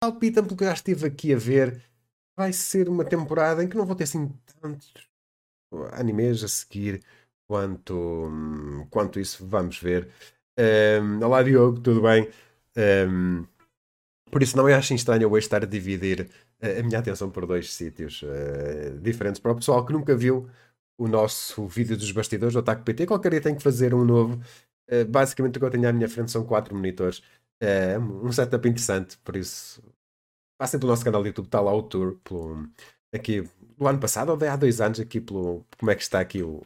[0.00, 1.82] palpita-me pelo que já estive aqui a ver,
[2.36, 4.92] vai ser uma temporada em que não vou ter assim tantos
[5.92, 7.02] animes a seguir
[7.46, 8.30] quanto,
[8.90, 9.46] quanto isso.
[9.46, 10.08] Vamos ver.
[10.58, 12.28] Um, olá, Diogo, tudo bem?
[13.08, 13.44] Um,
[14.30, 16.30] por isso, não é acho estranho eu estar a dividir
[16.62, 19.40] a minha atenção por dois sítios uh, diferentes.
[19.40, 20.48] Para o pessoal que nunca viu
[20.98, 24.40] o nosso vídeo dos bastidores do Ataque PT, qualquer dia tem que fazer um novo.
[24.90, 27.22] Uh, basicamente, o que eu tenho à minha frente são quatro monitores.
[27.62, 29.82] Uh, um setup interessante, por isso.
[30.58, 32.18] Passem pelo nosso canal do YouTube, está lá o tour.
[32.24, 32.68] Pelo,
[33.14, 33.42] aqui,
[33.76, 35.64] do ano passado, ou há dois anos, aqui pelo.
[35.78, 36.62] Como é que está aqui o,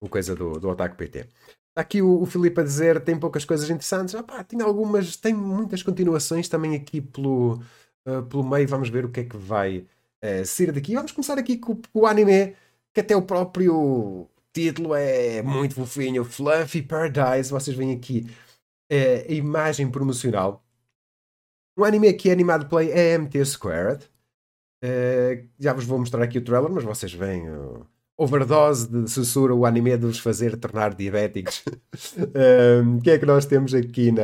[0.00, 1.26] o coisa do, do Ataque PT.
[1.70, 4.14] Está aqui o, o Filipe a dizer tem poucas coisas interessantes.
[4.14, 7.62] Opa, tem algumas, tem muitas continuações também aqui pelo,
[8.06, 8.66] uh, pelo meio.
[8.68, 9.86] Vamos ver o que é que vai
[10.24, 10.94] uh, sair daqui.
[10.94, 12.56] Vamos começar aqui com, com, o anime,
[12.92, 16.24] que até o próprio título é muito fofinho.
[16.24, 17.50] Fluffy Paradise.
[17.50, 18.26] Vocês veem aqui
[18.90, 20.64] a imagem promocional.
[21.76, 24.04] Um anime que é animado pela AMT Squared.
[24.82, 27.86] Uh, já vos vou mostrar aqui o trailer, mas vocês veem uh,
[28.16, 31.64] overdose de sussurro o anime de vos fazer tornar diabéticos.
[32.98, 34.22] O que é que nós temos aqui na,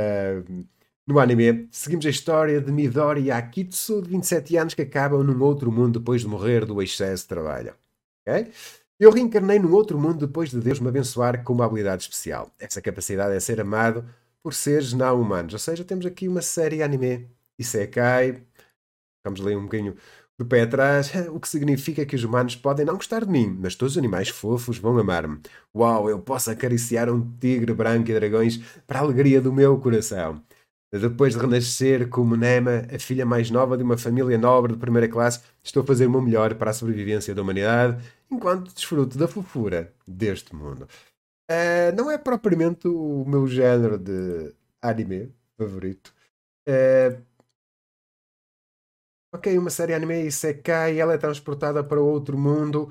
[1.07, 1.69] no anime?
[1.71, 6.23] Seguimos a história de Midori Akitsu, de 27 anos, que acabam num outro mundo depois
[6.23, 7.75] de morrer do excesso de trabalho.
[8.27, 8.51] Okay?
[8.99, 12.51] Eu reencarnei num outro mundo depois de Deus me abençoar com uma habilidade especial.
[12.59, 14.05] Essa capacidade é ser amado
[14.45, 15.55] por seres não humanos.
[15.55, 17.27] Ou seja, temos aqui uma série anime
[17.59, 18.43] Isekai.
[19.25, 19.97] Vamos ler um bocadinho
[20.39, 23.75] do pé atrás, o que significa que os humanos podem não gostar de mim, mas
[23.75, 25.41] todos os animais fofos vão amar-me.
[25.75, 30.43] Uau, eu posso acariciar um tigre branco e dragões para a alegria do meu coração.
[30.93, 35.09] Depois de renascer como Nema, a filha mais nova de uma família nobre de primeira
[35.09, 39.27] classe, estou a fazer o meu melhor para a sobrevivência da humanidade, enquanto desfruto da
[39.27, 40.87] fofura deste mundo.
[41.51, 46.15] Uh, não é propriamente o meu género de anime favorito.
[46.67, 47.23] Uh,
[49.35, 52.91] ok, uma série anime Isekai, ela é transportada para outro mundo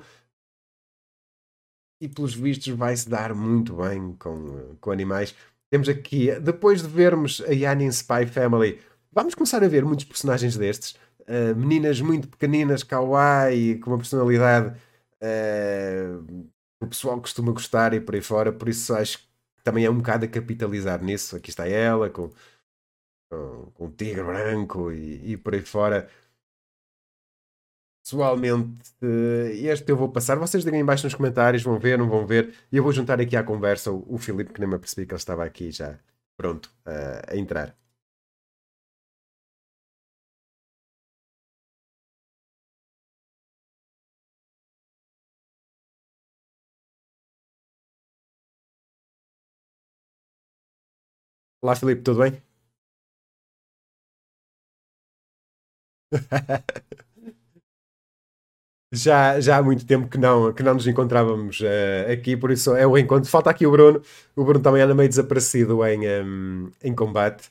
[2.00, 5.34] e pelos vistos vai-se dar muito bem com, com animais.
[5.70, 10.56] Temos aqui, depois de vermos a Yanin Spy Family, vamos começar a ver muitos personagens
[10.56, 10.92] destes.
[11.22, 14.76] Uh, meninas muito pequeninas, kawaii, com uma personalidade
[15.22, 16.46] uh,
[16.80, 19.24] o pessoal costuma gostar e por aí fora, por isso acho que
[19.62, 21.36] também é um bocado a capitalizar nisso.
[21.36, 22.30] Aqui está ela com,
[23.30, 26.08] com, com o tigre branco e, e por aí fora.
[28.04, 28.78] Pessoalmente,
[29.62, 30.36] este eu vou passar.
[30.38, 32.54] Vocês digam em baixo nos comentários, vão ver, não vão ver.
[32.70, 35.14] E eu vou juntar aqui à conversa o, o Filipe, que nem me apercebi que
[35.14, 35.98] ele estava aqui já
[36.36, 37.74] pronto uh, a entrar.
[51.64, 52.42] Olá, Filipe, tudo bem?
[58.92, 62.74] Já, já há muito tempo que não, que não nos encontrávamos uh, aqui, por isso
[62.76, 63.28] é o encontro.
[63.28, 64.00] Falta aqui o Bruno.
[64.36, 67.48] O Bruno também anda meio desaparecido em, um, em combate.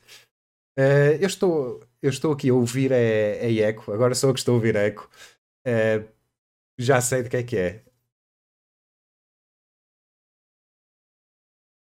[0.79, 4.39] Uh, eu, estou, eu estou aqui a ouvir a, a eco, agora sou eu que
[4.39, 5.09] estou a ouvir a eco.
[6.77, 7.83] Já sei de que é que é.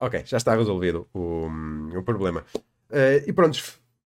[0.00, 1.46] Ok, já está resolvido o,
[1.94, 2.44] o problema.
[3.26, 3.58] e pronto,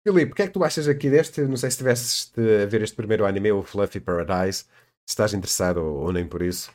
[0.06, 1.42] Filipe, o que é que tu achas aqui deste?
[1.42, 4.60] Não sei se estiveste a ver este primeiro anime, o Fluffy Paradise
[5.04, 6.72] se estás interessado ou, ou nem por isso.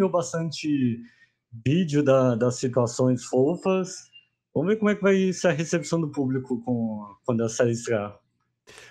[0.00, 1.02] Viu bastante
[1.64, 4.10] vídeo da, das situações fofas.
[4.54, 7.72] Vamos ver como é que vai ser a recepção do público com, quando a série
[7.72, 8.18] estrear.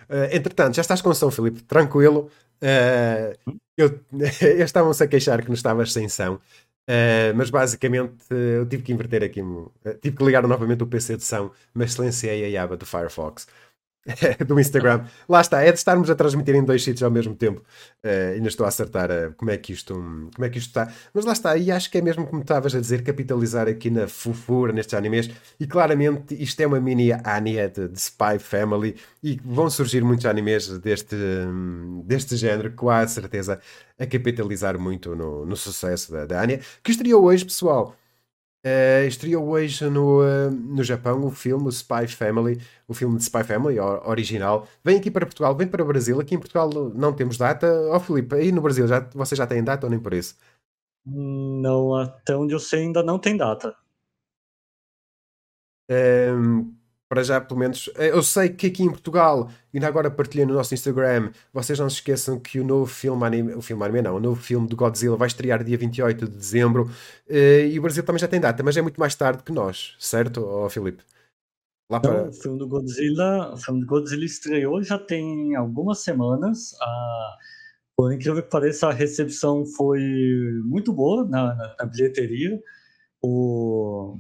[0.09, 2.29] Uh, entretanto, já estás com som, Filipe, tranquilo.
[2.61, 4.00] Uh, eu,
[4.41, 8.91] eu estavam-se a queixar que não estavas sem som, uh, mas basicamente eu tive que
[8.91, 9.41] inverter aqui,
[10.01, 13.47] tive que ligar novamente o PC de som, mas silenciei a aba do Firefox.
[14.46, 15.06] do Instagram.
[15.28, 17.62] Lá está, é de estarmos a transmitir em dois sítios ao mesmo tempo.
[18.04, 20.69] Uh, ainda estou a acertar uh, como, é que isto, um, como é que isto
[20.69, 20.92] está.
[21.13, 24.07] Mas lá está, e acho que é mesmo como estavas a dizer, capitalizar aqui na
[24.07, 25.30] fofura nestes animes.
[25.60, 30.25] E claramente isto é uma mini Anya de, de Spy Family e vão surgir muitos
[30.25, 33.60] animes deste, um, deste género, com a certeza
[33.98, 37.96] a capitalizar muito no, no sucesso da, da Anya, que estreou hoje, pessoal.
[38.65, 42.59] Uh, estreou hoje no, uh, no Japão o filme o Spy Family,
[42.89, 44.67] o filme de Spy Family original.
[44.83, 46.19] Vem aqui para Portugal, vem para o Brasil.
[46.19, 47.67] Aqui em Portugal não temos data.
[47.89, 50.35] Ó oh, Filipe, aí no Brasil já, você já tem data ou nem por isso?
[51.06, 53.75] Não, até onde eu sei ainda não tem data.
[55.89, 56.78] Um,
[57.09, 60.53] para já, pelo menos, eh, eu sei que aqui em Portugal, ainda agora partilhei no
[60.53, 64.17] nosso Instagram, vocês não se esqueçam que o novo filme anime, o filme anime não,
[64.17, 66.83] o novo filme do Godzilla vai estrear dia 28 de dezembro
[67.27, 69.95] uh, e o Brasil também já tem data, mas é muito mais tarde que nós,
[70.00, 71.03] certo, oh, Filipe?
[71.91, 72.25] Lá para...
[72.25, 76.75] Não, o filme do Godzilla, o filme do Godzilla estreou já tem algumas semanas.
[76.79, 77.38] Ah,
[77.97, 80.00] por incrível que pareça, a recepção foi
[80.63, 82.62] muito boa na, na, na bilheteria.
[83.23, 84.19] O,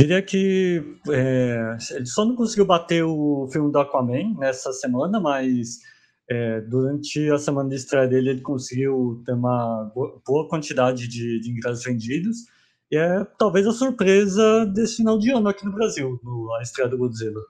[0.00, 5.80] Diria que é, ele só não conseguiu bater o filme do Aquaman nessa semana, mas
[6.26, 9.92] é, durante a semana de estreia dele ele conseguiu ter uma
[10.26, 12.46] boa quantidade de, de ingressos vendidos.
[12.90, 16.88] E é talvez a surpresa desse final de ano aqui no Brasil, no, a estreia
[16.88, 17.42] do Godzilla.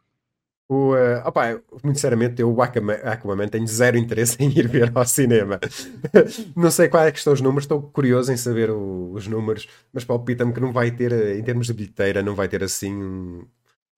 [0.71, 4.93] O, uh, opa, muito sinceramente, eu, o Aquaman, Aquaman, tenho zero interesse em ir ver
[4.95, 5.59] ao cinema.
[6.55, 10.05] não sei quais é estão os números, estou curioso em saber o, os números, mas
[10.05, 13.45] palpita-me que não vai ter, eh, em termos de bilheteira, não vai ter assim, um,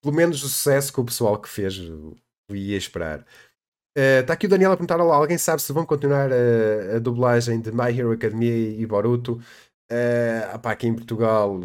[0.03, 1.79] pelo menos o sucesso que o pessoal que fez
[2.51, 3.27] ia esperar.
[3.95, 6.99] Está uh, aqui o Daniel a perguntar: Olá, alguém sabe se vão continuar a, a
[6.99, 9.35] dublagem de My Hero Academia e Boruto?
[9.93, 11.61] Uh, opa, aqui em Portugal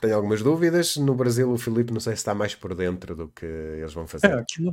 [0.00, 0.96] tenho algumas dúvidas.
[0.96, 4.06] No Brasil, o Filipe, não sei se está mais por dentro do que eles vão
[4.06, 4.26] fazer.
[4.26, 4.72] É, aqui, no,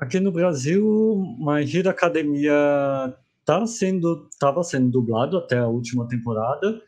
[0.00, 0.84] aqui no Brasil,
[1.38, 2.52] My Academia
[3.44, 6.80] tá sendo, estava sendo dublado até a última temporada.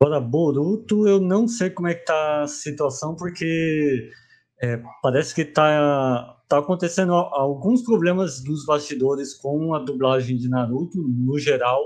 [0.00, 4.10] Agora, Boruto, eu não sei como é que tá a situação, porque
[4.62, 10.98] é, parece que tá, tá acontecendo alguns problemas dos bastidores com a dublagem de Naruto,
[11.02, 11.82] no geral,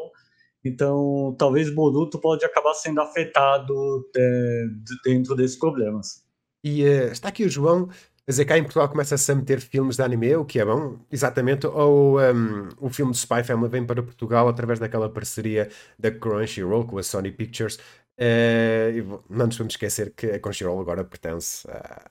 [0.65, 4.65] então, talvez Boruto pode acabar sendo afetado é,
[5.05, 6.23] dentro desses problemas.
[6.63, 7.89] E uh, está aqui o João
[8.27, 10.99] a dizer cá em Portugal começa-se a meter filmes de anime, o que é bom,
[11.11, 15.69] exatamente, ou um, o filme de Spy Family vem para Portugal através daquela parceria
[15.99, 17.77] da Crunchyroll com a Sony Pictures.
[18.17, 22.11] Uh, não nos vamos esquecer que a Crunchyroll agora pertence à,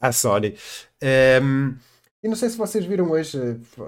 [0.00, 0.54] à Sony.
[1.42, 1.76] Um,
[2.22, 3.38] e não sei se vocês viram hoje,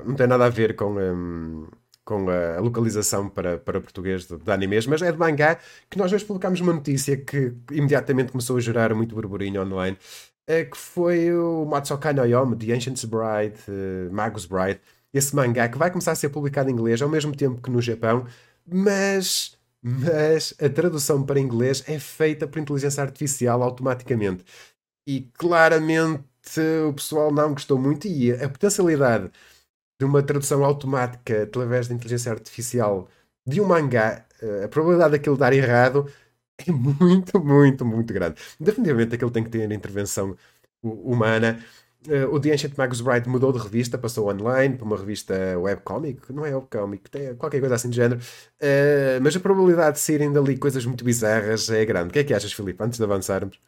[0.07, 0.97] não tem nada a ver com.
[0.97, 1.67] Um,
[2.09, 5.59] com a localização para, para português de, de animes, mas é de mangá
[5.91, 9.95] que nós hoje publicámos uma notícia que imediatamente começou a gerar muito burburinho online,
[10.47, 14.81] é, que foi o Matsukai no Yomi, The Ancient's Bride, uh, Magus Bride,
[15.13, 17.83] esse mangá que vai começar a ser publicado em inglês ao mesmo tempo que no
[17.83, 18.25] Japão,
[18.67, 24.47] mas, mas a tradução para inglês é feita por inteligência artificial automaticamente.
[25.07, 26.25] E claramente
[26.89, 29.31] o pessoal não gostou muito e a potencialidade
[29.99, 33.09] de uma tradução automática através da inteligência artificial
[33.47, 36.07] de um mangá, eh, a probabilidade daquilo dar errado
[36.59, 38.41] é muito, muito, muito grande.
[38.61, 40.37] Definitivamente aquilo tem que ter intervenção
[40.83, 41.59] humana.
[42.07, 46.33] Uh, o The Ancient Magus Bride mudou de revista, passou online para uma revista webcomic,
[46.33, 50.33] não é webcomic, tem qualquer coisa assim de género, uh, mas a probabilidade de saírem
[50.33, 52.11] dali coisas muito bizarras é grande.
[52.11, 53.61] O que é que achas, Filipe, antes de avançarmos?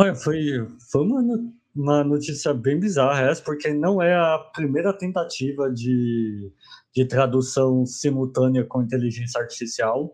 [0.00, 5.70] Olha, foi, foi uma uma notícia bem bizarra essa, porque não é a primeira tentativa
[5.70, 6.52] de,
[6.92, 10.12] de tradução simultânea com inteligência artificial.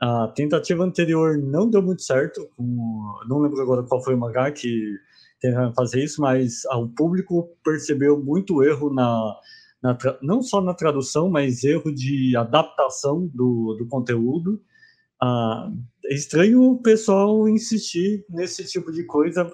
[0.00, 4.50] A tentativa anterior não deu muito certo, com, não lembro agora qual foi o mangá
[4.50, 4.98] que
[5.40, 9.36] tentaram fazer isso, mas o público percebeu muito erro na,
[9.80, 14.60] na não só na tradução, mas erro de adaptação do, do conteúdo.
[15.22, 15.70] Ah,
[16.06, 19.50] é estranho o pessoal insistir nesse tipo de coisa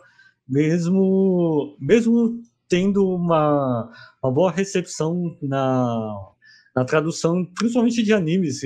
[0.51, 3.91] mesmo, mesmo tendo uma,
[4.23, 6.33] uma boa recepção na,
[6.75, 8.61] na tradução, principalmente de animes.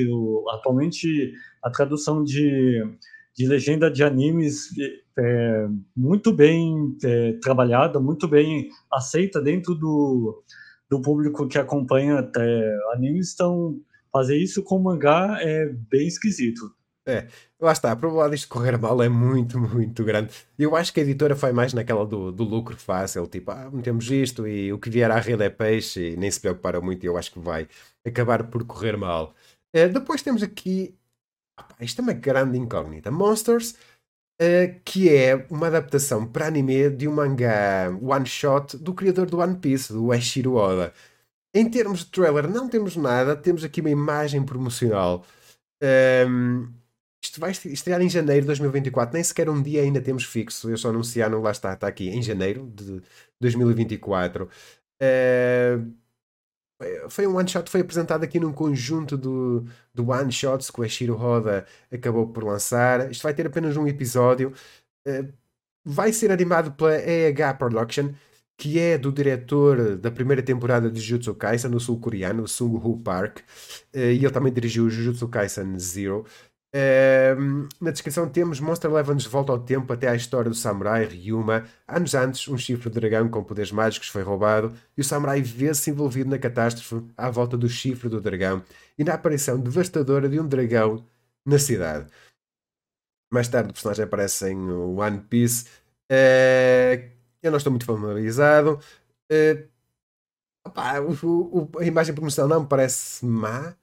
[0.51, 2.83] Atualmente, a tradução de,
[3.37, 4.69] de legenda de animes
[5.19, 10.43] é muito bem é, trabalhada, muito bem aceita dentro do,
[10.91, 13.33] do público que acompanha é, animes.
[13.35, 13.79] Então,
[14.11, 16.75] fazer isso com mangá é bem esquisito.
[17.07, 17.29] É,
[17.61, 20.33] lá está, a probabilidade disto correr mal é muito, muito grande.
[20.59, 24.11] Eu acho que a editora foi mais naquela do, do lucro fácil, tipo, ah, metemos
[24.11, 27.07] isto e o que vier à rede é peixe e nem se preocuparam muito e
[27.07, 27.69] eu acho que vai
[28.07, 29.35] acabar por correr mal.
[29.75, 30.97] É, depois temos aqui,
[31.59, 33.75] opa, isto é uma grande incógnita, Monsters,
[34.41, 39.59] é, que é uma adaptação para anime de um mangá one-shot do criador do One
[39.59, 40.93] Piece, do Eshiro Oda.
[41.55, 45.25] Em termos de trailer não temos nada, temos aqui uma imagem promocional.
[45.83, 46.73] Um,
[47.25, 50.69] isto vai estrear em janeiro de 2024, nem sequer um dia ainda temos fixo.
[50.71, 53.03] Eu só anunciaram, lá está, está aqui, em janeiro de
[53.41, 54.49] 2024.
[55.03, 55.95] Uh,
[57.09, 59.65] foi um one shot, foi apresentado aqui num conjunto do,
[59.95, 63.11] do one shots que o Ashiro Roda acabou por lançar.
[63.11, 64.53] Isto vai ter apenas um episódio.
[65.07, 65.33] Uh,
[65.83, 68.13] vai ser animado pela EH Production,
[68.57, 73.39] que é do diretor da primeira temporada de Jujutsu Kaisen, no sul-coreano, Sung Woo Park,
[73.39, 76.27] uh, e ele também dirigiu Jujutsu Kaisen Zero.
[76.75, 81.05] Uh, na descrição temos Monster leva-nos de volta ao tempo até à história do samurai
[81.05, 81.67] Ryuma.
[81.87, 85.91] Anos antes, um chifre de dragão com poderes mágicos foi roubado e o samurai vê-se
[85.91, 88.61] envolvido na catástrofe à volta do chifre do dragão
[88.99, 91.07] e na aparição devastadora de um dragão
[91.47, 92.11] na cidade.
[93.33, 95.67] Mais tarde o personagem aparece em One Piece.
[96.11, 97.09] Uh,
[97.41, 98.81] eu não estou muito familiarizado.
[99.31, 99.69] Uh,
[100.67, 103.77] opa, o, o, a imagem promocional não me parece má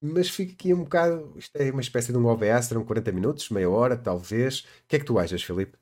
[0.00, 1.32] mas fica aqui um bocado.
[1.36, 4.60] Isto é uma espécie de um OVA, serão 40 minutos, meia hora, talvez.
[4.60, 5.76] O que é que tu achas, Filipe?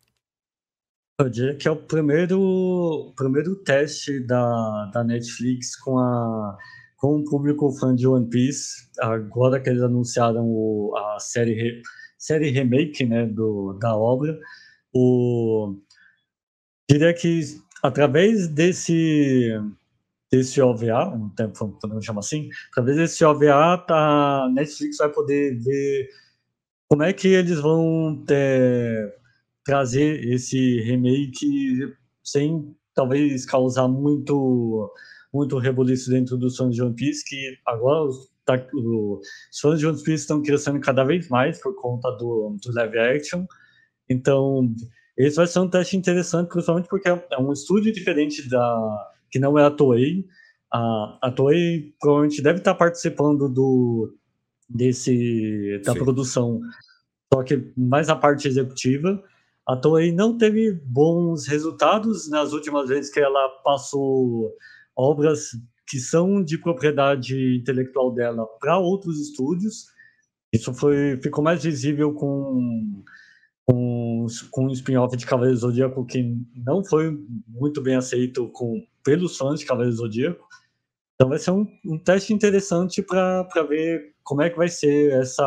[1.20, 6.58] Eu diria que é o primeiro, primeiro teste da, da Netflix com, a,
[6.96, 8.88] com o público fã de One Piece.
[9.00, 11.82] Agora que eles anunciaram o, a série,
[12.18, 14.36] série remake né, do, da obra,
[14.92, 15.76] o,
[16.90, 17.40] diria que
[17.82, 19.50] através desse
[20.34, 26.08] desse OVA, um tempo podemos chamar assim, talvez esse OVA tá, Netflix vai poder ver
[26.88, 29.14] como é que eles vão ter,
[29.64, 34.92] trazer esse remake sem talvez causar muito
[35.32, 39.86] muito rebuliço dentro dos fãs de One Piece, que agora os, tá, os fãs de
[39.86, 43.44] One Piece estão crescendo cada vez mais por conta do, do live action.
[44.08, 44.72] Então,
[45.16, 49.58] esse vai ser um teste interessante, principalmente porque é um estúdio diferente da, que não
[49.58, 50.24] é a Toei.
[50.72, 54.14] A, a Toei provavelmente deve estar participando do
[54.70, 55.98] desse da Sim.
[55.98, 56.60] produção,
[57.32, 59.20] só que mais a parte executiva.
[59.66, 64.52] A Toei não teve bons resultados nas últimas vezes que ela passou
[64.96, 65.48] obras
[65.88, 69.86] que são de propriedade intelectual dela para outros estúdios.
[70.52, 73.02] Isso foi ficou mais visível com
[73.66, 79.36] com, com um spin-off de Cavaleiro Zodíaco que não foi muito bem aceito com, pelos
[79.36, 80.46] fãs de Cavaleiro Zodíaco.
[81.14, 85.44] Então vai ser um, um teste interessante para ver como é que vai ser essa.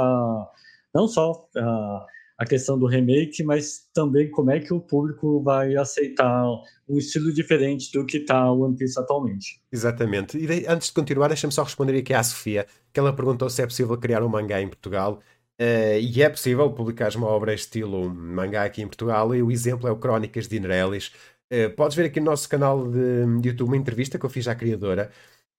[0.94, 2.06] Não só a,
[2.38, 6.46] a questão do remake, mas também como é que o público vai aceitar
[6.88, 9.60] um estilo diferente do que está o One Piece atualmente.
[9.72, 10.38] Exatamente.
[10.38, 13.66] E antes de continuar, deixa-me só responder aqui à Sofia, que ela perguntou se é
[13.66, 15.20] possível criar um mangá em Portugal.
[15.60, 19.88] Uh, e é possível publicar uma obra estilo mangá aqui em Portugal, e o exemplo
[19.88, 21.12] é o Crónicas de Inerelis.
[21.52, 24.48] Uh, podes ver aqui no nosso canal de, de, YouTube uma entrevista que eu fiz
[24.48, 25.12] à criadora,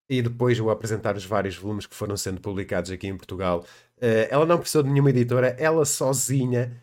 [0.09, 3.65] e depois vou apresentar os vários volumes que foram sendo publicados aqui em Portugal.
[3.99, 6.83] Uh, ela não precisou de nenhuma editora, ela sozinha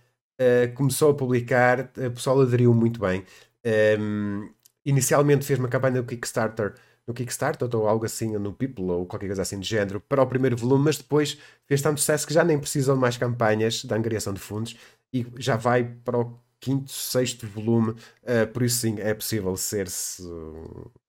[0.75, 3.23] começou a publicar, o pessoal aderiu muito bem.
[3.65, 4.49] Um, ehm,
[4.85, 6.75] inicialmente fez uma campanha no Kickstarter
[7.07, 10.27] no Kickstarter ou algo assim, no People ou qualquer coisa assim de género, para o
[10.27, 13.93] primeiro volume, mas depois fez tanto sucesso que já nem precisam de mais campanhas de
[13.93, 14.75] angariação de fundos
[15.13, 20.23] e já vai para o quinto, sexto volume, uh, por isso sim, é possível ser-se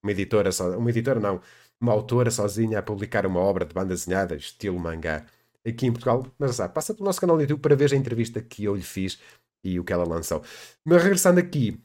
[0.03, 1.41] uma editora, só, uma editora não,
[1.81, 5.27] uma autora sozinha a publicar uma obra de banda desenhada, estilo mangá,
[5.67, 8.41] aqui em Portugal, mas sabe, passa pelo nosso canal do YouTube para ver a entrevista
[8.43, 9.19] que eu lhe fiz
[9.65, 10.43] e o que ela lançou.
[10.85, 11.81] Mas regressando aqui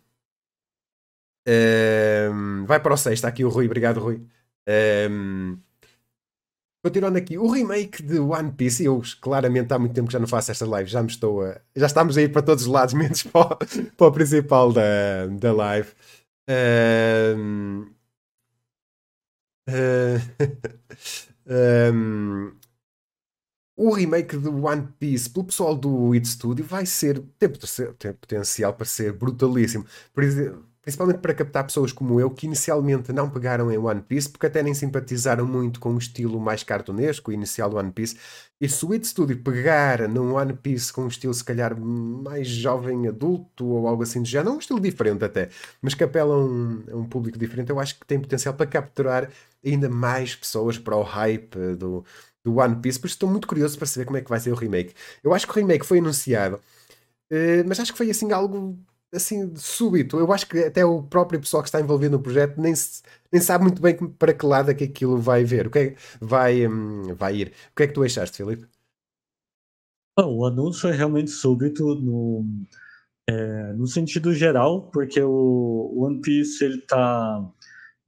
[1.48, 4.26] um, vai para o 6, está aqui o Rui, obrigado Rui.
[5.10, 5.58] Um,
[6.84, 10.28] continuando aqui, o remake de One Piece, eu claramente há muito tempo que já não
[10.28, 12.94] faço esta live, já me estou a, já estamos a ir para todos os lados,
[12.96, 13.58] menos para o,
[13.98, 15.90] para o principal da, da live.
[17.38, 17.94] Um,
[21.94, 22.52] um,
[23.78, 27.50] o remake de One Piece pelo pessoal do It Studio vai ser tem,
[27.98, 29.86] tem potencial para ser brutalíssimo.
[30.14, 34.30] Por exemplo, principalmente para captar pessoas como eu que inicialmente não pegaram em One Piece
[34.30, 38.18] porque até nem simpatizaram muito com o estilo mais cartunesco inicial do One Piece.
[38.60, 42.48] E se o It Studio pegar num One Piece com um estilo se calhar mais
[42.48, 45.48] jovem adulto ou algo assim de género, um estilo diferente até,
[45.82, 48.66] mas que apela a um, a um público diferente, eu acho que tem potencial para
[48.66, 49.30] capturar
[49.66, 52.04] ainda mais pessoas para o hype do,
[52.44, 53.00] do One Piece.
[53.00, 54.94] Por isso estou muito curioso para saber como é que vai ser o remake.
[55.24, 56.60] Eu acho que o remake foi anunciado.
[57.32, 58.78] Uh, mas acho que foi assim algo
[59.14, 60.18] assim súbito.
[60.18, 63.02] Eu acho que até o próprio pessoal que está envolvido no projeto nem, se,
[63.32, 65.96] nem sabe muito bem para que lado é que aquilo vai ver, o que é,
[66.20, 67.48] vai, um, vai ir.
[67.72, 68.68] O que é que tu achaste, Filipe?
[70.20, 72.46] o anúncio é realmente súbito no,
[73.28, 77.52] é, no sentido geral, porque o One Piece ele tá,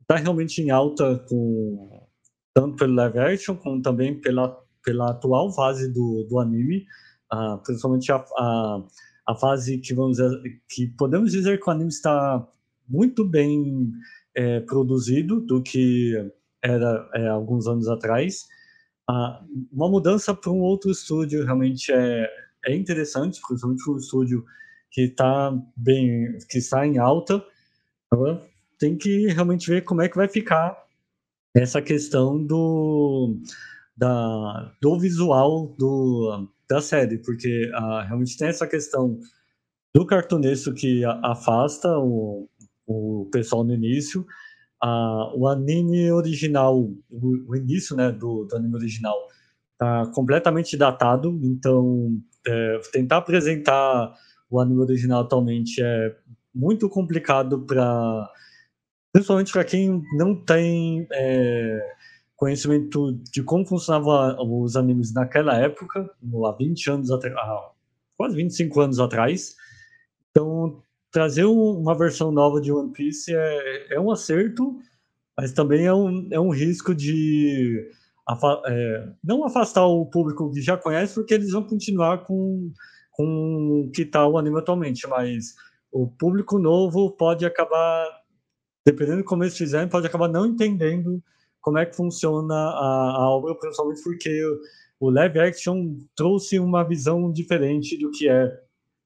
[0.05, 2.07] tá realmente em alta com
[2.55, 6.85] tanto pelo live action como também pela, pela atual fase do, do anime,
[7.33, 8.83] uh, principalmente a, a
[9.25, 10.17] a fase que vamos
[10.69, 12.47] que podemos dizer que o anime está
[12.87, 13.91] muito bem
[14.35, 16.13] é, produzido do que
[16.61, 18.47] era é, alguns anos atrás.
[19.09, 22.29] Ah, uma mudança para um outro estúdio realmente é,
[22.65, 24.45] é interessante, principalmente um estúdio
[24.89, 27.43] que está bem, que está em alta.
[28.11, 28.45] Agora
[28.79, 30.77] tem que realmente ver como é que vai ficar
[31.55, 33.37] essa questão do,
[33.95, 39.19] da, do visual do, da série, porque ah, realmente tem essa questão
[39.93, 42.49] do cartunesco que afasta o,
[42.87, 44.25] o pessoal no início.
[44.81, 49.15] Ah, o anime original, o, o início né, do, do, anime original,
[49.73, 54.11] está completamente datado, então é, tentar apresentar
[54.49, 56.15] o anime original atualmente é
[56.53, 58.29] muito complicado para
[59.11, 61.79] principalmente para quem não tem é,
[62.35, 66.09] conhecimento de como funcionavam os animes naquela época,
[66.45, 67.35] há 20 anos atrás,
[68.17, 69.55] quase 25 anos atrás.
[70.31, 74.79] Então, trazer uma versão nova de One Piece é, é um acerto,
[75.37, 77.89] mas também é um, é um risco de
[78.67, 82.71] é, não afastar o público que já conhece, porque eles vão continuar com,
[83.11, 85.55] com o que está o anime atualmente, mas
[85.91, 88.07] o público novo pode acabar,
[88.85, 91.21] dependendo de como eles fizerem, pode acabar não entendendo
[91.63, 94.43] como é que funciona a, a obra, principalmente porque
[94.99, 98.51] o, live action trouxe uma visão diferente do que é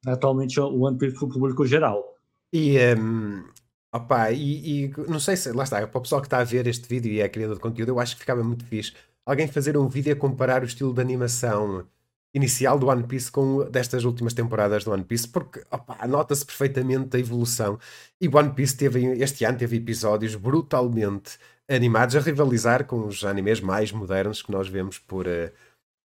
[0.05, 2.03] atualmente o One Piece para o público geral.
[2.51, 3.45] E, um,
[3.93, 6.67] opa, e, e, não sei se, lá está, para o pessoal que está a ver
[6.67, 8.93] este vídeo e é criador de conteúdo, eu acho que ficava muito fixe
[9.27, 11.85] alguém fazer um vídeo a comparar o estilo de animação
[12.33, 15.63] inicial do One Piece com destas últimas temporadas do One Piece, porque
[16.07, 17.77] nota-se perfeitamente a evolução.
[18.21, 21.37] E One Piece teve, este ano teve episódios brutalmente
[21.69, 25.51] animados a rivalizar com os animes mais modernos que nós vemos por, uh,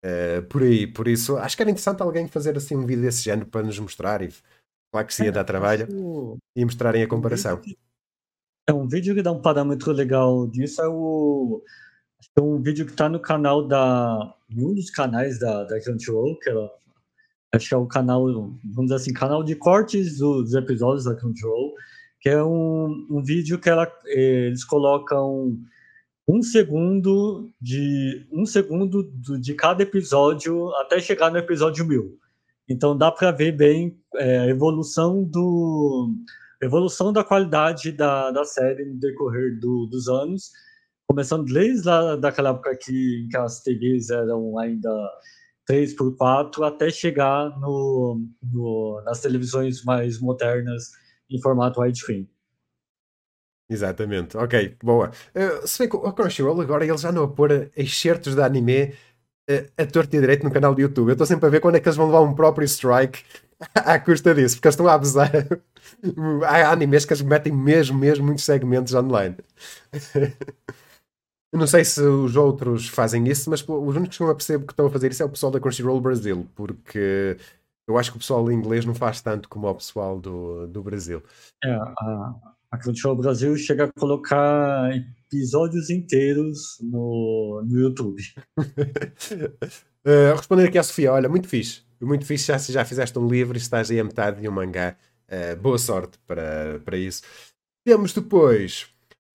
[0.04, 3.22] Uh, por aí, por isso, acho que era interessante alguém fazer assim um vídeo desse
[3.22, 4.32] género para nos mostrar e
[4.92, 5.88] claro que se ia dar trabalho
[6.54, 7.60] e mostrarem a comparação.
[8.68, 11.62] É um vídeo que dá um parâmetro legal disso, é o
[12.36, 14.34] é um vídeo que está no canal da.
[14.48, 16.70] em um dos canais da, da Crunchyroll, que ela,
[17.52, 18.24] acho que é o canal,
[18.64, 21.74] vamos dizer assim, canal de cortes dos episódios da Crunchyroll,
[22.20, 25.56] que é um, um vídeo que ela, eles colocam
[26.28, 29.10] um segundo de um segundo
[29.40, 32.18] de cada episódio até chegar no episódio mil.
[32.68, 36.12] Então dá para ver bem é, a evolução do
[36.62, 40.50] evolução da qualidade da, da série no decorrer do, dos anos,
[41.06, 44.90] começando desde lá daquela época que, que as TVs eram ainda
[45.66, 50.90] 3 por 4 até chegar no, no, nas televisões mais modernas
[51.30, 52.28] em formato widescreen.
[53.70, 55.10] Exatamente, ok, boa.
[55.34, 58.94] Uh, se bem que o Crunchyroll agora ele já não a pôr excertos de anime
[59.50, 61.08] uh, a torto e direito no canal do YouTube.
[61.08, 63.22] Eu estou sempre a ver quando é que eles vão levar um próprio strike
[63.74, 65.30] à custa disso, porque eles estão a abusar.
[66.46, 69.36] Há animes que eles metem mesmo, mesmo muitos segmentos online.
[71.52, 74.86] Não sei se os outros fazem isso, mas os únicos que eu percebo que estão
[74.86, 77.38] a fazer isso é o pessoal da Crunchyroll Brasil, porque
[77.88, 81.22] eu acho que o pessoal inglês não faz tanto como o pessoal do, do Brasil.
[81.64, 82.34] É, a,
[82.70, 88.22] a Crunchyroll Brasil chega a colocar episódios inteiros no, no YouTube.
[88.58, 91.82] uh, responder aqui à Sofia, olha, muito fixe.
[92.00, 94.94] Muito fixe, já, já fizeste um livro e estás aí a metade de um mangá.
[95.30, 97.22] Uh, boa sorte para, para isso.
[97.86, 98.86] Temos depois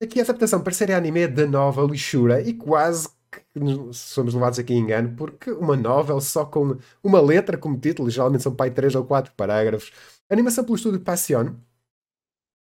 [0.01, 4.73] aqui a adaptação para série anime da novel Lixura e quase que somos levados aqui
[4.73, 8.95] em engano porque uma novel só com uma letra como título, geralmente são pai 3
[8.95, 9.91] ou 4 parágrafos.
[10.29, 11.53] Animação pelo estúdio Passion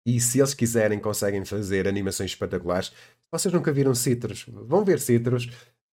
[0.05, 2.91] e se eles quiserem, conseguem fazer animações espetaculares.
[3.32, 4.45] Vocês nunca viram Citrus?
[4.47, 5.45] Vão ver Citrus.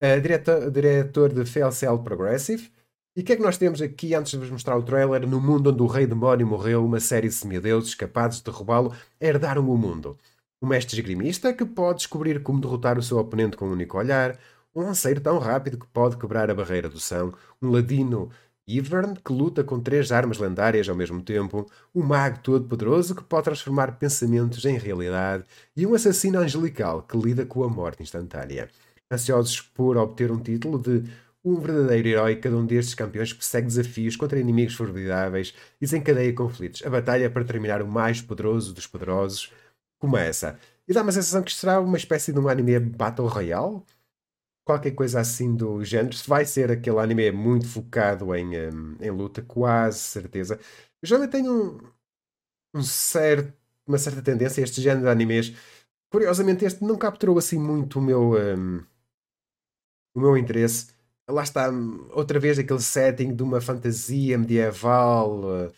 [0.02, 2.70] Uh, diretor, diretor de FLCL Progressive.
[3.14, 5.26] E o que é que nós temos aqui, antes de vos mostrar o trailer?
[5.26, 9.68] No mundo onde o rei demónio morreu, uma série de semideuses capazes de roubá-lo herdaram
[9.68, 10.18] o mundo.
[10.62, 14.38] Um mestre esgrimista que pode descobrir como derrotar o seu oponente com um único olhar.
[14.76, 17.32] Um lanceiro tão rápido que pode quebrar a barreira do são.
[17.62, 18.28] Um ladino
[18.68, 23.44] Ivern, que luta com três armas lendárias ao mesmo tempo, um mago todo-poderoso que pode
[23.44, 28.68] transformar pensamentos em realidade e um assassino angelical que lida com a morte instantânea.
[29.10, 31.04] Ansiosos por obter um título de
[31.42, 36.84] um verdadeiro herói, cada um destes campeões persegue desafios contra inimigos formidáveis e desencadeia conflitos.
[36.84, 39.50] A batalha para terminar o mais poderoso dos poderosos
[39.98, 40.58] começa.
[40.86, 43.80] E dá uma sensação que será uma espécie de um anime Battle Royale,
[44.66, 46.14] qualquer coisa assim do género.
[46.16, 50.60] Se vai ser aquele anime muito focado em, um, em luta, quase certeza.
[51.02, 51.52] Eu já tenho
[52.74, 53.52] um, um certo,
[53.86, 55.54] uma certa tendência a este género de animes.
[56.10, 58.84] Curiosamente, este não capturou assim muito o meu, um,
[60.14, 60.88] o meu interesse.
[61.28, 65.72] Lá está, hum, outra vez, aquele setting de uma fantasia medieval uh,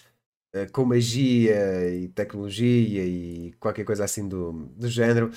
[0.72, 5.31] com magia e tecnologia e qualquer coisa assim do, do género.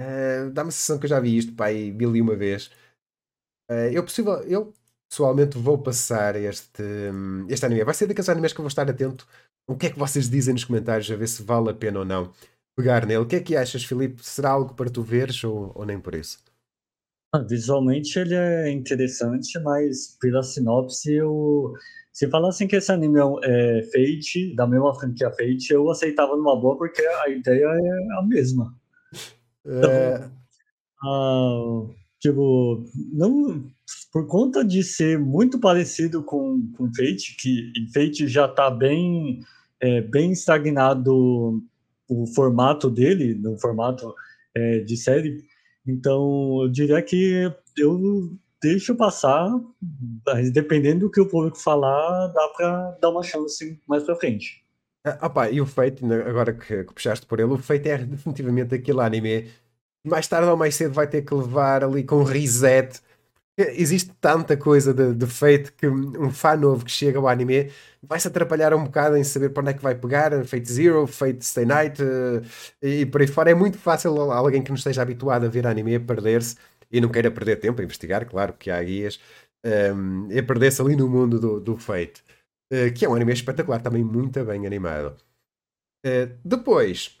[0.00, 2.70] Uh, Dá-me a sensação que eu já vi isto, pai, mil e uma vez.
[3.70, 4.72] Uh, eu, possível, eu
[5.08, 6.82] pessoalmente vou passar este,
[7.48, 7.84] este anime.
[7.84, 9.26] Vai ser daqueles animes que eu vou estar atento.
[9.68, 12.04] O que é que vocês dizem nos comentários a ver se vale a pena ou
[12.04, 12.32] não
[12.76, 13.22] pegar nele.
[13.22, 14.24] O que é que achas, Filipe?
[14.24, 16.38] Será algo para tu veres ou, ou nem por isso?
[17.34, 21.72] Ah, visualmente ele é interessante, mas pela sinopse eu.
[22.12, 26.58] Se falassem que esse anime é, é Fate, da mesma franquia Fate, eu aceitava numa
[26.58, 28.74] boa porque a ideia é a mesma.
[29.68, 30.14] É...
[30.18, 30.30] Então,
[31.02, 31.90] ah,
[32.26, 33.70] tipo, não,
[34.12, 39.40] por conta de ser muito parecido com, com Fate, que Fate já está bem,
[39.80, 41.62] é, bem estagnado
[42.08, 44.14] o formato dele, no formato
[44.54, 45.44] é, de série.
[45.86, 49.52] Então, eu diria que eu deixo passar,
[50.26, 54.64] mas dependendo do que o público falar, dá para dar uma chance mais para frente.
[55.04, 57.98] Ah, opa, e o Fate, né, agora que, que, puxaste por ele, o Fate é
[57.98, 59.48] definitivamente aquele anime
[60.08, 63.00] mais tarde ou mais cedo vai ter que levar ali com reset
[63.58, 67.70] Existe tanta coisa de, de feito que um fã novo que chega ao anime
[68.02, 70.44] vai se atrapalhar um bocado em saber para onde é que vai pegar.
[70.44, 72.42] Fate Zero, Fate Stay Night uh,
[72.82, 73.50] e por aí fora.
[73.50, 76.56] É muito fácil alguém que não esteja habituado a ver anime perder-se
[76.90, 79.18] e não queira perder tempo a investigar, claro que há guias,
[79.64, 82.22] um, e perder-se ali no mundo do, do Fate,
[82.70, 85.16] uh, que é um anime espetacular, também muito bem animado.
[86.04, 87.18] Uh, depois,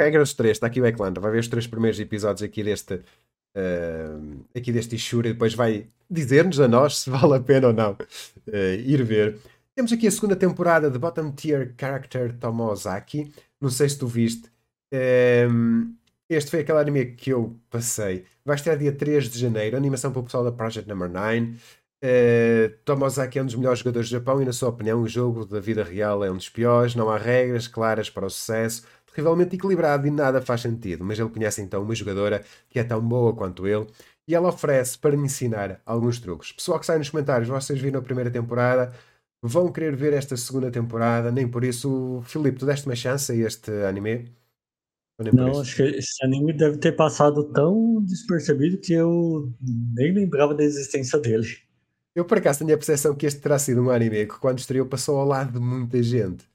[0.00, 4.44] regras 3, está aqui o Eclander, vai ver os três primeiros episódios aqui deste uh,
[4.56, 7.92] aqui deste Ishura e depois vai dizer-nos a nós se vale a pena ou não
[7.92, 9.38] uh, ir ver.
[9.74, 13.32] Temos aqui a segunda temporada de Bottom Tier Character Tomozaki.
[13.60, 14.50] Não sei se tu viste.
[14.92, 15.94] Um,
[16.28, 18.24] este foi aquele anime que eu passei.
[18.44, 19.76] Vai estar dia 3 de janeiro.
[19.76, 21.54] Animação para o pessoal da Project Number 9.
[22.02, 25.44] Uh, Tomozaki é um dos melhores jogadores do Japão e, na sua opinião, o jogo
[25.44, 26.94] da vida real é um dos piores.
[26.94, 31.28] Não há regras claras para o sucesso terrivelmente equilibrado e nada faz sentido, mas ele
[31.28, 33.86] conhece então uma jogadora que é tão boa quanto ele
[34.26, 36.52] e ela oferece para me ensinar alguns truques.
[36.52, 38.92] Pessoal que sai nos comentários, vocês viram a primeira temporada,
[39.42, 43.34] vão querer ver esta segunda temporada, nem por isso, Filipe, tu deste uma chance a
[43.34, 44.32] este anime?
[45.32, 50.64] Não, acho que esse anime deve ter passado tão despercebido que eu nem lembrava da
[50.64, 51.46] existência dele.
[52.14, 54.86] Eu, por acaso, tenho a percepção que este terá sido um anime que, quando estreou,
[54.86, 56.49] passou ao lado de muita gente.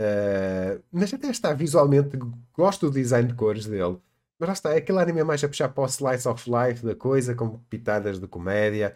[0.00, 2.18] Uh, mas até está visualmente,
[2.52, 3.98] gosto do design de cores dele.
[4.38, 6.94] Mas lá está, é aquele anime mais a puxar para o slice of life da
[6.94, 8.94] coisa, com pitadas de comédia.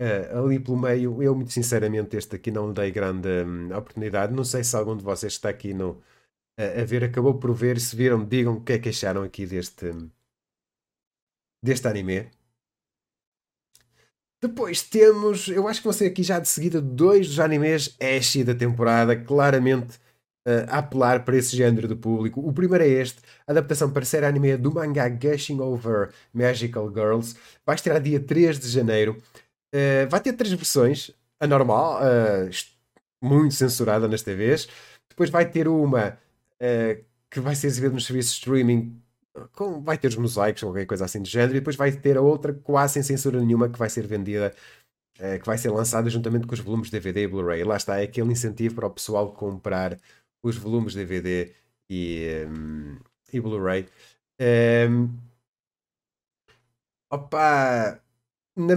[0.00, 4.32] Uh, ali pelo meio, eu muito sinceramente este aqui não dei grande um, oportunidade.
[4.32, 5.90] Não sei se algum de vocês está aqui no,
[6.58, 7.78] uh, a ver, acabou por ver.
[7.80, 9.92] Se viram, digam o que é que acharam aqui deste,
[11.62, 12.30] deste anime.
[14.42, 18.42] Depois temos, eu acho que vão ser aqui já de seguida dois dos animes Ashi
[18.42, 20.00] da temporada, claramente
[20.68, 22.40] a apelar para esse género de público.
[22.40, 27.36] O primeiro é este, adaptação para série anime do mangá Gushing Over Magical Girls.
[27.64, 29.20] Vai estrear dia 3 de janeiro.
[29.74, 31.10] Uh, vai ter três versões.
[31.38, 32.50] A normal, uh,
[33.22, 34.68] muito censurada nas TVs.
[35.08, 36.18] Depois vai ter uma
[36.60, 39.00] uh, que vai ser exibida nos serviços de streaming.
[39.52, 41.52] Com, vai ter os mosaicos ou qualquer coisa assim do género.
[41.52, 44.54] E depois vai ter a outra quase sem censura nenhuma que vai ser vendida
[45.42, 47.62] que vai ser lançada juntamente com os volumes DVD e Blu-ray.
[47.62, 49.98] Lá está, é aquele incentivo para o pessoal comprar
[50.42, 51.52] os volumes DVD
[51.88, 52.96] e, um,
[53.32, 53.86] e Blu-ray.
[54.40, 55.10] Um,
[57.10, 58.00] opa,
[58.56, 58.74] na,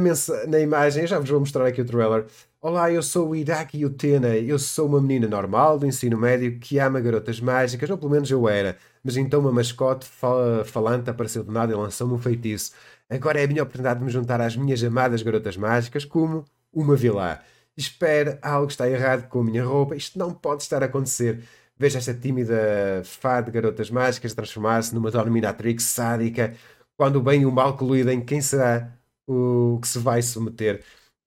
[0.48, 2.26] na imagem, já vos vou mostrar aqui o trailer.
[2.62, 4.38] Olá, eu sou o Iraki Utena.
[4.38, 8.32] Eu sou uma menina normal do ensino médio que ama garotas mágicas, ou pelo menos
[8.32, 8.78] eu era.
[9.04, 12.72] Mas então uma mascote fal falante apareceu do nada e lançou-me um feitiço.
[13.10, 16.96] Agora é a minha oportunidade de me juntar às minhas amadas garotas mágicas como uma
[16.96, 17.38] vilã.
[17.78, 19.96] Espera, algo está errado com a minha roupa.
[19.96, 21.44] Isto não pode estar a acontecer.
[21.78, 26.56] Veja esta tímida fã de garotas mágicas transformar-se numa dominatrix sádica.
[26.98, 28.96] Quando o bem e o mal colidem, quem será
[29.28, 30.84] o que se vai submeter?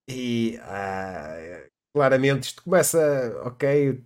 [0.09, 2.97] E ah, claramente isto começa,
[3.45, 4.01] ok,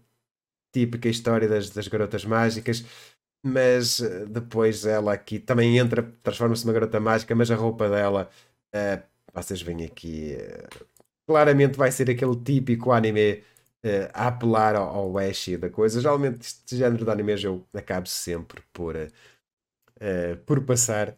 [0.73, 2.83] típica história das, das garotas mágicas,
[3.45, 8.29] mas eh, depois ela aqui também entra, transforma-se numa garota mágica, mas a roupa dela,
[8.75, 10.85] uh, vocês veem aqui, uh,
[11.31, 13.43] claramente vai ser aquele típico anime
[13.85, 15.13] uh, a apelar ao, ao
[15.59, 16.01] da coisa.
[16.01, 21.15] Geralmente este género de animes eu acabo sempre por, uh, por passar.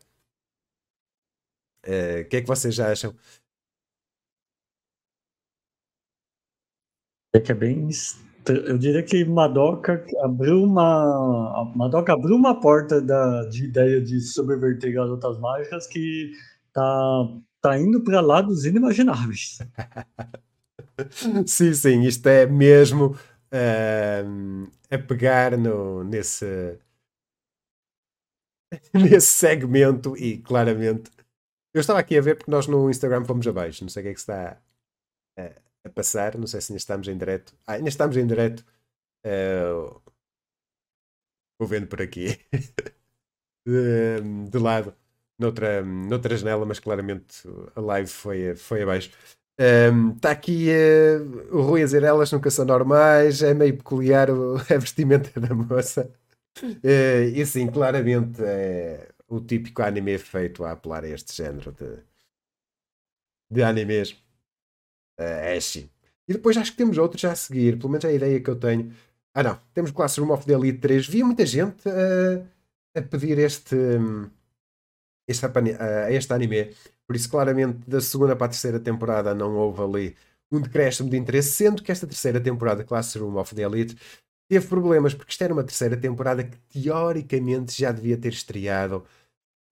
[1.85, 3.13] O que é que vocês acham?
[7.35, 7.89] É que é bem.
[8.47, 11.73] Eu diria que Madoka abriu uma.
[11.75, 16.31] Madoka abriu uma porta da, de ideia de subverter garotas mágicas que
[16.71, 17.27] tá
[17.63, 19.59] tá indo para lados inimagináveis.
[21.47, 23.15] sim, sim, isto é mesmo
[23.53, 26.77] uh, a pegar no, nesse,
[28.93, 31.09] nesse segmento e claramente.
[31.73, 33.83] Eu estava aqui a ver porque nós no Instagram fomos abaixo.
[33.83, 34.61] Não sei o que é que está
[35.37, 36.37] a, passar.
[36.37, 37.55] Não sei se ainda estamos em direto.
[37.65, 38.63] Ah, ainda estamos em direto.
[39.25, 40.01] Uh,
[41.57, 42.37] vou vendo por aqui.
[43.65, 44.95] de, de, lado.
[45.43, 49.11] Noutra, noutra janela, mas claramente a live foi, foi abaixo.
[50.15, 54.29] Está um, aqui uh, o Rui a dizer elas nunca são normais, é meio peculiar
[54.31, 56.09] o, a vestimenta da moça.
[56.63, 61.97] Uh, e sim, claramente é o típico anime feito a apelar a este género de,
[63.51, 64.11] de animes
[65.19, 65.91] uh, Ashi.
[66.25, 68.49] E depois acho que temos outros já a seguir, pelo menos é a ideia que
[68.49, 68.93] eu tenho.
[69.35, 71.05] Ah não, temos Classroom of the Elite 3.
[71.05, 72.47] Vi muita gente uh,
[72.95, 73.75] a pedir este,
[75.27, 75.45] este,
[76.09, 76.73] este anime.
[77.07, 80.15] Por isso, claramente, da segunda para a terceira temporada não houve ali
[80.51, 83.97] um decréscimo de interesse, sendo que esta terceira temporada, Classroom of the Elite,
[84.47, 89.03] teve problemas, porque isto era uma terceira temporada que teoricamente já devia ter estreado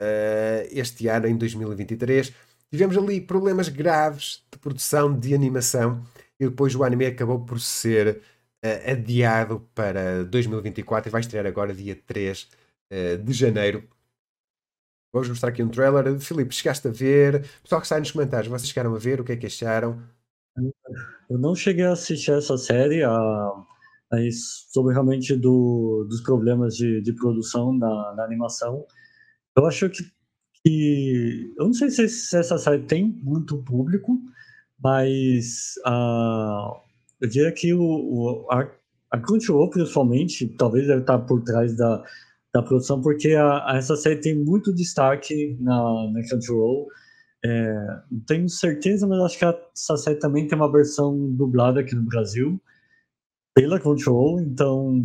[0.01, 2.33] uh, este ano, em 2023.
[2.71, 6.03] Tivemos ali problemas graves de produção, de animação,
[6.39, 8.21] e depois o anime acabou por ser
[8.65, 12.47] uh, adiado para 2024 e vai estrear agora dia 3 uh,
[12.89, 13.87] eh, de janeiro.
[15.13, 16.17] Vamos mostrar aqui um trailer.
[16.19, 17.41] Filipe, chegaste a ver?
[17.61, 19.19] Pessoal que está nos comentários, vocês chegaram a ver?
[19.19, 20.01] O que é que acharam?
[21.29, 23.51] Eu não cheguei a assistir essa série, a,
[24.71, 28.85] sobre realmente do, dos problemas de, de produção na, na, animação.
[29.55, 30.03] Eu acho que,
[30.63, 34.17] que eu não sei se, essa série tem muito público,
[34.81, 35.75] mas
[37.19, 38.69] eu diria que o, o, a,
[39.11, 42.03] a Crunchyroll, principalmente, talvez deve estar por trás da,
[42.53, 46.87] da produção, porque a, a essa série tem muito destaque na, na Crunchyroll.
[47.43, 47.73] É,
[48.11, 52.03] não tenho certeza, mas acho que essa série também tem uma versão dublada aqui no
[52.03, 52.61] Brasil
[53.53, 55.01] pela Control, então,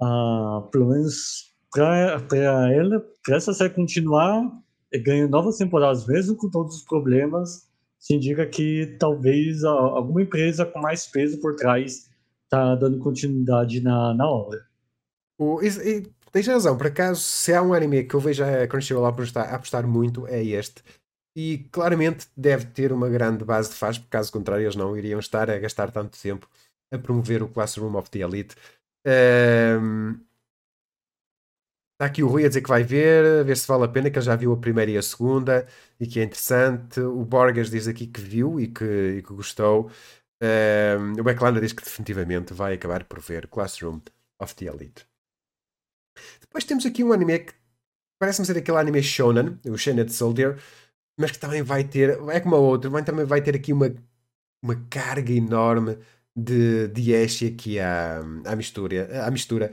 [0.00, 4.42] uh, pelo menos para ela, para essa série continuar
[5.04, 10.64] ganhando novas temporadas, mesmo com todos os problemas, se indica que talvez a, alguma empresa
[10.64, 12.08] com mais peso por trás
[12.44, 14.60] está dando continuidade na, na obra.
[15.38, 18.66] O, e, e, tens razão, por acaso, se há um anime que eu vejo a
[18.66, 20.82] Crunchyroll apostar, apostar muito, é este.
[21.36, 25.20] E claramente deve ter uma grande base de fãs, porque caso contrário eles não iriam
[25.20, 26.48] estar a gastar tanto tempo
[26.92, 28.56] a promover o Classroom of the Elite.
[29.06, 30.18] Um,
[32.00, 34.08] Está aqui o Rui a dizer que vai ver, a ver se vale a pena,
[34.08, 35.66] que ele já viu a primeira e a segunda
[35.98, 37.00] e que é interessante.
[37.00, 38.84] O Borges diz aqui que viu e que,
[39.18, 39.90] e que gostou.
[40.40, 44.00] Um, o Backlanda diz que definitivamente vai acabar por ver Classroom
[44.40, 45.07] of the Elite.
[46.40, 47.54] Depois temos aqui um anime que
[48.18, 50.58] parece-me ser aquele anime shonen, o Shanet Soldier,
[51.18, 53.94] mas que também vai ter, é como a outra, mas também vai ter aqui uma,
[54.62, 55.98] uma carga enorme
[56.36, 59.26] de, de Ash aqui à, à mistura.
[59.26, 59.72] À mistura.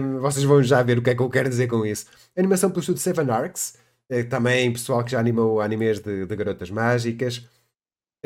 [0.00, 2.06] Um, vocês vão já ver o que é que eu quero dizer com isso.
[2.36, 3.76] animação pelo estúdio Seven Arcs,
[4.08, 7.46] é, também pessoal que já animou animes de, de garotas mágicas.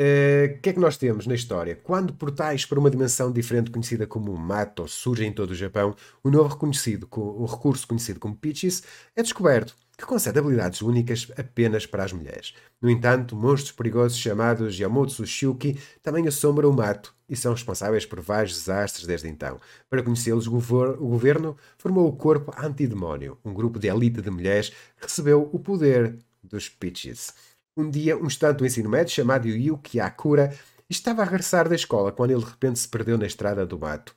[0.01, 1.75] O uh, que é que nós temos na história?
[1.75, 6.31] Quando portais para uma dimensão diferente conhecida como Mato surgem em todo o Japão, o
[6.31, 8.81] novo reconhecido, o recurso conhecido como Peaches
[9.15, 12.55] é descoberto que concede habilidades únicas apenas para as mulheres.
[12.81, 18.19] No entanto, monstros perigosos chamados Yamotsu Shuki também assombram o mato e são responsáveis por
[18.21, 19.59] vários desastres desde então.
[19.87, 25.03] Para conhecê-los, o governo formou o Corpo Antidemónio, um grupo de elite de mulheres que
[25.03, 27.50] recebeu o poder dos Peaches.
[27.77, 30.53] Um dia, um estudante do ensino médio chamado Yuki Akura
[30.89, 34.13] estava a regressar da escola quando ele de repente se perdeu na estrada do mato.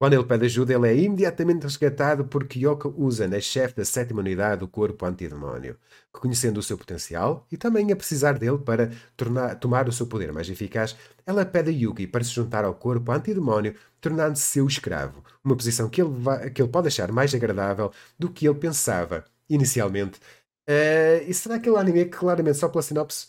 [0.00, 4.20] Quando ele pede ajuda, ele é imediatamente resgatado por Kyoko Usan, a chefe da sétima
[4.20, 5.76] unidade do corpo antidemónio,
[6.14, 10.32] reconhecendo o seu potencial e também a precisar dele para tornar, tomar o seu poder
[10.32, 10.96] mais eficaz,
[11.26, 15.90] ela pede a Yuki para se juntar ao corpo antidemónio, tornando-se seu escravo, uma posição
[15.90, 16.10] que ele,
[16.54, 20.20] que ele pode achar mais agradável do que ele pensava inicialmente.
[20.68, 23.28] Uh, e será aquele anime que claramente só pela sinopse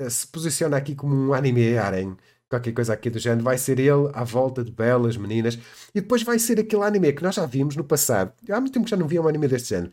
[0.00, 2.16] uh, se posiciona aqui como um anime harem?
[2.48, 5.54] qualquer coisa aqui do género, vai ser ele à volta de belas meninas,
[5.94, 8.32] e depois vai ser aquele anime que nós já vimos no passado.
[8.50, 9.92] Há muito tempo que já não via um anime deste género,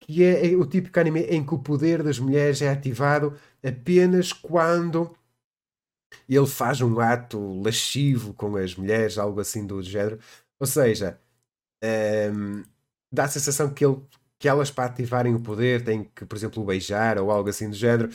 [0.00, 4.32] que é, é o típico anime em que o poder das mulheres é ativado apenas
[4.32, 5.16] quando
[6.28, 10.18] ele faz um ato lascivo com as mulheres, algo assim do género.
[10.60, 11.18] Ou seja,
[12.32, 12.62] um,
[13.12, 14.00] dá a sensação que, ele,
[14.38, 17.76] que elas, para ativarem o poder, têm que, por exemplo, beijar ou algo assim do
[17.76, 18.10] género.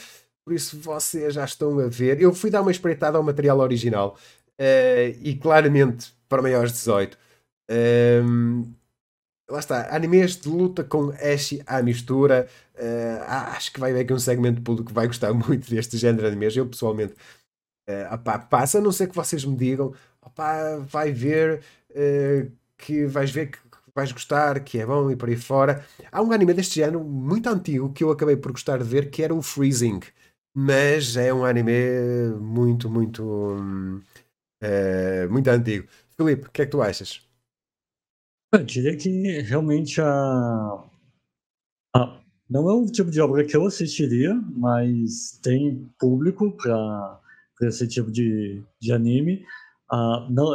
[0.45, 2.21] Por isso vocês já estão a ver.
[2.21, 4.17] Eu fui dar uma espreitada ao material original
[4.59, 7.17] uh, e claramente para maiores de 18.
[7.69, 8.73] Um, ehm,
[9.49, 12.47] lá está, animes de luta com Ash à mistura.
[12.75, 13.23] Uh,
[13.55, 16.27] acho que vai haver aqui um segmento público que vai gostar muito deste género de
[16.27, 16.55] animes.
[16.55, 17.13] Eu pessoalmente
[17.89, 23.05] uh, opá, passa, a não ser que vocês me digam, opá, vai ver uh, que
[23.05, 23.59] vais ver que
[23.99, 25.85] vais gostar, que é bom e por aí fora.
[26.11, 29.21] Há um anime deste género muito antigo que eu acabei por gostar de ver, que
[29.21, 29.99] era o Freezing.
[30.55, 31.71] Mas é um anime
[32.39, 35.87] muito, muito, uh, muito antigo.
[36.17, 37.27] Filipe, o que é que tu achas?
[38.53, 40.89] Eu diria que realmente a,
[42.49, 47.19] não é um tipo de obra que eu assistiria, mas tem público para
[47.61, 49.45] esse tipo de, de anime.
[49.91, 50.47] Ah, não,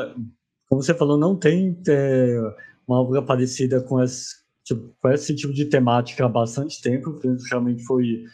[0.68, 2.36] como você falou, não tem é,
[2.86, 7.18] uma obra parecida com esse, tipo, com esse tipo de temática há bastante tempo.
[7.50, 8.24] Realmente foi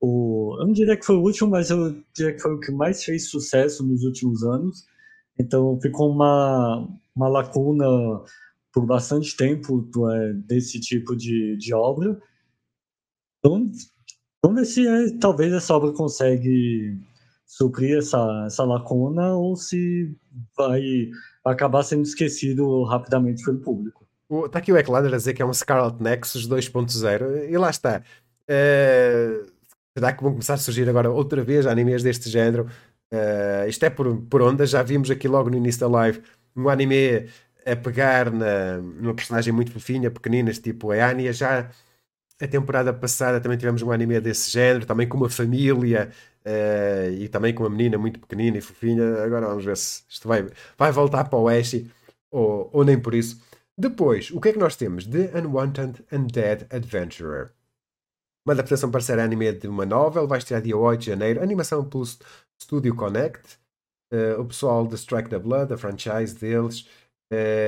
[0.00, 0.56] o.
[0.60, 3.04] Eu não diria que foi o último, mas eu diria que foi o que mais
[3.04, 4.84] fez sucesso nos últimos anos.
[5.38, 7.86] Então ficou uma, uma lacuna
[8.72, 12.20] por bastante tempo é, desse tipo de, de obra.
[13.38, 13.70] Então,
[14.42, 16.98] vamos ver se é, talvez essa obra consegue
[17.46, 20.14] suprir essa, essa lacuna ou se
[20.56, 20.82] vai
[21.44, 23.97] acabar sendo esquecido rapidamente pelo público.
[24.30, 28.02] Está aqui o Eclander a dizer que é um Scarlet Nexus 2.0 e lá está.
[28.44, 29.50] Uh,
[29.96, 32.68] será que vão começar a surgir agora outra vez animes deste género?
[33.12, 36.22] Uh, isto é por, por ondas, já vimos aqui logo no início da live
[36.54, 37.28] um anime
[37.64, 41.70] a pegar na, numa personagem muito fofinha, pequeninas, tipo a Anya, já
[42.40, 46.10] a temporada passada também tivemos um anime desse género, também com uma família
[46.44, 49.22] uh, e também com uma menina muito pequenina e fofinha.
[49.22, 51.74] Agora vamos ver se isto vai, vai voltar para o Ash
[52.30, 53.40] ou, ou nem por isso.
[53.80, 55.06] Depois, o que é que nós temos?
[55.06, 57.52] The Unwanted Undead Adventurer.
[58.44, 61.40] Uma adaptação para ser anime de uma novel, vai estrear dia 8 de janeiro.
[61.40, 62.04] Animação pelo
[62.60, 63.56] Studio Connect.
[64.12, 66.88] Uh, o pessoal de Strike the Blood, a franchise deles,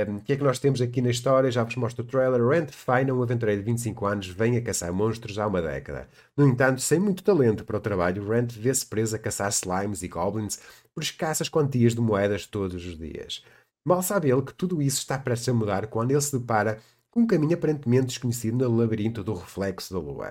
[0.09, 1.51] o que é que nós temos aqui na história?
[1.51, 2.44] Já vos mostro o trailer.
[2.44, 6.09] Rand Fine, um aventureiro de 25 anos, vem a caçar monstros há uma década.
[6.37, 10.09] No entanto, sem muito talento para o trabalho, Rand vê-se preso a caçar slimes e
[10.09, 10.59] goblins
[10.94, 13.44] por escassas quantias de moedas todos os dias.
[13.90, 16.79] Mal sabe ele que tudo isso está prestes a mudar quando ele se depara
[17.11, 20.31] com um caminho aparentemente desconhecido no labirinto do reflexo da lua.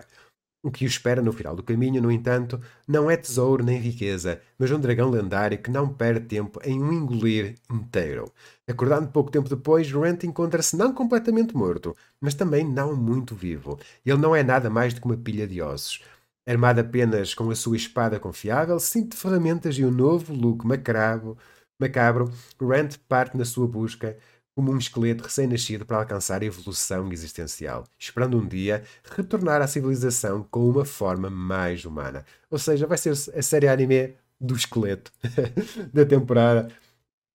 [0.64, 4.42] O que o espera no final do caminho, no entanto, não é tesouro nem riqueza,
[4.58, 8.32] mas um dragão lendário que não perde tempo em o engolir inteiro.
[8.66, 13.78] Acordando pouco tempo depois, Rent encontra-se não completamente morto, mas também não muito vivo.
[14.06, 16.02] Ele não é nada mais do que uma pilha de ossos.
[16.48, 21.38] Armado apenas com a sua espada confiável, cinto de ferramentas e um novo look macabro,
[21.80, 24.18] macabro Rent parte na sua busca
[24.60, 30.44] como um esqueleto recém-nascido para alcançar a evolução existencial, esperando um dia retornar à civilização
[30.44, 32.26] com uma forma mais humana.
[32.50, 35.14] Ou seja, vai ser a série anime do esqueleto
[35.94, 36.70] da temporada.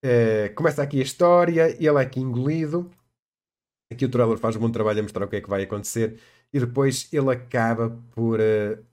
[0.03, 2.91] É, começa aqui a história, ele é aqui engolido.
[3.91, 6.21] Aqui o trailer faz um bom trabalho a mostrar o que é que vai acontecer.
[6.53, 8.85] E depois ele acaba por uh,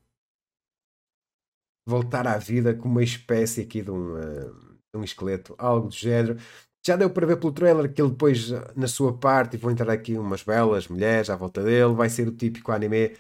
[1.85, 6.38] voltar à vida como uma espécie aqui de um, uh, um esqueleto, algo do género.
[6.86, 10.17] Já deu para ver pelo trailer que ele depois, na sua parte, vão entrar aqui
[10.17, 11.93] umas belas mulheres à volta dele.
[11.93, 13.15] Vai ser o típico anime.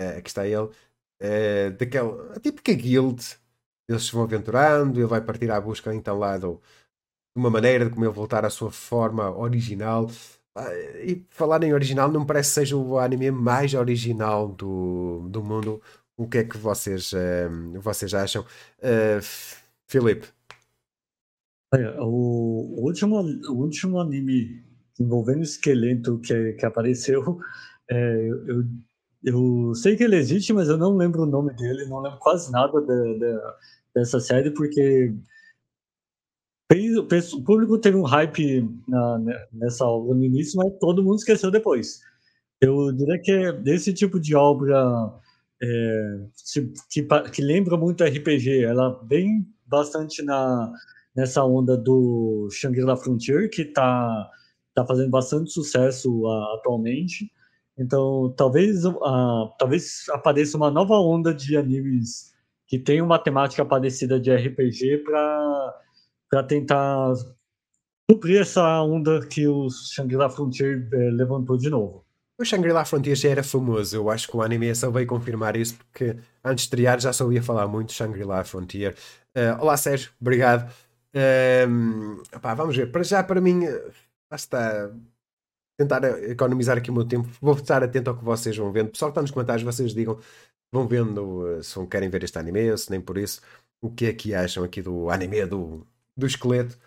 [0.00, 0.68] Uh, aqui está ele.
[1.22, 3.24] Uh, daquela, a típica guild.
[3.88, 5.00] Eles se vão aventurando.
[5.00, 8.44] Ele vai partir à busca então lá do, de uma maneira de como ele voltar
[8.44, 10.06] à sua forma original.
[10.56, 15.26] Uh, e falar em original, não me parece que seja o anime mais original do,
[15.30, 15.80] do mundo.
[16.18, 18.44] O que é que vocês, uh, vocês acham?
[18.80, 19.20] Uh,
[19.88, 20.28] Filipe,
[22.00, 24.64] O último, o último anime
[24.98, 27.38] envolvendo esqueleto que, que apareceu,
[27.90, 28.64] é, eu,
[29.22, 32.50] eu sei que ele existe, mas eu não lembro o nome dele, não lembro quase
[32.50, 33.40] nada de, de,
[33.94, 35.12] dessa série, porque
[37.36, 39.18] o público teve um hype na,
[39.52, 42.00] nessa obra no início, mas todo mundo esqueceu depois.
[42.60, 45.12] Eu diria que é desse tipo de obra
[45.62, 46.20] é,
[46.90, 50.72] que, que lembra muito RPG, ela vem bastante na
[51.18, 54.30] nessa onda do Shangri-La Frontier, que está
[54.72, 57.28] tá fazendo bastante sucesso uh, atualmente.
[57.76, 62.32] Então, talvez, uh, talvez apareça uma nova onda de animes
[62.68, 64.98] que tem uma temática parecida de RPG
[66.30, 67.14] para tentar
[68.08, 72.04] suprir essa onda que o Shangri-La Frontier eh, levantou de novo.
[72.38, 75.76] O Shangri-La Frontier já era famoso, eu acho que o anime só veio confirmar isso,
[75.76, 78.94] porque antes de estrear já só falar muito Shangri-La Frontier.
[79.34, 80.70] Uh, olá Sérgio, obrigado.
[81.18, 82.92] Um, opá, vamos ver.
[82.92, 83.62] Para já, para mim,
[84.30, 84.94] basta
[85.76, 87.28] tentar economizar aqui o meu tempo.
[87.40, 88.90] Vou estar atento ao que vocês vão vendo.
[88.90, 90.18] Pessoal que está nos comentários, vocês digam,
[90.72, 93.40] vão vendo se querem ver este anime, se nem por isso.
[93.80, 96.78] O que é que acham aqui do anime do, do esqueleto?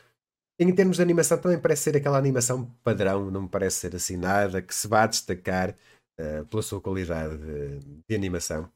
[0.59, 4.15] Em termos de animação, também parece ser aquela animação padrão, não me parece ser assim
[4.15, 5.75] nada que se vá destacar
[6.19, 8.69] uh, pela sua qualidade de, de animação.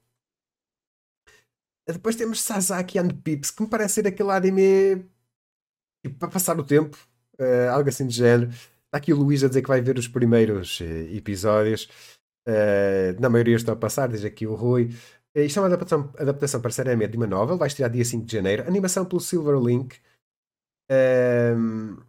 [1.87, 5.05] Depois temos Sasaki and Pips, que me parece ser aquele anime
[6.09, 6.97] para passar o tempo,
[7.39, 8.49] uh, algo assim de género.
[8.49, 10.83] Está aqui o Luís a dizer que vai ver os primeiros uh,
[11.15, 11.89] episódios.
[12.47, 14.91] Uh, na maioria estão a passar, diz aqui o Rui.
[15.35, 18.25] Uh, isto é uma adaptação, adaptação para série de uma novel, vai estrear dia 5
[18.25, 18.67] de janeiro.
[18.67, 19.97] Animação pelo Silver Link.
[20.91, 22.01] Uh,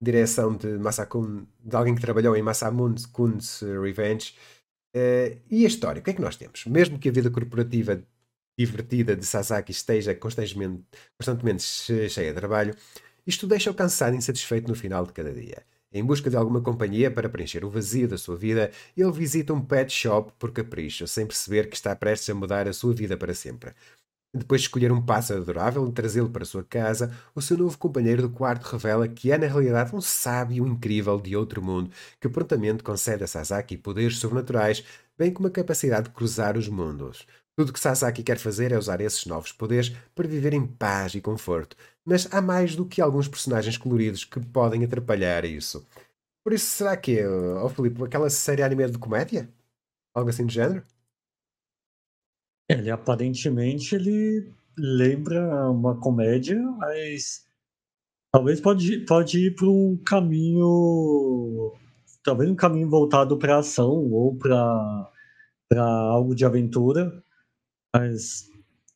[0.00, 4.34] direção de Masakun, de alguém que trabalhou em Masamune Kun's Revenge.
[4.94, 6.66] Uh, e a história, o que é que nós temos?
[6.66, 8.02] Mesmo que a vida corporativa
[8.66, 10.84] divertida de Sasaki esteja constantemente,
[11.18, 12.74] constantemente cheia de trabalho,
[13.26, 15.64] isto deixa-o cansado e insatisfeito no final de cada dia.
[15.92, 19.60] Em busca de alguma companhia para preencher o vazio da sua vida, ele visita um
[19.60, 23.34] pet shop por capricho, sem perceber que está prestes a mudar a sua vida para
[23.34, 23.72] sempre.
[24.34, 28.22] Depois de escolher um pássaro adorável e trazê-lo para sua casa, o seu novo companheiro
[28.22, 32.82] do quarto revela que é na realidade um sábio incrível de outro mundo, que prontamente
[32.82, 34.82] concede a Sasaki poderes sobrenaturais,
[35.18, 37.26] bem como a capacidade de cruzar os mundos.
[37.56, 41.20] Tudo que Sasaki quer fazer é usar esses novos poderes para viver em paz e
[41.20, 45.86] conforto, mas há mais do que alguns personagens coloridos que podem atrapalhar isso.
[46.42, 49.48] Por isso, será que é, oh Filipe, aquela série anime de comédia?
[50.14, 50.82] Algo assim do género?
[52.68, 57.46] Ele aparentemente ele lembra uma comédia, mas
[58.32, 61.74] talvez pode, pode ir para um caminho,
[62.24, 65.12] talvez um caminho voltado para ação ou para
[66.10, 67.22] algo de aventura,
[67.94, 68.50] mas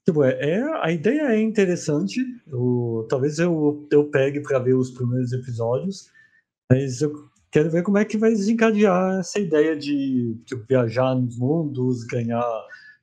[0.05, 2.20] tipo, é, é a ideia é interessante.
[2.47, 6.11] Eu, talvez eu, eu pegue para ver os primeiros episódios,
[6.70, 11.38] mas eu quero ver como é que vai desencadear essa ideia de tipo, viajar nos
[11.38, 12.44] mundos, ganhar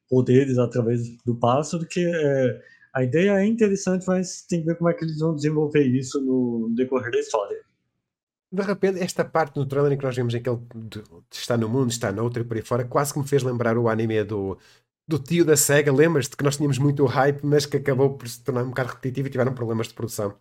[0.09, 2.61] poderes através do pássaro, que é,
[2.93, 6.21] a ideia é interessante, mas tem que ver como é que eles vão desenvolver isso
[6.21, 7.57] no decorrer da história.
[8.51, 10.59] De repente, esta parte no trailer em que nós vemos em que ele
[11.31, 13.89] está no mundo, está outro e por aí fora, quase que me fez lembrar o
[13.89, 14.59] anime do,
[15.07, 15.91] do tio da SEGA.
[15.91, 19.27] Lembras-te que nós tínhamos muito hype, mas que acabou por se tornar um bocado repetitivo
[19.27, 20.35] e tiveram problemas de produção.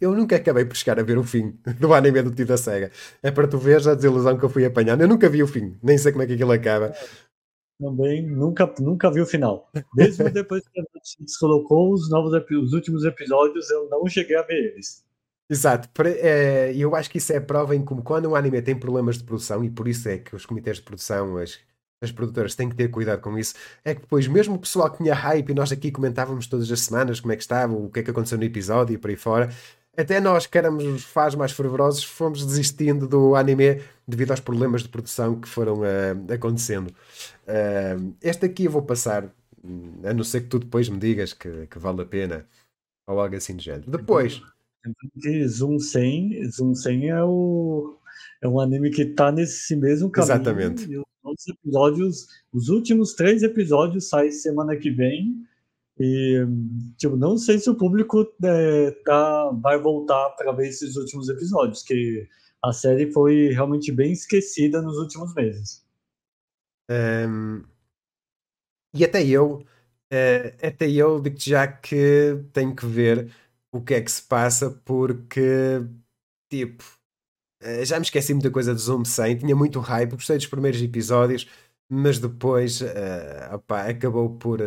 [0.00, 2.90] Eu nunca acabei por chegar a ver o fim do anime do tio da SEGA.
[3.22, 5.02] É para tu veres a desilusão que eu fui apanhando.
[5.02, 6.92] Eu nunca vi o fim, nem sei como é que aquilo acaba
[7.82, 9.68] também nunca, nunca vi o final.
[9.94, 14.42] Mesmo depois que a Netflix colocou os novos os últimos episódios, eu não cheguei a
[14.42, 15.04] ver eles.
[15.50, 15.88] Exato,
[16.74, 19.24] e eu acho que isso é prova em como quando um anime tem problemas de
[19.24, 21.58] produção, e por isso é que os comitês de produção, as,
[22.02, 24.98] as produtoras têm que ter cuidado com isso, é que depois, mesmo o pessoal que
[24.98, 28.00] tinha hype, e nós aqui comentávamos todas as semanas como é que estava, o que
[28.00, 29.50] é que aconteceu no episódio e por aí fora,
[29.96, 34.82] até nós que éramos os fãs mais fervorosos fomos desistindo do anime devido aos problemas
[34.82, 36.88] de produção que foram uh, acontecendo.
[36.88, 39.24] Uh, este aqui eu vou passar,
[40.04, 42.46] a não ser que tu depois me digas que, que vale a pena
[43.06, 43.90] ou algo assim do género.
[43.90, 44.42] Depois.
[45.14, 47.96] De Zoom 100, Zoom 100 é, o,
[48.42, 50.34] é um anime que está nesse mesmo caminho.
[50.34, 50.90] Exatamente.
[50.90, 55.46] E os episódios, os últimos três episódios saem semana que vem.
[55.98, 56.44] E,
[56.96, 61.82] tipo, não sei se o público é, tá, vai voltar para ver esses últimos episódios,
[61.84, 62.28] que
[62.64, 65.84] a série foi realmente bem esquecida nos últimos meses.
[66.90, 67.62] Um,
[68.92, 69.58] e até eu,
[70.12, 73.32] uh, até eu digo já que tenho que ver
[73.72, 75.80] o que é que se passa, porque,
[76.50, 76.84] tipo,
[77.84, 81.48] já me esqueci muita coisa do Zoom 100, tinha muito hype, gostei dos primeiros episódios,
[81.88, 84.60] mas depois uh, opa, acabou por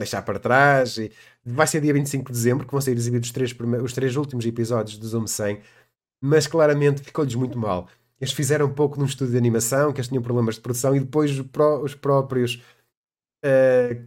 [0.00, 0.98] deixar para trás.
[0.98, 1.12] E
[1.44, 4.44] vai ser dia 25 de dezembro que vão ser exibidos os três, os três últimos
[4.46, 5.60] episódios do Zoom 100,
[6.20, 7.88] mas claramente ficou-lhes muito mal.
[8.20, 11.00] Eles fizeram um pouco num estúdio de animação, que eles tinham problemas de produção, e
[11.00, 11.30] depois
[11.82, 12.62] os próprios
[13.44, 14.06] uh,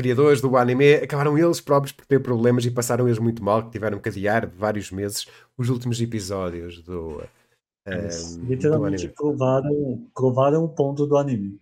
[0.00, 3.70] criadores do anime acabaram eles próprios por ter problemas e passaram eles muito mal, que
[3.70, 5.26] tiveram que adiar vários meses
[5.58, 7.22] os últimos episódios do.
[7.86, 11.60] Uh, literalmente do provaram, provaram o ponto do anime.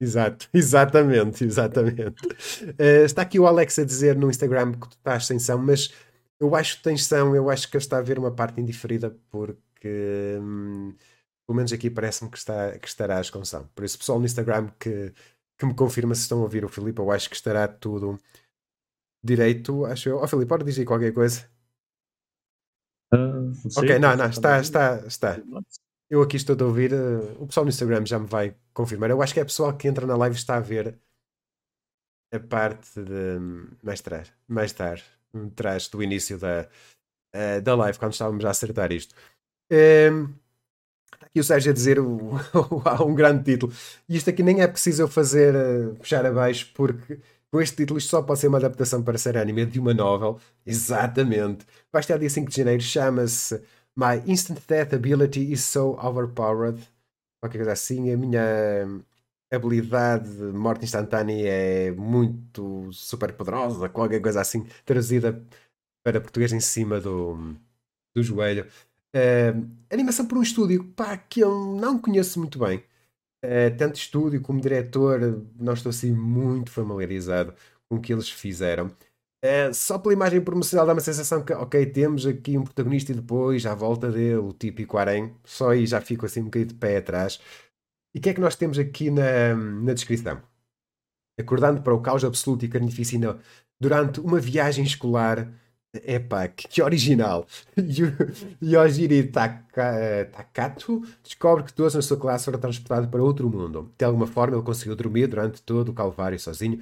[0.00, 2.26] Exato, exatamente, exatamente.
[2.26, 5.92] Uh, está aqui o Alex a dizer no Instagram que tu estás sem som, mas
[6.38, 9.16] eu acho que tens som, eu acho que ele está a ver uma parte indiferida
[9.30, 10.94] porque hum,
[11.46, 13.64] pelo menos aqui parece-me que, está, que estarás com som.
[13.74, 15.12] Por isso, pessoal no Instagram que,
[15.60, 18.18] que me confirma se estão a ouvir o Filipe, eu acho que estará tudo
[19.22, 20.16] direito, acho eu.
[20.16, 21.46] Ó oh, Filipe, pode dizer qualquer coisa?
[23.12, 25.42] Uh, não ok, não, não, está, está, está.
[26.08, 29.10] Eu aqui estou a ouvir, uh, o pessoal no Instagram já me vai confirmar.
[29.10, 30.98] Eu acho que é pessoal que entra na live está a ver
[32.32, 33.38] a parte de
[33.82, 35.04] mais tarde, mais tarde,
[35.34, 36.66] atrás do início da,
[37.36, 39.14] uh, da live, quando estávamos a acertar isto.
[39.70, 40.32] Um,
[41.16, 43.72] está aqui o Sérgio a dizer um grande título.
[44.08, 47.18] E isto aqui nem é preciso eu fazer uh, puxar abaixo, porque
[47.50, 50.38] com este título isto só pode ser uma adaptação para ser anime de uma novel.
[50.64, 51.66] Exatamente.
[51.92, 53.60] Vai estar dia 5 de janeiro, chama-se
[53.96, 56.80] My instant death ability is so overpowered.
[57.42, 58.12] Qualquer coisa assim.
[58.12, 58.42] A minha
[59.52, 63.88] habilidade de morte instantânea é muito super poderosa.
[63.88, 64.66] Qualquer coisa assim.
[64.84, 65.44] Traduzida
[66.04, 67.56] para português em cima do,
[68.14, 68.66] do joelho.
[69.14, 72.78] Uh, animação por um estúdio pá, que eu não conheço muito bem.
[73.44, 77.54] Uh, tanto estúdio como diretor, não estou assim muito familiarizado
[77.88, 78.86] com o que eles fizeram.
[79.42, 83.14] Uh, só pela imagem promocional dá uma sensação que, ok, temos aqui um protagonista e
[83.14, 85.34] depois à volta dele, o típico harém.
[85.44, 87.40] Só aí já fico assim um bocadinho de pé atrás.
[88.14, 90.42] E o que é que nós temos aqui na, na descrição?
[91.38, 93.38] Acordando para o caos absoluto e carnificina
[93.80, 95.50] durante uma viagem escolar
[95.92, 97.46] Epá, que, original!
[99.32, 103.92] Taka, Takato descobre que todos na sua classe foram transportados para outro mundo.
[103.98, 106.80] De alguma forma, ele conseguiu dormir durante todo o calvário sozinho,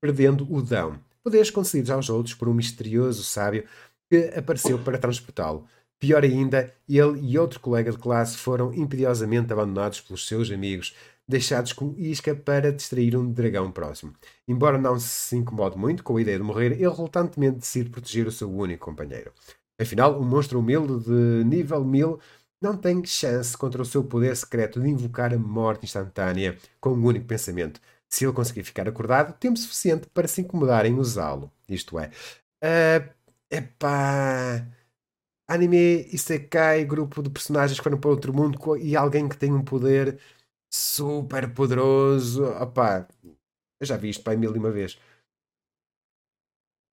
[0.00, 1.00] perdendo o dão.
[1.24, 3.64] Poderes concedidos aos outros por um misterioso sábio
[4.10, 5.66] que apareceu para transportá-lo.
[5.98, 10.94] Pior ainda, ele e outro colega de classe foram impediosamente abandonados pelos seus amigos,
[11.30, 14.12] deixados com isca para distrair um dragão próximo.
[14.46, 18.32] Embora não se incomode muito com a ideia de morrer, ele relutantemente decide proteger o
[18.32, 19.32] seu único companheiro.
[19.80, 22.20] Afinal, um monstro humilde de nível 1000
[22.60, 27.06] não tem chance contra o seu poder secreto de invocar a morte instantânea com um
[27.06, 27.80] único pensamento.
[28.08, 31.50] Se ele conseguir ficar acordado, tempo suficiente para se incomodar em usá-lo.
[31.68, 32.10] Isto é.
[32.62, 33.08] Uh,
[33.50, 34.66] epá.
[35.48, 39.64] Anime Isekai, grupo de personagens que foram para outro mundo e alguém que tem um
[39.64, 40.18] poder
[40.72, 42.44] super poderoso.
[42.44, 43.08] Opá,
[43.80, 44.98] eu já vi isto para mil e uma vez.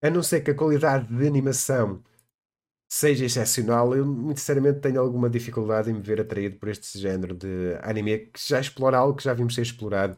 [0.01, 2.03] A não ser que a qualidade de animação
[2.89, 7.35] seja excepcional, eu muito sinceramente tenho alguma dificuldade em me ver atraído por este género
[7.35, 10.17] de anime que já explora algo que já vimos ser explorado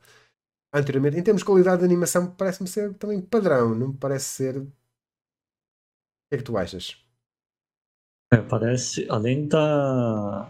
[0.74, 1.18] anteriormente.
[1.18, 4.58] Em termos de qualidade de animação, parece-me ser também padrão, não me parece ser.
[4.58, 4.66] O
[6.30, 7.04] que é que tu achas?
[8.32, 10.48] É, parece, além da,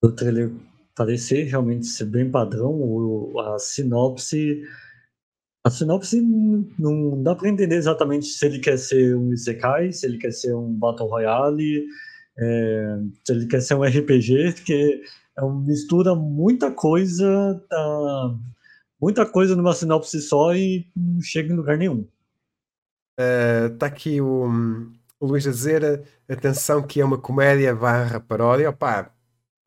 [0.00, 0.52] do trailer
[1.00, 4.62] parecer realmente ser bem padrão, o, a sinopse.
[5.64, 6.20] A sinopse
[6.78, 10.54] não dá para entender exatamente se ele quer ser um Isekai, se ele quer ser
[10.54, 11.86] um Battle Royale,
[12.38, 15.02] é, se ele quer ser um RPG, porque
[15.38, 18.38] é uma mistura muita coisa, tá,
[19.00, 22.06] muita coisa numa sinopse só e não chega em lugar nenhum.
[23.72, 24.44] Está uh, aqui o,
[25.18, 29.14] o Luís a dizer, atenção que é uma comédia barra paródia, opá,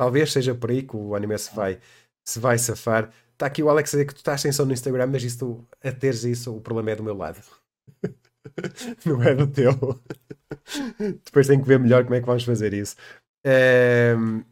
[0.04, 1.80] Talvez seja por aí que o anime se vai,
[2.26, 3.10] se vai safar.
[3.32, 5.66] Está aqui o Alex a dizer que tu estás sem som no Instagram, mas isso,
[5.82, 7.42] a teres isso, o problema é do meu lado.
[9.06, 9.72] Não é do teu.
[11.24, 12.98] Depois tenho que ver melhor como é que vamos fazer isso.
[14.18, 14.44] Um,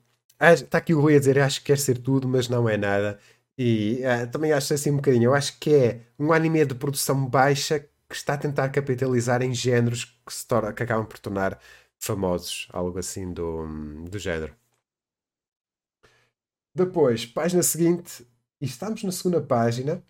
[0.41, 3.20] está aqui o Rui a dizer: acho que quer ser tudo, mas não é nada.
[3.58, 5.26] E uh, também acho assim um bocadinho.
[5.26, 7.78] Eu acho que é um anime de produção baixa
[8.08, 11.60] que está a tentar capitalizar em géneros que, se torna, que acabam por tornar
[11.99, 13.68] famosos, algo assim do,
[14.10, 14.61] do género.
[16.76, 18.26] Depois, página seguinte,
[18.62, 20.02] e estamos na segunda página,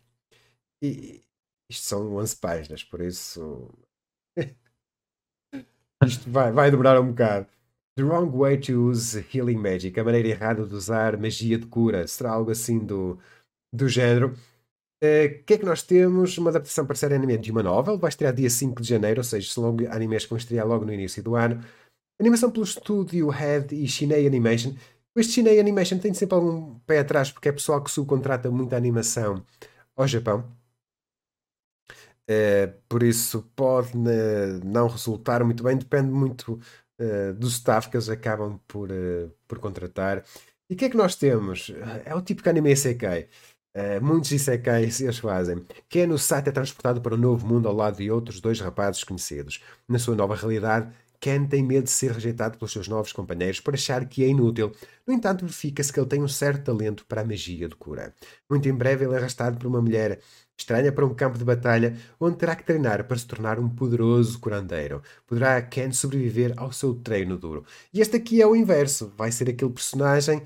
[0.82, 1.24] e
[1.70, 3.70] isto são 11 páginas, por isso
[6.06, 7.48] isto vai, vai demorar um bocado.
[7.98, 12.08] The wrong way to use healing magic, a maneira errada de usar magia de cura,
[12.08, 13.20] será algo assim do,
[13.74, 14.30] do género.
[14.30, 16.38] O uh, que é que nós temos?
[16.38, 19.24] Uma adaptação para série anime de uma novel, vai estrear dia 5 de janeiro, ou
[19.24, 21.64] seja, são animes que vão estrear logo no início do ano.
[22.20, 24.76] Animação pelo estúdio Head e Shinei Animation.
[25.16, 29.46] Este Chinei Animation tem sempre algum pé atrás porque é pessoal que subcontrata muita animação
[29.96, 30.46] ao Japão.
[32.30, 36.60] Uh, por isso pode uh, não resultar muito bem, depende muito
[37.00, 38.90] uh, do staff que eles acabam por,
[39.48, 40.24] por contratar.
[40.70, 41.70] E o que é que nós temos?
[42.06, 43.28] É o típico anime Isekai.
[44.02, 45.66] muitos Isekais eles fazem.
[45.90, 48.62] Ken no site é transportado para o um novo mundo ao lado de outros dois
[48.62, 49.62] rapazes conhecidos.
[49.90, 50.90] Na sua nova realidade,
[51.22, 54.72] Ken tem medo de ser rejeitado pelos seus novos companheiros por achar que é inútil.
[55.08, 58.14] No entanto, verifica-se que ele tem um certo talento para a magia de cura.
[58.50, 60.20] Muito em breve, ele é arrastado por uma mulher
[60.58, 64.40] estranha para um campo de batalha onde terá que treinar para se tornar um poderoso
[64.40, 65.02] curandeiro.
[65.28, 67.66] Poderá Ken sobreviver ao seu treino duro.
[67.94, 69.14] E este aqui é o inverso.
[69.16, 70.42] Vai ser aquele personagem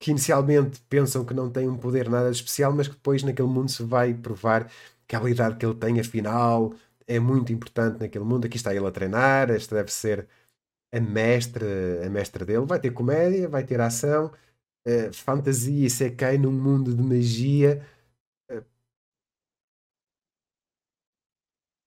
[0.00, 3.70] que inicialmente pensam que não tem um poder nada especial, mas que depois naquele mundo
[3.70, 4.70] se vai provar
[5.06, 6.72] que a habilidade que ele tem, afinal,
[7.10, 8.46] é muito importante naquele mundo.
[8.46, 10.28] Aqui está ele a treinar, esta deve ser
[10.92, 11.64] a mestre,
[12.06, 12.66] a mestre dele.
[12.66, 14.26] Vai ter comédia, vai ter ação,
[14.86, 17.84] uh, fantasia e sekai num mundo de magia.
[18.50, 18.64] Uh,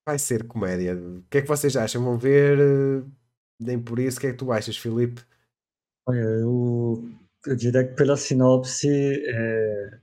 [0.06, 0.96] vai ser comédia.
[0.96, 2.04] O que é que vocês acham?
[2.04, 2.60] Vão ver?
[2.60, 3.12] Uh,
[3.60, 4.18] nem por isso.
[4.18, 5.22] O que é que tu achas, Filipe?
[6.08, 7.10] Olha, eu,
[7.48, 10.00] eu diria que pela sinopse é,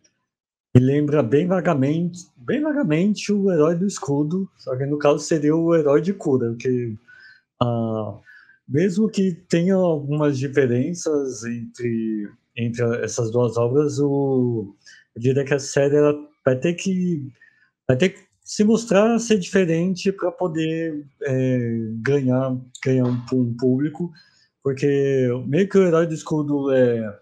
[0.75, 5.55] me lembra bem vagamente, bem vagamente o herói do escudo, só que no caso seria
[5.55, 6.97] o herói de cura, que
[7.63, 8.19] ah,
[8.69, 14.75] mesmo que tenha algumas diferenças entre, entre essas duas obras, o,
[15.15, 15.97] eu diria que a série
[16.45, 17.33] vai ter que
[17.87, 21.59] vai ter que se mostrar ser diferente para poder é,
[22.03, 24.11] ganhar ganhar um, um público,
[24.63, 27.17] Porque meio que o Herói do Escudo é.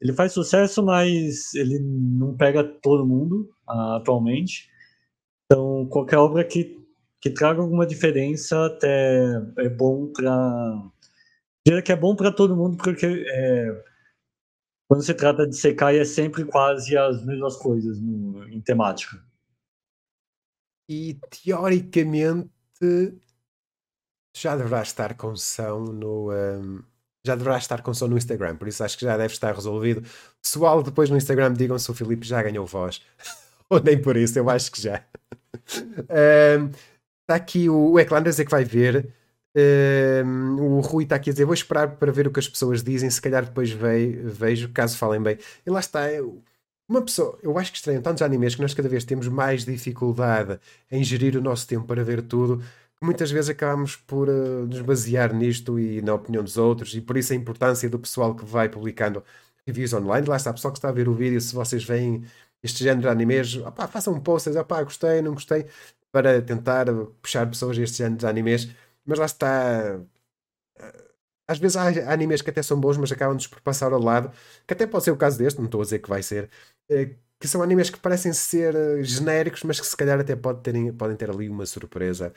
[0.00, 4.71] Ele faz sucesso, mas ele não pega todo mundo uh, atualmente.
[5.52, 6.82] Então, qualquer obra que,
[7.20, 10.90] que traga alguma diferença até é bom para.
[11.66, 13.84] Diria que é bom para todo mundo, porque é,
[14.88, 19.22] quando se trata de Sekai é sempre quase as mesmas coisas no, em temática.
[20.88, 22.50] E teoricamente
[24.34, 26.32] já deverá estar com som no.
[26.32, 26.82] Um,
[27.26, 30.02] já deverá estar com som no Instagram, por isso acho que já deve estar resolvido.
[30.42, 33.02] Pessoal, depois no Instagram digam se o Filipe já ganhou voz.
[33.68, 35.04] Ou nem por isso, eu acho que já.
[37.22, 39.12] Está aqui o, o Eclan dizer que vai ver.
[40.58, 43.10] O Rui está aqui a dizer: Vou esperar para ver o que as pessoas dizem.
[43.10, 45.38] Se calhar depois vejo, caso falem bem.
[45.66, 46.00] E lá está.
[46.88, 50.58] Uma pessoa, eu acho que estranho tantos animes que nós cada vez temos mais dificuldade
[50.90, 52.62] em gerir o nosso tempo para ver tudo
[53.02, 57.16] muitas vezes acabamos por uh, nos basear nisto e na opinião dos outros, e por
[57.16, 59.22] isso a importância do pessoal que vai publicando
[59.66, 60.26] reviews online.
[60.26, 62.24] Lá está, pessoal que está a ver o vídeo, se vocês veem
[62.62, 65.66] este género de animes, opá, façam um post, opá, gostei, não gostei,
[66.12, 66.86] para tentar
[67.22, 68.68] puxar pessoas a este género de animes.
[69.04, 70.00] Mas lá está.
[70.78, 71.04] Eh,
[71.48, 74.32] às vezes há animes que até são bons, mas acabam-nos por passar ao lado,
[74.66, 76.50] que até pode ser o caso deste, não estou a dizer que vai ser,
[76.90, 80.92] eh, que são animes que parecem ser genéricos, mas que se calhar até pode terem,
[80.92, 82.32] podem ter ali uma surpresa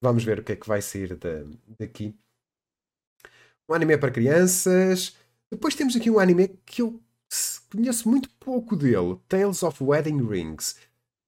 [0.00, 1.18] vamos ver o que é que vai sair
[1.78, 2.14] daqui.
[3.68, 5.16] Um anime para crianças.
[5.50, 7.00] Depois temos aqui um anime que eu
[7.70, 10.76] conheço muito pouco dele: Tales of Wedding Rings.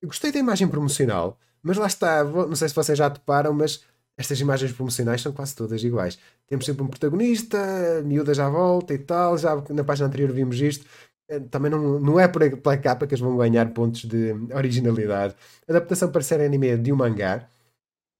[0.00, 2.24] Eu gostei da imagem promocional, mas lá está.
[2.24, 3.84] Não sei se vocês já toparam, mas
[4.16, 6.18] estas imagens promocionais são quase todas iguais.
[6.46, 9.38] Temos sempre um protagonista, miúdas à volta e tal.
[9.38, 10.86] Já na página anterior vimos isto.
[11.28, 15.36] Eh, também não, não é por pela capa que eles vão ganhar pontos de originalidade.
[15.68, 17.48] Adaptação para série anime de um mangá.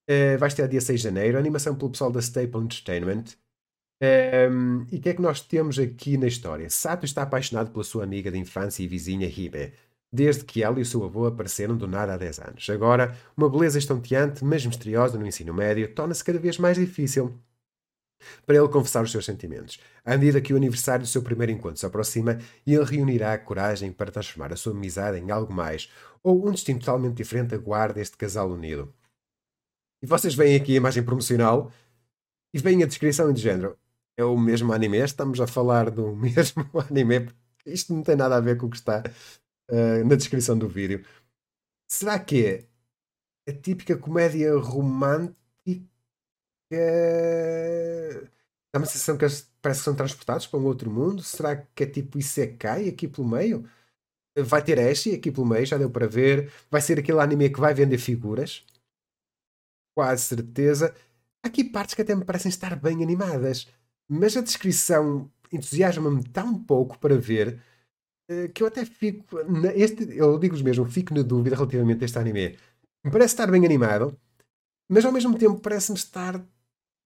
[0.09, 1.37] Uh, vai estar dia 6 de janeiro.
[1.37, 3.25] Animação pelo pessoal da Staple Entertainment.
[4.01, 6.69] Um, e o que é que nós temos aqui na história?
[6.69, 9.73] Sato está apaixonado pela sua amiga de infância e vizinha Hibe,
[10.11, 12.69] desde que ela e o seu avô apareceram do nada há 10 anos.
[12.69, 17.37] Agora, uma beleza estonteante, mas misteriosa no ensino médio, torna-se cada vez mais difícil
[18.45, 19.79] para ele confessar os seus sentimentos.
[20.03, 23.91] À medida que o aniversário do seu primeiro encontro se aproxima, ele reunirá a coragem
[23.91, 25.91] para transformar a sua amizade em algo mais,
[26.23, 28.93] ou um destino totalmente diferente aguarda este casal unido.
[30.01, 31.71] E vocês veem aqui a imagem promocional
[32.53, 33.77] e veem a descrição de género.
[34.19, 34.97] É o mesmo anime?
[34.97, 37.29] Estamos a falar do mesmo anime?
[37.65, 39.01] Isto não tem nada a ver com o que está
[39.71, 41.05] uh, na descrição do vídeo.
[41.89, 42.67] Será que é
[43.47, 45.37] a típica comédia romântica?
[48.73, 51.23] Dá uma sensação que eles parece que são transportados para um outro mundo?
[51.23, 53.63] Será que é tipo Isekai aqui pelo meio?
[54.37, 56.51] Vai ter Ashi aqui pelo meio, já deu para ver.
[56.69, 58.65] Vai ser aquele anime que vai vender figuras
[59.95, 60.93] quase certeza.
[61.43, 63.67] Há aqui partes que até me parecem estar bem animadas,
[64.09, 67.61] mas a descrição entusiasma-me tão pouco para ver
[68.29, 69.39] eh, que eu até fico.
[69.75, 72.57] Este, eu digo-vos mesmo, fico na dúvida relativamente a este anime.
[73.03, 74.17] Me parece estar bem animado,
[74.89, 76.43] mas ao mesmo tempo parece-me estar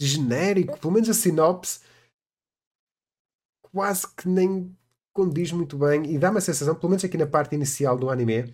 [0.01, 0.79] genérico.
[0.79, 1.81] Pelo menos a sinopse
[3.71, 4.75] quase que nem
[5.13, 8.53] condiz muito bem e dá-me a sensação, pelo menos aqui na parte inicial do anime,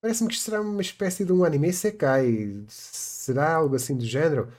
[0.00, 2.64] Parece-me que será uma espécie de um anime Sekai.
[2.68, 4.50] Será algo assim do género?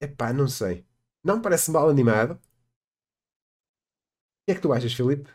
[0.00, 0.84] Epá, não sei.
[1.24, 2.32] Não parece mal animado.
[2.32, 2.38] O
[4.46, 5.28] que é que tu achas, Filipe?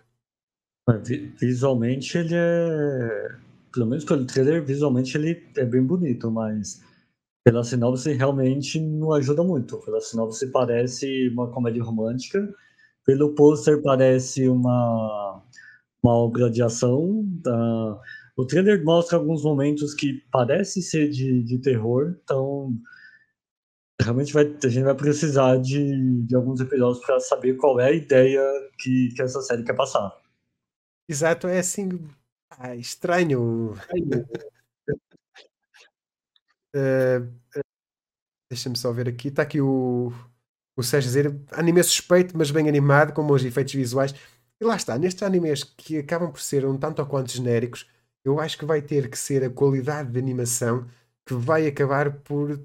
[1.39, 3.37] Visualmente ele é.
[3.71, 6.81] Pelo menos pelo trailer, visualmente ele é bem bonito, mas
[7.43, 9.77] pela sinopse realmente não ajuda muito.
[9.79, 12.53] Pela sinopse parece uma comédia romântica.
[13.05, 15.43] Pelo pôster parece uma
[16.03, 17.25] uma obra de ação.
[17.43, 18.01] Tá?
[18.35, 22.75] O trailer mostra alguns momentos que parecem ser de, de terror, então
[24.03, 27.91] realmente vai, a gente vai precisar de, de alguns episódios para saber qual é a
[27.91, 28.41] ideia
[28.77, 30.15] que, que essa série quer passar.
[31.07, 31.99] Exato, é assim
[32.57, 33.73] ah, estranho.
[36.75, 37.33] uh,
[38.49, 39.29] Deixa-me só ver aqui.
[39.29, 40.13] Está aqui o,
[40.75, 44.13] o Sérgio dizer anime suspeito, mas bem animado, com bons efeitos visuais.
[44.61, 47.89] E lá está, nestes animes que acabam por ser um tanto ou quanto genéricos,
[48.23, 50.87] eu acho que vai ter que ser a qualidade de animação
[51.25, 52.59] que vai acabar por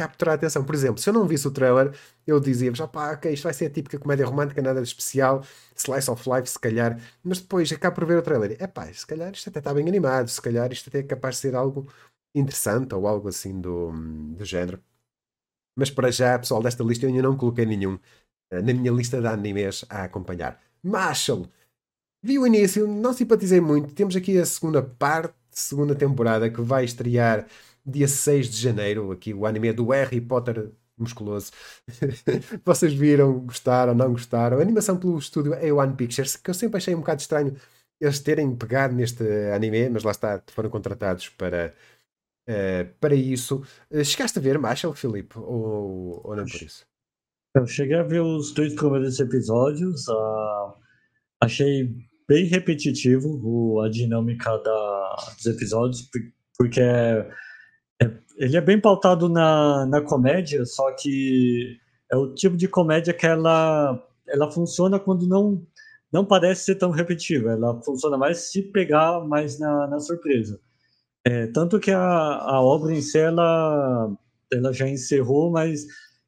[0.00, 0.64] capturar a atenção.
[0.64, 1.92] Por exemplo, se eu não visse o trailer,
[2.26, 5.44] eu dizia-vos, opá, ok, isto vai ser a típica comédia romântica, nada de especial,
[5.76, 9.06] slice of life, se calhar, mas depois acabo por ver o trailer, é pá, se
[9.06, 11.86] calhar isto até está bem animado, se calhar isto até é capaz de ser algo
[12.34, 13.92] interessante ou algo assim do,
[14.36, 14.80] do género.
[15.76, 17.98] Mas para já, pessoal, desta lista eu ainda não coloquei nenhum
[18.50, 20.60] eh, na minha lista de animes a acompanhar.
[20.82, 21.46] Marshall.
[22.22, 23.94] Vi o início, não simpatizei muito.
[23.94, 27.46] Temos aqui a segunda parte, segunda temporada, que vai estrear
[27.84, 29.12] dia 6 de janeiro.
[29.12, 31.50] Aqui o anime do Harry Potter musculoso.
[32.64, 34.58] Vocês viram, gostaram, não gostaram?
[34.58, 37.56] A animação pelo estúdio A1 Pictures, que eu sempre achei um bocado estranho
[38.00, 39.24] eles terem pegado neste
[39.54, 41.74] anime, mas lá está, foram contratados para,
[42.48, 43.62] uh, para isso.
[43.90, 46.86] Uh, chegaste a ver Marshall, Filipe, ou, ou não por isso?
[47.54, 50.72] Eu cheguei a ver os dois primeiros episódios, uh,
[51.42, 51.94] achei
[52.26, 56.08] bem repetitivo o, a dinâmica da, dos episódios,
[56.56, 57.30] porque é, é,
[58.40, 61.76] ele é bem pautado na, na comédia, só que
[62.10, 65.62] é o tipo de comédia que ela, ela funciona quando não
[66.12, 70.58] não parece ser tão repetitiva, ela funciona mais se pegar mais na, na surpresa.
[71.24, 74.10] É, tanto que a, a obra em si, ela,
[74.52, 75.86] ela já encerrou, mas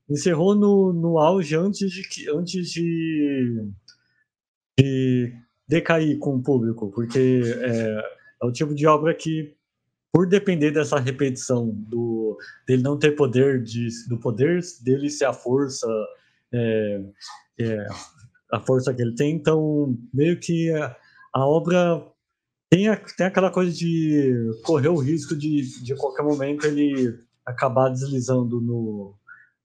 [0.08, 3.66] encerrou no, no auge antes de, antes de,
[4.78, 5.32] de
[5.66, 8.04] decair com o público, porque é,
[8.40, 9.56] é o tipo de obra que,
[10.12, 12.36] por depender dessa repetição, do
[12.66, 15.88] dele não ter poder, de, do poder dele ser a força,
[16.52, 17.02] é,
[17.58, 17.86] é,
[18.52, 20.94] a força que ele tem, então meio que a,
[21.34, 22.06] a obra
[22.68, 24.34] tem, a, tem aquela coisa de
[24.64, 29.14] correr o risco de, de qualquer momento ele acabar deslizando no,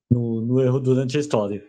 [0.10, 1.62] no, no erro durante a história.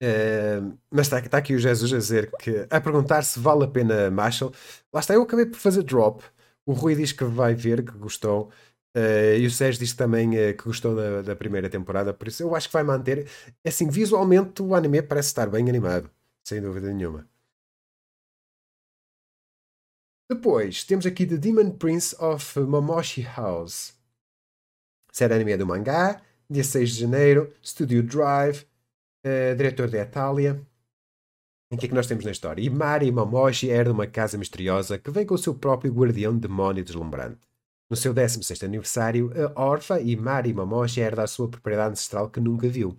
[0.00, 3.68] É, mas está, está aqui o Jesus a dizer que a perguntar se vale a
[3.68, 4.52] pena Marshall.
[4.92, 6.22] Lá está, eu acabei por fazer drop.
[6.66, 8.50] O Rui diz que vai ver, que gostou.
[8.96, 12.42] Uh, e o Sérgio disse também uh, que gostou da, da, primeira temporada, por isso
[12.42, 13.28] eu acho que vai manter.
[13.64, 16.10] Assim, visualmente o anime parece estar bem animado,
[16.42, 17.28] sem dúvida nenhuma.
[20.28, 23.94] Depois temos aqui The Demon Prince of Momoshi House.
[25.12, 28.66] Série anime do mangá, dia 6 de janeiro, Studio Drive,
[29.26, 30.66] uh, diretor de Itália.
[31.68, 32.62] Em que é que nós temos na história?
[32.62, 37.40] Imari Momoshi herda uma casa misteriosa que vem com o seu próprio guardião demónio deslumbrante.
[37.90, 42.68] No seu 16 aniversário, a órfã Imari Mamoshi herda a sua propriedade ancestral que nunca
[42.68, 42.96] viu.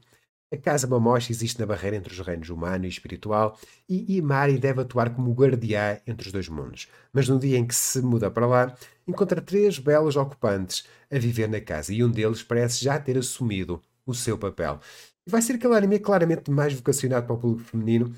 [0.54, 3.58] A casa Mamoshi existe na barreira entre os reinos humano e espiritual
[3.88, 6.90] e Imari deve atuar como guardiã entre os dois mundos.
[7.14, 8.76] Mas no dia em que se muda para lá,
[9.08, 13.82] encontra três belos ocupantes a viver na casa e um deles parece já ter assumido
[14.06, 14.82] o seu papel.
[15.26, 18.14] Vai ser aquele anime claramente mais vocacionado para o público feminino.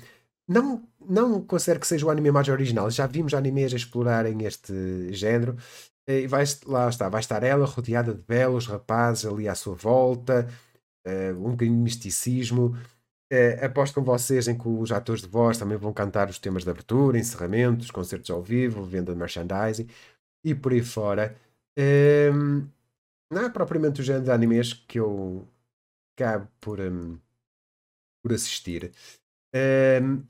[0.50, 2.90] Não, não considero que seja o anime mais original.
[2.90, 5.56] Já vimos animes a explorarem este género,
[6.08, 10.48] e vai, lá está, vai estar ela rodeada de belos rapazes ali à sua volta,
[11.06, 12.76] uh, um bocadinho de misticismo.
[13.32, 16.64] Uh, aposto com vocês em que os atores de voz também vão cantar os temas
[16.64, 19.88] de abertura, encerramentos, concertos ao vivo, venda de merchandising
[20.44, 21.36] e por aí fora.
[21.78, 22.66] Um,
[23.32, 25.46] não é propriamente o género de animes que eu
[26.18, 27.18] acabo por, um,
[28.20, 28.90] por assistir,
[30.02, 30.22] um,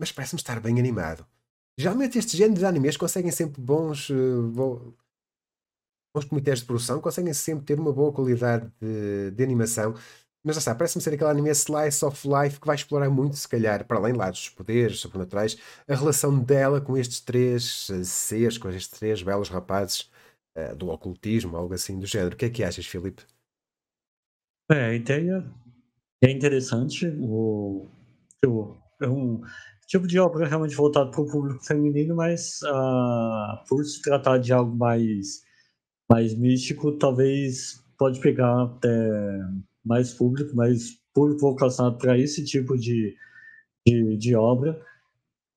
[0.00, 1.26] mas parece-me estar bem animado.
[1.78, 4.94] Geralmente estes géneros de animes conseguem sempre bons, uh,
[6.14, 9.94] bons comitês de produção, conseguem sempre ter uma boa qualidade de, de animação.
[10.42, 13.46] Mas já está, parece-me ser aquele anime slice of life que vai explorar muito, se
[13.46, 18.56] calhar, para além lá dos poderes sobrenaturais, a relação dela com estes três uh, seres,
[18.56, 20.10] com estes três belos rapazes
[20.56, 22.34] uh, do ocultismo, algo assim do género.
[22.34, 23.22] O que é que achas, Filipe?
[24.70, 25.44] É, a ideia
[26.24, 27.06] é interessante.
[27.20, 27.86] O,
[28.46, 29.42] o, é um,
[29.90, 34.52] tipo de obra realmente voltado para o público feminino, mas uh, por se tratar de
[34.52, 35.42] algo mais,
[36.08, 38.88] mais místico, talvez pode pegar até
[39.84, 43.16] mais público, mais público vocacionado para esse tipo de,
[43.84, 44.80] de, de, obra.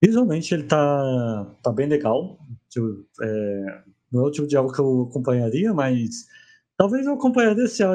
[0.03, 2.39] Visualmente ele tá, tá bem legal.
[2.69, 6.25] Tipo, é, não é o tipo de algo que eu acompanharia, mas
[6.75, 7.93] talvez eu acompanharia se a,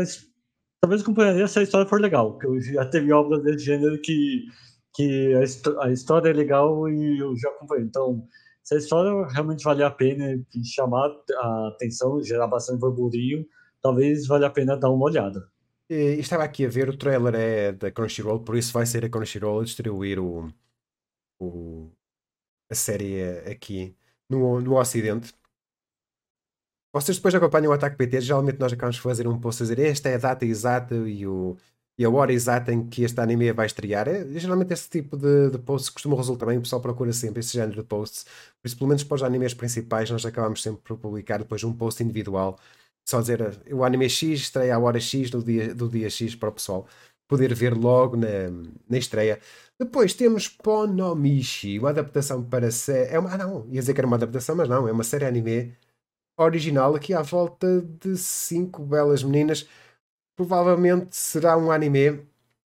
[0.81, 4.45] talvez acompanharia se a história for legal, porque eu já teve obras desse gênero que
[4.99, 7.85] que a, a, história é legal e eu já acompanhei.
[7.85, 8.27] Então,
[8.65, 13.47] se a história realmente valer a pena chamar a atenção, gerar bastante burburinho,
[13.81, 15.49] talvez valha a pena dar uma olhada.
[15.89, 19.61] Estava aqui a ver, o trailer é da Crunchyroll, por isso vai ser a Crunchyroll
[19.61, 20.53] a distribuir o,
[21.39, 21.93] o,
[22.69, 23.97] a série aqui
[24.29, 25.33] no, no Ocidente.
[26.93, 29.79] Vocês depois acompanham o Ataque PT, geralmente nós acabamos de fazer um post a dizer
[29.79, 31.57] esta é a data exata e o,
[31.99, 34.09] e a hora exata em que este anime vai estrear.
[34.09, 37.53] É, geralmente esse tipo de, de posts costuma resultar bem, o pessoal procura sempre esse
[37.55, 38.25] género de posts.
[38.63, 41.73] Por isso, pelo menos para os animes principais, nós acabamos sempre por publicar depois um
[41.73, 42.59] post individual.
[43.05, 46.51] Só dizer o anime X estreia à hora X do dia, do dia X para
[46.51, 46.87] o pessoal
[47.27, 48.51] poder ver logo na,
[48.89, 49.41] na estreia.
[49.79, 53.15] Depois temos Ponomichi, uma adaptação para série.
[53.15, 55.25] É uma, ah, não, ia dizer que era uma adaptação, mas não, é uma série
[55.25, 55.77] anime
[56.39, 59.69] original aqui à volta de cinco belas meninas
[60.39, 62.11] provavelmente será um anime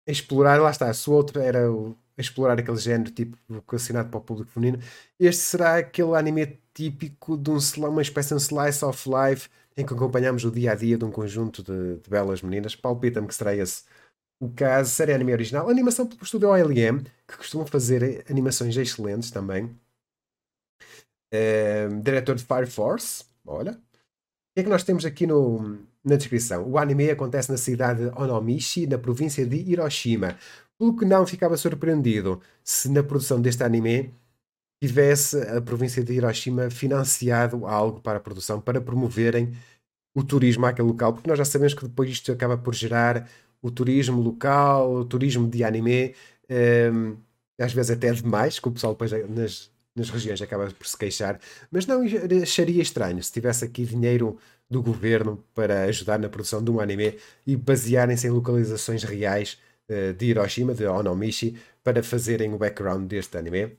[0.08, 0.60] a explorar.
[0.60, 4.52] Lá está, se o outro era o explorar aquele género tipo vocacionado para o público
[4.52, 4.84] feminino.
[5.20, 7.58] Este será aquele anime típico de um,
[7.88, 11.06] uma espécie de um slice of life em que acompanhamos o dia a dia de
[11.06, 12.76] um conjunto de, de belas meninas.
[12.76, 13.84] Palpita-me que será esse
[14.42, 14.90] o caso.
[14.90, 15.68] Série anime original.
[15.68, 19.70] A animação pelo estúdio OLM, que costuma fazer animações excelentes também.
[21.32, 23.26] É, diretor de Fire Force.
[23.46, 23.74] Olha.
[23.74, 23.76] O
[24.56, 26.68] que é que nós temos aqui no, na descrição?
[26.70, 30.38] O anime acontece na cidade de Onomishi, na província de Hiroshima.
[30.78, 34.14] Pelo que não ficava surpreendido se na produção deste anime
[34.82, 39.54] tivesse a província de Hiroshima financiado algo para a produção, para promoverem
[40.16, 43.30] o turismo àquele local, porque nós já sabemos que depois isto acaba por gerar
[43.62, 46.16] o turismo local, o turismo de anime,
[46.50, 47.18] um, ehm,
[47.60, 51.40] às vezes até demais, que o pessoal depois nas, nas regiões acaba por se queixar,
[51.72, 52.02] mas não
[52.42, 54.38] acharia estranho se tivesse aqui dinheiro
[54.70, 59.58] do governo para ajudar na produção de um anime e basearem-se em localizações reais
[59.90, 63.78] uh, de Hiroshima, de Onomishi, para fazerem o background deste anime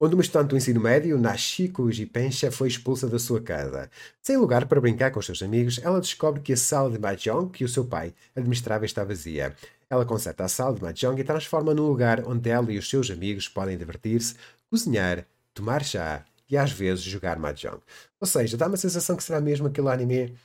[0.00, 3.90] onde uma estudante do ensino médio, Nashiko Jipensha, foi expulsa da sua casa.
[4.22, 7.50] Sem lugar para brincar com os seus amigos, ela descobre que a sala de mahjong
[7.50, 9.54] que o seu pai administrava está vazia.
[9.90, 13.10] Ela conserta a sala de mahjong e transforma num lugar onde ela e os seus
[13.10, 14.36] amigos podem divertir-se,
[14.70, 17.80] cozinhar, tomar chá e às vezes jogar mahjong.
[18.20, 20.36] Ou seja, dá uma sensação que será mesmo aquele anime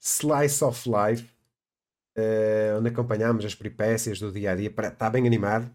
[0.00, 1.24] slice of life,
[2.16, 4.68] uh, onde acompanhamos as peripécias do dia a dia.
[4.68, 5.70] Está bem animado,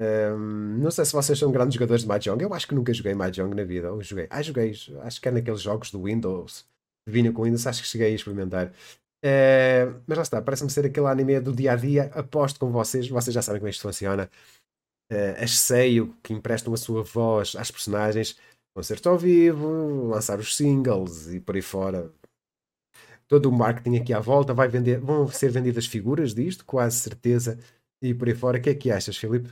[0.00, 2.42] um, não sei se vocês são grandes jogadores de Mahjong.
[2.42, 3.92] Eu acho que nunca joguei Mahjong na vida.
[3.92, 4.26] Ou joguei.
[4.30, 4.72] Ah, joguei.
[5.02, 6.64] Acho que é naqueles jogos do Windows.
[7.06, 7.66] Vinha com Windows.
[7.66, 8.68] Acho que cheguei a experimentar.
[9.24, 10.40] Uh, mas lá está.
[10.42, 12.10] Parece-me ser aquele anime do dia a dia.
[12.14, 13.08] Aposto com vocês.
[13.08, 14.30] Vocês já sabem como isto funciona.
[15.10, 18.38] Uh, as seio que emprestam a sua voz às personagens.
[18.74, 20.08] Concerto ao vivo.
[20.08, 22.12] Lançar os singles e por aí fora.
[23.26, 24.54] Todo o marketing aqui à volta.
[24.54, 27.58] Vai vender, vão ser vendidas figuras disto, quase certeza.
[28.02, 28.58] E por aí fora.
[28.58, 29.50] O que é que achas, Filipe?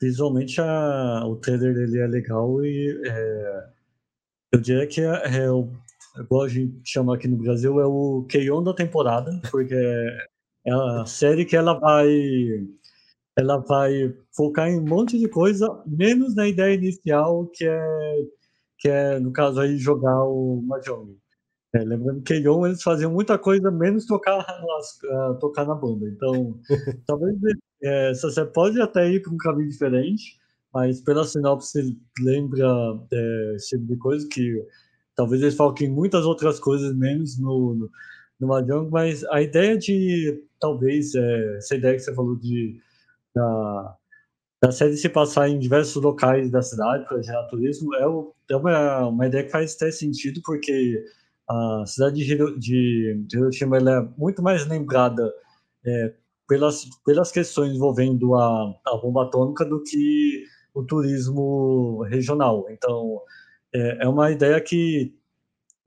[0.00, 3.68] Visualmente a, o trailer ele é legal e é,
[4.52, 5.70] eu diria que é, é o,
[6.16, 11.04] igual a gente chama aqui no Brasil, é o Keion da temporada, porque é a
[11.06, 12.08] série que ela vai
[13.38, 18.16] ela vai focar em um monte de coisa, menos na ideia inicial, que é,
[18.76, 21.16] que é no caso aí, jogar o Mahjong.
[21.72, 26.08] É, lembrando que Keion, eles faziam muita coisa, menos tocar, uh, tocar na banda.
[26.08, 26.58] Então,
[27.06, 27.36] talvez
[27.80, 30.36] é, você pode até ir para um caminho diferente,
[30.74, 32.66] mas pela sinopse lembra
[33.12, 34.66] é, esse tipo de coisa que
[35.14, 37.90] talvez eles foquem muitas outras coisas menos no, no,
[38.40, 42.80] no Mahjong, mas a ideia de, talvez, é, essa ideia que você falou de
[43.38, 43.96] da,
[44.62, 48.02] da série se passar em diversos locais da cidade para gerar turismo é,
[48.52, 51.04] é uma, uma ideia que faz até sentido, porque
[51.48, 55.32] a cidade de, de, de Hiroshima é muito mais lembrada
[55.86, 56.14] é,
[56.48, 62.66] pelas, pelas questões envolvendo a, a bomba atômica do que o turismo regional.
[62.70, 63.20] Então,
[63.74, 65.14] é, é uma ideia que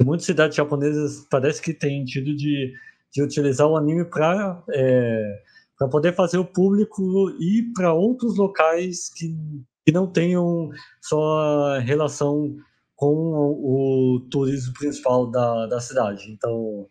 [0.04, 2.74] muitas cidades japonesas parece que têm tido de,
[3.12, 5.42] de utilizar o anime para é,
[5.82, 9.36] para poder fazer o público ir para outros locais que,
[9.84, 10.70] que não tenham
[11.02, 12.56] só relação
[12.96, 16.32] com o, o turismo principal da, da cidade.
[16.32, 16.88] Então,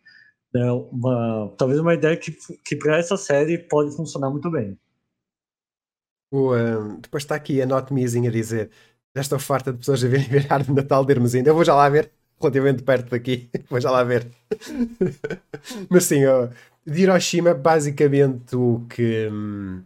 [0.56, 4.76] é uma, talvez uma ideia que, que para essa série pode funcionar muito bem.
[6.32, 8.72] O, um, depois está aqui a Not Missing a dizer
[9.14, 11.48] já estou farta de pessoas a verem ver árvore de Natal de Hermesinde.
[11.48, 12.10] Eu vou já lá ver,
[12.40, 13.50] relativamente perto daqui.
[13.70, 14.28] vou já lá ver.
[15.88, 16.22] Mas sim,
[16.86, 19.28] de Hiroshima, basicamente o que.
[19.30, 19.84] Hum,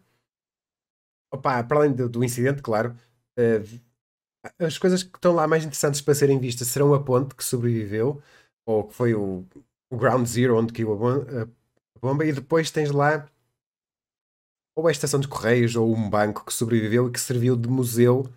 [1.33, 2.97] opa, para além do, do incidente, claro,
[3.39, 3.81] uh,
[4.59, 8.23] as coisas que estão lá mais interessantes para serem vistas serão a ponte que sobreviveu,
[8.67, 9.45] ou que foi o,
[9.91, 11.49] o Ground Zero, onde caiu a
[12.01, 13.27] bomba, e depois tens lá
[14.77, 18.29] ou a estação de correios ou um banco que sobreviveu e que serviu de museu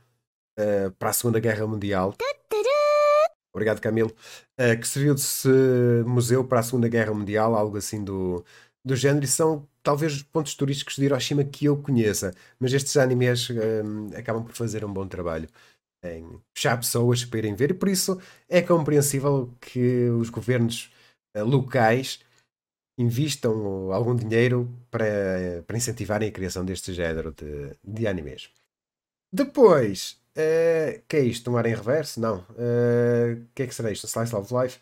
[0.59, 2.13] uh, para a Segunda Guerra Mundial.
[3.57, 4.11] Obrigado, Camilo.
[4.59, 5.23] Uh, que serviu de
[6.05, 8.45] museu para a Segunda Guerra Mundial, algo assim do,
[8.85, 12.95] do género, e são talvez os pontos turísticos de Hiroshima que eu conheça, mas estes
[12.97, 15.49] animes uh, acabam por fazer um bom trabalho
[16.03, 20.91] em puxar pessoas para irem ver, e por isso é compreensível que os governos
[21.35, 22.19] eh, locais
[22.99, 28.49] invistam algum dinheiro para, para incentivarem a criação deste género de, de animes.
[29.33, 31.45] Depois, uh, que é isto?
[31.45, 32.19] Tomar em reverso?
[32.19, 32.45] Não.
[32.57, 34.07] Eh, o uh, que é que será isto?
[34.07, 34.79] Slice of Life?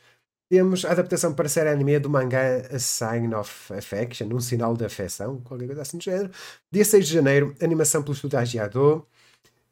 [0.50, 4.86] Temos a adaptação para série anime do mangá A Sign of Affection, um sinal de
[4.86, 6.32] afeição, qualquer coisa assim do género.
[6.72, 9.08] Dia 6 de janeiro, animação pelo estúdio Agiado.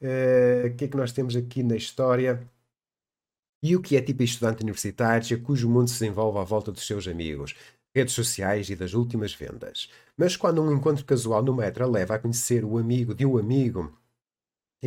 [0.00, 2.40] O que é que nós temos aqui na história?
[3.64, 7.08] e o que é tipo estudante universitário cujo mundo se desenvolve à volta dos seus
[7.08, 7.54] amigos.
[7.96, 9.88] redes sociais e das últimas vendas.
[10.18, 13.38] Mas quando um encontro casual no metro a leva a conhecer o amigo de um
[13.38, 13.96] amigo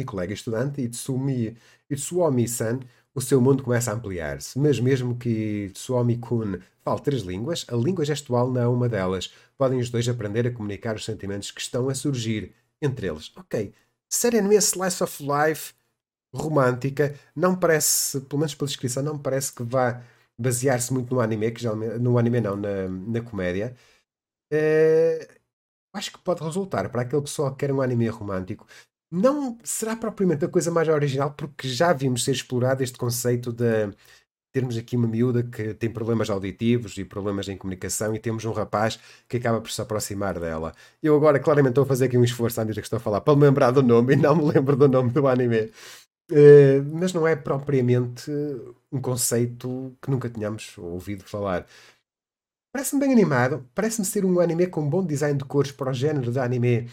[0.01, 1.57] e colega estudante, Itsumi,
[1.89, 2.79] Itsuomi-san,
[3.13, 4.59] o seu mundo começa a ampliar-se.
[4.59, 9.33] Mas mesmo que Tsuomi-kun fale três línguas, a língua gestual não é uma delas.
[9.57, 13.31] Podem os dois aprender a comunicar os sentimentos que estão a surgir entre eles.
[13.35, 13.73] Ok,
[14.09, 15.73] série anime slice of life
[16.33, 20.03] romântica, não parece, pelo menos pela descrição, não parece que vá
[20.37, 23.75] basear-se muito no anime, que já, no anime não, na, na comédia.
[24.53, 25.27] Uh,
[25.93, 28.67] acho que pode resultar para aquele pessoal que quer um anime romântico.
[29.11, 33.89] Não será propriamente a coisa mais original, porque já vimos ser explorado este conceito de
[34.57, 38.51] termos aqui uma miúda que tem problemas auditivos e problemas em comunicação e temos um
[38.51, 40.73] rapaz que acaba por se aproximar dela.
[41.01, 43.21] Eu agora claramente estou a fazer aqui um esforço à medida que estou a falar
[43.21, 45.71] para me lembrar do nome e não me lembro do nome do anime.
[46.29, 48.31] Uh, mas não é propriamente
[48.91, 51.65] um conceito que nunca tínhamos ouvido falar.
[52.73, 56.31] Parece-me bem animado, parece-me ser um anime com bom design de cores para o género
[56.31, 56.89] de anime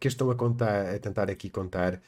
[0.00, 2.00] que eu estou a, contar, a tentar aqui contar.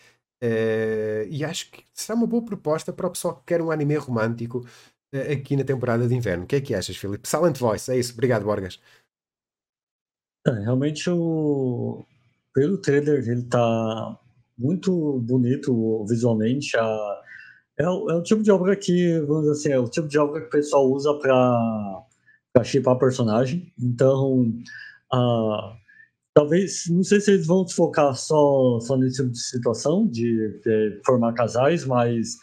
[0.42, 3.96] Uh, e acho que será uma boa proposta para o pessoal que quer um anime
[3.96, 4.66] romântico
[5.14, 6.44] uh, aqui na temporada de inverno.
[6.44, 7.28] O que é que achas, Filipe?
[7.28, 8.14] Silent Voice, é isso.
[8.14, 8.80] Obrigado, Borgas.
[10.46, 12.02] É, realmente, o...
[12.54, 14.18] pelo trailer, ele está
[14.56, 16.74] muito bonito visualmente.
[16.78, 17.22] A...
[17.78, 20.18] É, o, é o tipo de obra que, vamos dizer assim, é o tipo de
[20.18, 23.70] obra que o pessoal usa para chipar personagem.
[23.78, 24.50] Então,
[25.12, 25.76] uh,
[26.34, 30.60] talvez, não sei se eles vão se focar só, só nesse tipo de situação, de,
[30.60, 32.36] de formar casais, mas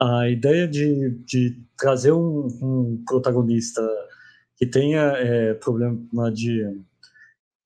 [0.00, 3.82] a ideia de, de trazer um, um protagonista
[4.56, 6.82] que tenha é, problema de.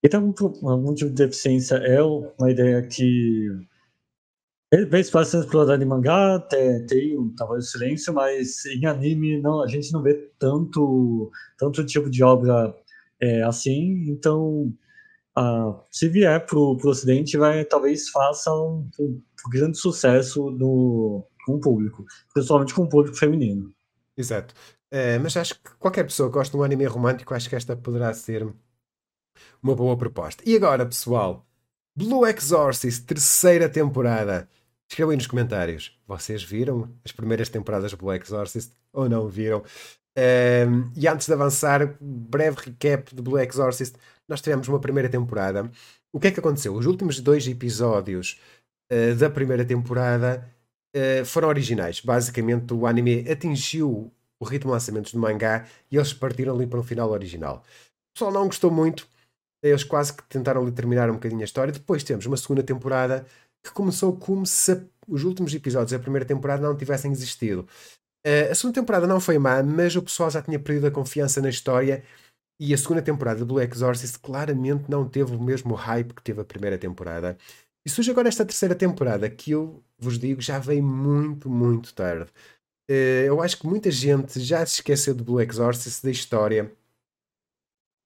[0.03, 3.49] que tem algum, algum tipo de deficiência é uma ideia que
[4.91, 9.63] Vezes bastante explorado em mangá, tem, tem um tamanho de silêncio, mas em anime não,
[9.63, 12.75] a gente não vê tanto, tanto tipo de obra
[13.21, 14.73] é, assim, então
[15.37, 21.57] ah, se vier para o ocidente, vai, talvez faça um, um, grande sucesso no, com
[21.57, 23.71] o público, principalmente com o público feminino.
[24.17, 24.55] Exato.
[24.91, 27.77] É, mas acho que qualquer pessoa que gosta de um anime romântico, acho que esta
[27.77, 28.51] poderá ser
[29.63, 30.43] uma boa proposta.
[30.47, 31.47] E agora, pessoal,
[31.95, 34.49] Blue Exorcist, terceira temporada.
[34.89, 35.99] Escrevam nos comentários.
[36.07, 39.63] Vocês viram as primeiras temporadas de Black Exorcist ou não viram?
[40.17, 43.97] Um, e antes de avançar, breve recap de Black Exorcist.
[44.29, 45.71] Nós tivemos uma primeira temporada.
[46.13, 46.75] O que é que aconteceu?
[46.75, 48.41] Os últimos dois episódios
[48.91, 50.49] uh, da primeira temporada
[50.97, 52.01] uh, foram originais.
[52.01, 54.11] Basicamente, o anime atingiu
[54.41, 57.63] o ritmo de lançamentos do mangá e eles partiram ali para um final original.
[58.11, 59.07] O pessoal não gostou muito.
[59.63, 61.73] Eles quase que tentaram ali terminar um bocadinho a história.
[61.73, 63.27] Depois temos uma segunda temporada
[63.63, 67.67] que começou como se os últimos episódios da primeira temporada não tivessem existido.
[68.27, 71.41] Uh, a segunda temporada não foi má, mas o pessoal já tinha perdido a confiança
[71.41, 72.03] na história
[72.61, 76.41] e a segunda temporada de Black Exorcist claramente não teve o mesmo hype que teve
[76.41, 77.39] a primeira temporada.
[77.87, 82.31] E surge agora esta terceira temporada que eu vos digo já veio muito, muito tarde.
[82.91, 86.73] Uh, eu acho que muita gente já se esqueceu de Blue Exorcist, da história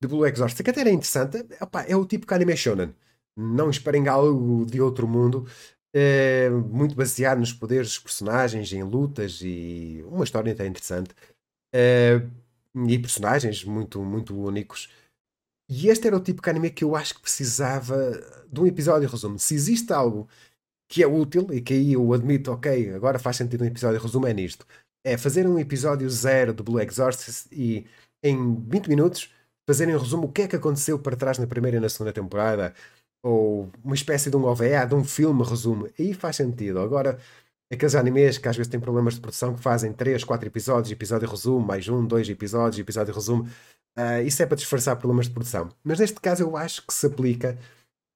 [0.03, 1.47] de Blue Exorcist, que até era interessante.
[1.61, 2.95] Opa, é o tipo de anime shonen
[3.41, 5.47] não esperem algo de outro mundo.
[5.93, 11.15] É muito baseado nos poderes dos personagens, em lutas e uma história até interessante.
[11.75, 12.21] É,
[12.87, 14.89] e personagens muito, muito únicos.
[15.69, 17.95] E este era o tipo de anime que eu acho que precisava
[18.51, 19.39] de um episódio resumo.
[19.39, 20.29] Se existe algo
[20.89, 24.27] que é útil e que aí eu admito, ok, agora faz sentido um episódio resumo,
[24.27, 24.67] é nisto.
[25.05, 27.87] É fazer um episódio zero do Blue Exorcist e
[28.23, 29.33] em 20 minutos
[29.69, 32.13] fazerem um resumo o que é que aconteceu para trás na primeira e na segunda
[32.13, 32.75] temporada
[33.23, 36.81] ou uma espécie de um OVA, de um filme resumo, aí faz sentido.
[36.81, 37.19] Agora,
[37.71, 41.29] aqueles animes que às vezes têm problemas de produção que fazem 3, 4 episódios, episódio
[41.29, 43.45] resumo, mais um, dois episódios, episódio resumo,
[43.99, 45.69] uh, isso é para disfarçar problemas de produção.
[45.85, 47.59] Mas neste caso eu acho que se aplica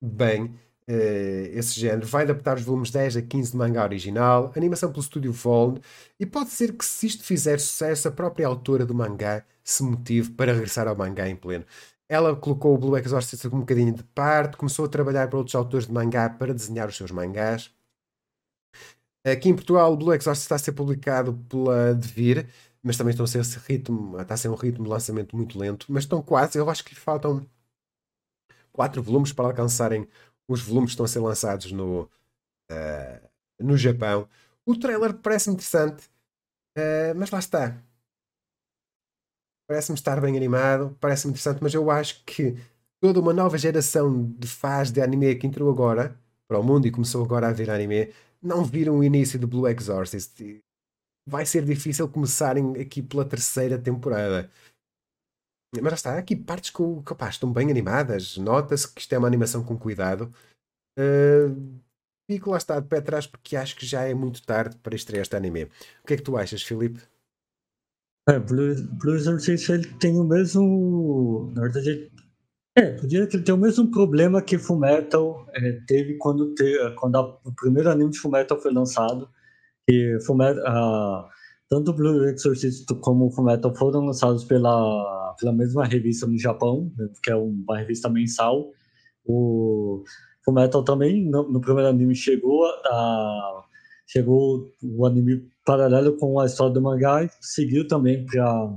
[0.03, 0.45] bem
[0.89, 2.07] uh, esse género.
[2.07, 5.81] Vai adaptar os volumes 10 a 15 de mangá original, animação pelo estúdio Fold,
[6.19, 10.31] e pode ser que se isto fizer sucesso, a própria autora do mangá se motive
[10.33, 11.65] para regressar ao mangá em pleno.
[12.09, 15.87] Ela colocou o Blue Exorcist um bocadinho de parte, começou a trabalhar para outros autores
[15.87, 17.73] de mangá para desenhar os seus mangás.
[19.27, 22.47] Aqui em Portugal, o Blue Exorcist está a ser publicado pela Devir,
[22.83, 25.59] mas também estão a ser esse ritmo, está a ser um ritmo de lançamento muito
[25.59, 27.47] lento, mas estão quase, eu acho que lhe faltam
[28.71, 30.07] quatro volumes para alcançarem
[30.47, 32.03] os volumes que estão a ser lançados no,
[32.71, 33.29] uh,
[33.59, 34.29] no Japão.
[34.67, 36.07] O trailer parece interessante,
[36.77, 37.83] uh, mas lá está
[39.67, 42.57] parece-me estar bem animado, parece-me interessante, mas eu acho que
[43.01, 46.91] toda uma nova geração de fãs de anime que entrou agora para o mundo e
[46.91, 48.13] começou agora a ver anime,
[48.43, 50.61] não viram o início do Blue Exorcist.
[51.27, 54.51] Vai ser difícil começarem aqui pela terceira temporada.
[55.83, 56.83] Mas está, há aqui partes que,
[57.29, 60.33] estão bem animadas, nota-se que isto é uma animação com cuidado.
[60.99, 61.81] Uh,
[62.31, 65.23] fico lá está de pé atrás porque acho que já é muito tarde para estrear
[65.23, 65.65] este anime.
[65.65, 67.01] O que é que tu achas, Filipe?
[68.29, 71.53] É, Blue, Blue Exorcist ele tem o mesmo.
[71.55, 72.11] Na verdade,
[72.77, 76.95] é, eu diria que ele tem o mesmo problema que Fullmetal é, teve quando, te,
[76.97, 79.29] quando a, o primeiro anime de Fullmetal foi lançado.
[79.87, 81.29] Que Fullmetal, uh,
[81.69, 87.31] tanto Blue Exorcist como Fullmetal foram lançados pela, pela mesma revista no Japão, né, que
[87.31, 88.71] é uma revista mensal.
[89.25, 90.03] O
[90.45, 93.65] Fullmetal também, no, no primeiro anime, chegou a,
[94.07, 98.71] chegou o anime paralelo com a história do mangá seguiu também para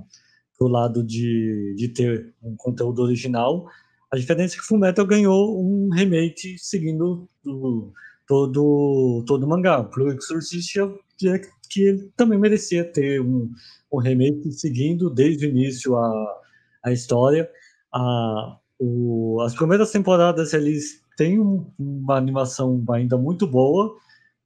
[0.60, 3.68] o lado de, de ter um conteúdo original.
[4.12, 7.92] A diferença é que Fullmetal ganhou um remake seguindo o,
[8.26, 9.84] todo, todo o mangá.
[9.84, 13.52] Pro Exorcist, eu diria que ele também merecia ter um,
[13.92, 16.42] um remake seguindo desde o início a,
[16.86, 17.50] a história.
[17.94, 23.94] A, o, as primeiras temporadas eles têm um, uma animação ainda muito boa,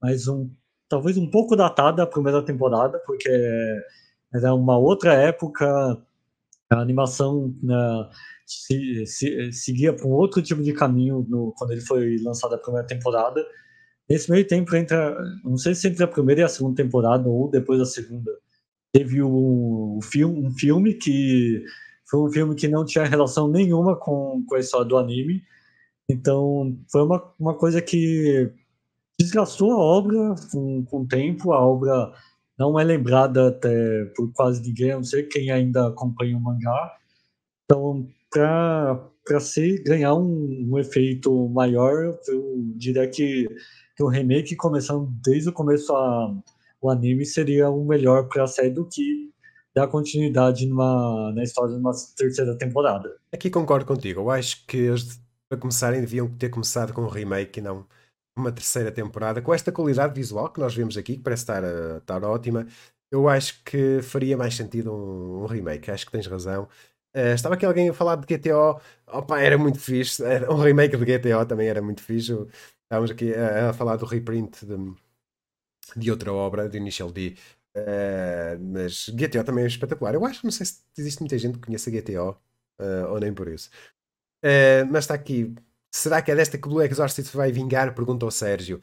[0.02, 0.50] mas um
[0.92, 3.30] talvez um pouco datada a primeira temporada, porque
[4.34, 5.66] era uma outra época,
[6.70, 8.10] a animação né,
[8.46, 12.58] se, se, seguia para um outro tipo de caminho no, quando ele foi lançado a
[12.58, 13.42] primeira temporada.
[14.10, 14.98] Nesse meio tempo, entre
[15.46, 18.30] não sei se entre a primeira e a segunda temporada, ou depois da segunda,
[18.92, 21.64] teve um, um, filme, um filme que
[22.10, 25.42] foi um filme que não tinha relação nenhuma com, com a história do anime.
[26.10, 28.52] Então, foi uma, uma coisa que
[29.24, 32.12] desgastou a obra com, com o tempo, a obra
[32.58, 36.96] não é lembrada até por quase ninguém, a não ser quem ainda acompanha o mangá.
[37.66, 43.48] Então, para ser ganhar um, um, efeito maior, eu diria que,
[43.96, 46.36] que o remake, começando desde o começo a,
[46.82, 49.32] o anime, seria o melhor para a série do que
[49.74, 53.10] dar continuidade numa, na história de uma terceira temporada.
[53.32, 54.22] Aqui concordo contigo.
[54.22, 55.20] Eu acho que eles,
[55.50, 57.86] para começarem, deviam ter começado com o remake e não
[58.36, 61.98] uma terceira temporada com esta qualidade visual que nós vemos aqui, que parece estar, uh,
[61.98, 62.66] estar ótima.
[63.12, 65.92] Eu acho que faria mais sentido um, um remake.
[65.92, 66.64] Acho que tens razão.
[67.16, 68.80] Uh, estava aqui alguém a falar de GTO.
[69.08, 70.24] Opa, era muito fixe.
[70.50, 72.34] Um remake de GTO também era muito fixe.
[72.84, 74.76] Estávamos aqui a, a falar do reprint de,
[75.96, 77.36] de, outra obra, de Initial D.
[77.76, 80.14] Uh, mas GTO também é espetacular.
[80.14, 82.32] Eu acho, não sei se existe muita gente que conheça GTO
[82.80, 83.70] uh, ou nem por isso.
[84.90, 85.54] Mas está aqui
[85.94, 87.94] Será que é desta que o Blue Exorcist vai vingar?
[87.94, 88.82] Pergunta o Sérgio.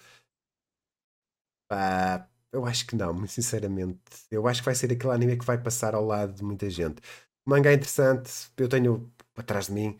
[2.52, 4.00] Eu acho que não, muito sinceramente.
[4.30, 7.00] Eu acho que vai ser aquele anime que vai passar ao lado de muita gente.
[7.46, 9.98] O mangá é interessante, eu tenho atrás de mim.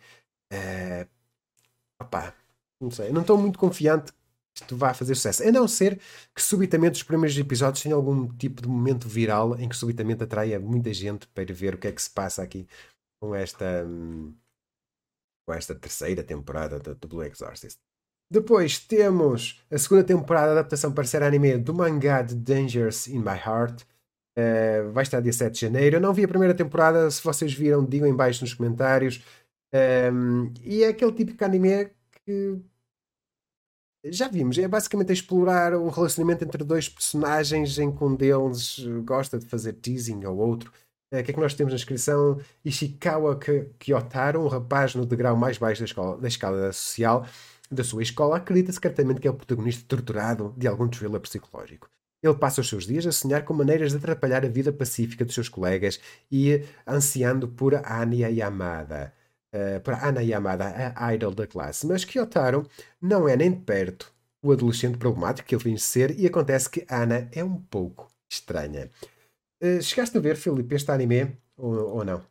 [0.51, 1.07] É...
[2.79, 4.19] Não sei, eu não estou muito confiante que
[4.61, 5.43] isto vá fazer sucesso.
[5.43, 5.99] A não ser
[6.33, 10.59] que subitamente os primeiros episódios tenham algum tipo de momento viral em que subitamente atraia
[10.59, 12.67] muita gente para ver o que é que se passa aqui
[13.21, 13.85] com esta.
[13.85, 14.33] Hum
[15.49, 17.79] com esta terceira temporada do Blue Exorcist.
[18.31, 23.17] Depois temos a segunda temporada da adaptação para ser anime do mangá de Dangers in
[23.17, 23.81] My Heart.
[24.37, 25.95] Uh, vai estar dia 7 de janeiro.
[25.95, 27.09] Eu não vi a primeira temporada.
[27.09, 29.23] Se vocês viram, digam em baixo nos comentários.
[29.73, 32.59] Um, ehm, e é aquele típico anime que
[34.05, 34.55] já vimos.
[34.59, 39.73] É basicamente explorar o relacionamento entre dois personagens em que um deles gosta de fazer
[39.73, 40.71] teasing ao outro.
[41.11, 42.39] O que é que nós temos na descrição?
[42.63, 43.39] Ishikawa
[43.79, 47.25] Kyotaro, um rapaz no degrau mais baixo da, escola, da escala social
[47.71, 51.89] da sua escola, acredita secretamente que é o protagonista torturado de algum thriller psicológico.
[52.21, 55.33] Ele passa os seus dias a sonhar com maneiras de atrapalhar a vida pacífica dos
[55.33, 55.99] seus colegas
[56.31, 59.13] e ansiando por Anya Yamada.
[59.51, 61.87] Uh, por Ana Yamada, a idol da classe.
[61.87, 62.67] Mas Kyotaro
[63.01, 66.85] não é nem de perto o adolescente problemático que ele finge ser e acontece que
[66.87, 68.91] Ana é um pouco estranha.
[69.61, 72.23] Uh, chegaste a ver, Filipe, este anime ou, ou não?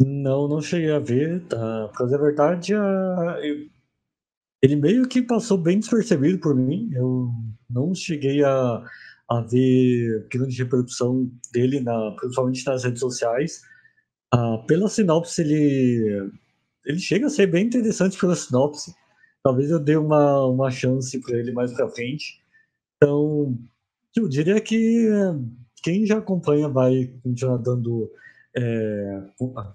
[0.00, 1.42] Não, não cheguei a ver.
[1.46, 1.88] Tá?
[1.88, 3.38] Pra dizer a verdade, a...
[4.62, 6.90] Ele meio que passou bem despercebido por mim.
[6.94, 7.30] Eu
[7.68, 8.82] não cheguei a,
[9.28, 13.62] a ver grande reprodução dele, na, principalmente nas redes sociais.
[14.32, 16.30] Ah, pela sinopse, ele,
[16.86, 18.94] ele chega a ser bem interessante pela sinopse.
[19.42, 22.42] Talvez eu dê uma, uma chance para ele mais pra frente.
[22.96, 23.54] Então,
[24.16, 25.10] eu diria que
[25.84, 28.10] quem já acompanha vai continuar dando.
[28.56, 29.22] É,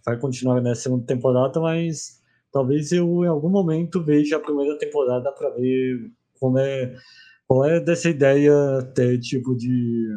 [0.06, 2.22] vai continuar na segunda temporada, mas
[2.52, 6.95] talvez eu em algum momento veja a primeira temporada para ver como é
[7.48, 8.53] qual é dessa ideia
[8.95, 10.07] ter tipo de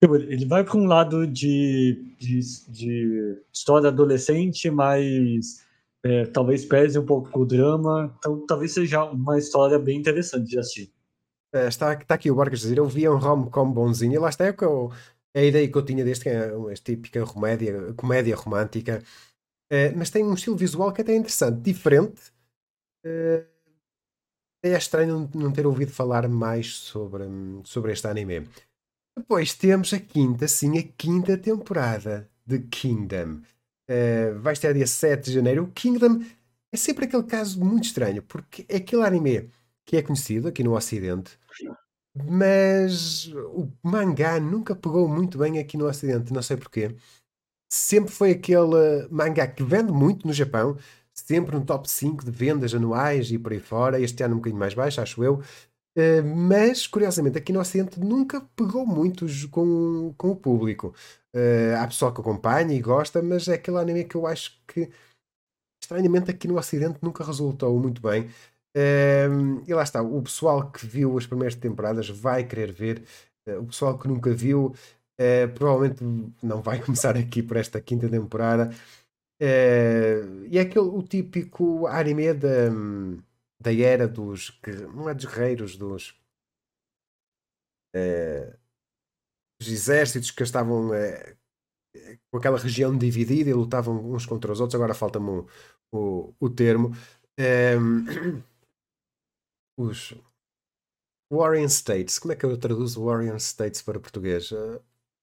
[0.00, 5.64] tipo, ele vai para um lado de, de, de, história adolescente, mas
[6.04, 10.58] é, talvez pese um pouco o drama, então talvez seja uma história bem interessante de
[10.58, 10.92] assistir.
[11.54, 14.44] É, está, está aqui o Borges dizer, eu via um rom-com bonzinho, e lá está
[14.46, 14.90] é, que eu,
[15.34, 19.02] a ideia que eu tinha deste, que é uma típica comédia, comédia romântica,
[19.72, 22.30] Uh, mas tem um estilo visual que até é interessante, diferente.
[23.04, 23.44] Uh,
[24.62, 27.24] é estranho não ter ouvido falar mais sobre,
[27.64, 28.48] sobre este anime.
[29.16, 33.40] Depois temos a quinta, sim, a quinta temporada de Kingdom.
[33.88, 35.64] Uh, vai estar dia 7 de janeiro.
[35.64, 36.24] O Kingdom
[36.72, 39.50] é sempre aquele caso muito estranho, porque é aquele anime
[39.84, 41.38] que é conhecido aqui no Ocidente,
[42.14, 46.94] mas o mangá nunca pegou muito bem aqui no Ocidente, não sei porquê.
[47.72, 50.76] Sempre foi aquele mangá que vende muito no Japão,
[51.12, 54.00] sempre no top 5 de vendas anuais e por aí fora.
[54.00, 55.42] Este ano um bocadinho mais baixo, acho eu.
[55.96, 60.94] Uh, mas, curiosamente, aqui no Ocidente nunca pegou muito com, com o público.
[61.34, 64.90] Uh, há pessoal que acompanha e gosta, mas é aquele anime que eu acho que,
[65.82, 68.28] estranhamente, aqui no Ocidente nunca resultou muito bem.
[68.76, 73.04] Uh, e lá está, o pessoal que viu as primeiras temporadas vai querer ver,
[73.60, 74.74] o pessoal que nunca viu
[75.54, 76.02] provavelmente
[76.42, 78.70] não vai começar aqui por esta quinta temporada.
[79.40, 82.70] e é aquele o típico anime da,
[83.60, 84.58] da era dos.
[84.94, 86.14] não é dos guerreiros, dos
[89.60, 90.90] os exércitos que estavam
[92.30, 95.46] com aquela região dividida e lutavam uns contra os outros, agora falta-me o,
[95.92, 96.92] o, o, termo.
[99.76, 100.14] os
[101.30, 104.50] Warring States, como é que eu traduzo Warring States para português?
[104.52, 104.80] Uh,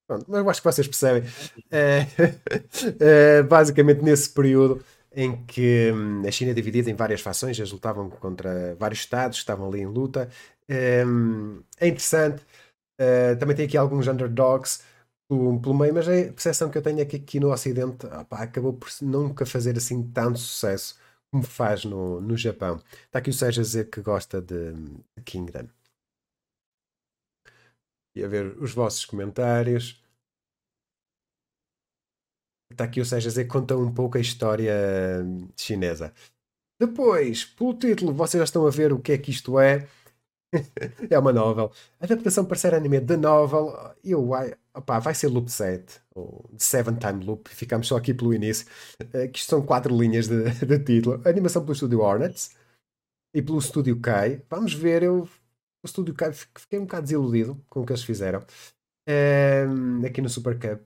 [0.08, 1.24] pronto, mas eu acho que vocês percebem.
[1.70, 4.84] É, basicamente, nesse período
[5.14, 9.38] em que hum, a China é dividida em várias fações, eles lutavam contra vários estados
[9.38, 10.30] estavam ali em luta.
[10.68, 11.04] É,
[11.80, 12.44] é interessante.
[13.40, 14.84] Também tem aqui alguns underdogs
[15.28, 18.74] pelo, meio, mas a percepção que eu tenho é que aqui no Ocidente opa, acabou
[18.74, 20.96] por nunca fazer assim tanto sucesso
[21.32, 22.82] como faz no, no Japão.
[23.06, 25.68] Está aqui o Sérgio a dizer que gosta de, de Kingdom.
[28.16, 30.04] E a ver os vossos comentários.
[32.70, 34.74] Está aqui o Sérgio a dizer que conta um pouco a história
[35.58, 36.14] chinesa.
[36.80, 39.88] Depois, pelo título, vocês já estão a ver o que é que isto é.
[41.10, 41.72] é uma novel.
[42.00, 44.34] Adaptação para ser anime da novel, eu,
[44.74, 48.68] opa, vai ser Loop 7, ou Seven Time Loop, ficamos só aqui pelo início,
[49.02, 51.22] uh, que são quatro linhas de, de título.
[51.28, 52.56] animação pelo estúdio Hornets
[53.34, 54.42] e pelo estúdio Kai.
[54.50, 58.46] Vamos ver, eu, o estúdio Kai, fiquei um bocado desiludido com o que eles fizeram.
[59.08, 60.82] Um, aqui no Super Cup.
[60.82, 60.86] O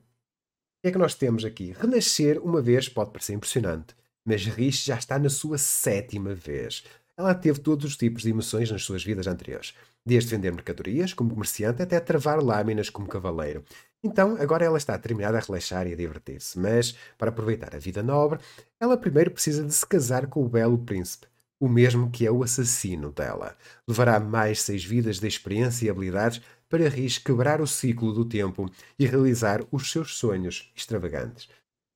[0.81, 1.71] que é que nós temos aqui?
[1.71, 6.83] Renascer uma vez pode parecer impressionante, mas Rich já está na sua sétima vez.
[7.17, 9.73] Ela teve todos os tipos de emoções nas suas vidas anteriores,
[10.05, 13.63] desde vender mercadorias como comerciante até travar lâminas como cavaleiro.
[14.03, 18.03] Então, agora ela está determinada a relaxar e a divertir-se, mas, para aproveitar a vida
[18.03, 18.39] nobre,
[18.79, 21.25] ela primeiro precisa de se casar com o belo príncipe,
[21.59, 23.57] o mesmo que é o assassino dela.
[23.87, 28.69] Levará mais seis vidas de experiência e habilidades para Riz quebrar o ciclo do tempo
[28.99, 31.49] e realizar os seus sonhos extravagantes.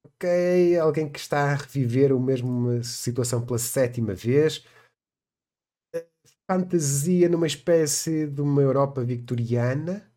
[0.03, 4.65] Ok, alguém que está a reviver a mesma situação pela sétima vez
[6.49, 10.11] fantasia numa espécie de uma Europa victoriana.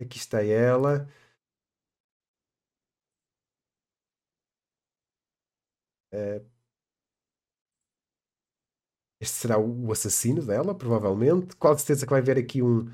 [0.00, 1.08] Aqui está ela.
[6.12, 6.40] Uh,
[9.20, 11.56] este será o assassino dela, provavelmente.
[11.56, 12.86] Qual certeza que vai haver aqui um,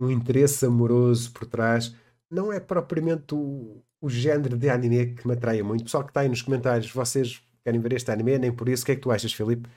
[0.00, 1.94] um interesse amoroso por trás.
[2.30, 5.84] Não é propriamente o, o género de anime que me atrai muito.
[5.84, 8.38] Pessoal que está aí nos comentários, vocês querem ver este anime?
[8.38, 8.82] Nem por isso.
[8.82, 9.68] O que é que tu achas, Filipe?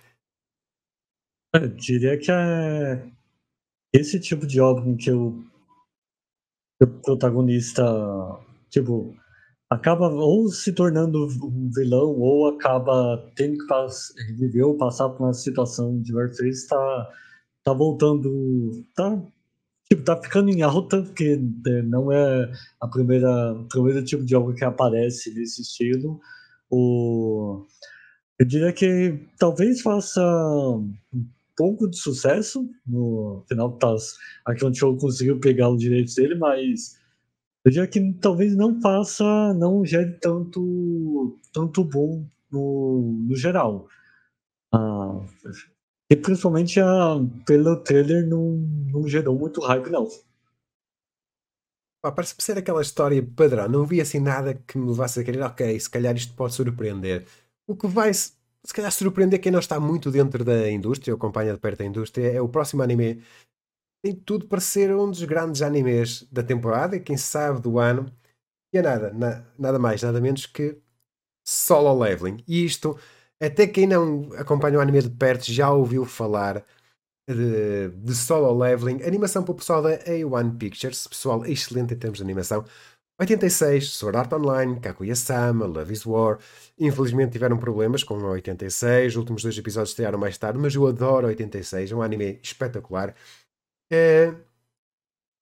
[1.53, 3.11] Eu diria que é
[3.93, 5.43] esse tipo de obra em que o,
[6.81, 7.83] o protagonista,
[8.69, 9.13] tipo,
[9.69, 15.33] acaba ou se tornando um vilão ou acaba tendo que viver ou passar por uma
[15.33, 17.11] situação de Warface, tá,
[17.65, 19.21] tá voltando, tá,
[19.89, 22.49] tipo, tá ficando em alta, porque né, não é
[22.79, 26.21] a primeira, o primeiro tipo de obra que aparece nesse estilo.
[26.69, 27.65] O,
[28.39, 30.21] eu diria que talvez faça
[31.61, 32.67] pouco de sucesso.
[32.87, 33.95] No final, tá,
[34.45, 36.99] a Crunchyroll conseguiu pegar os direitos dele, mas
[37.63, 43.87] eu diria que talvez não faça, não gere tanto, tanto bom no, no geral.
[44.73, 45.23] Ah,
[46.09, 48.57] e principalmente a, pelo trailer não,
[48.91, 50.07] não gerou muito hype, não.
[52.01, 53.69] parece ser aquela história padrão.
[53.69, 57.27] Não vi assim nada que me levasse a querer, ok, se calhar isto pode surpreender.
[57.67, 58.11] O que vai
[58.65, 61.85] se calhar surpreender quem não está muito dentro da indústria, ou acompanha de perto a
[61.85, 63.23] indústria, é o próximo anime.
[64.03, 68.11] Tem tudo para ser um dos grandes animes da temporada e quem sabe do ano.
[68.73, 70.79] E é nada, na, nada mais, nada menos que
[71.45, 72.43] Solo Leveling.
[72.47, 72.97] E isto,
[73.41, 76.65] até quem não acompanha o anime de perto já ouviu falar
[77.27, 79.03] de, de Solo Leveling.
[79.03, 82.65] Animação para o pessoal da A1 Pictures, pessoal excelente em termos de animação.
[83.21, 86.39] 86, Sword Art Online, Kaguya-sama, Love is War.
[86.79, 90.87] Infelizmente tiveram problemas com a 86, os últimos dois episódios estrearam mais tarde, mas eu
[90.87, 93.13] adoro a 86, é um anime espetacular.
[93.91, 94.33] É...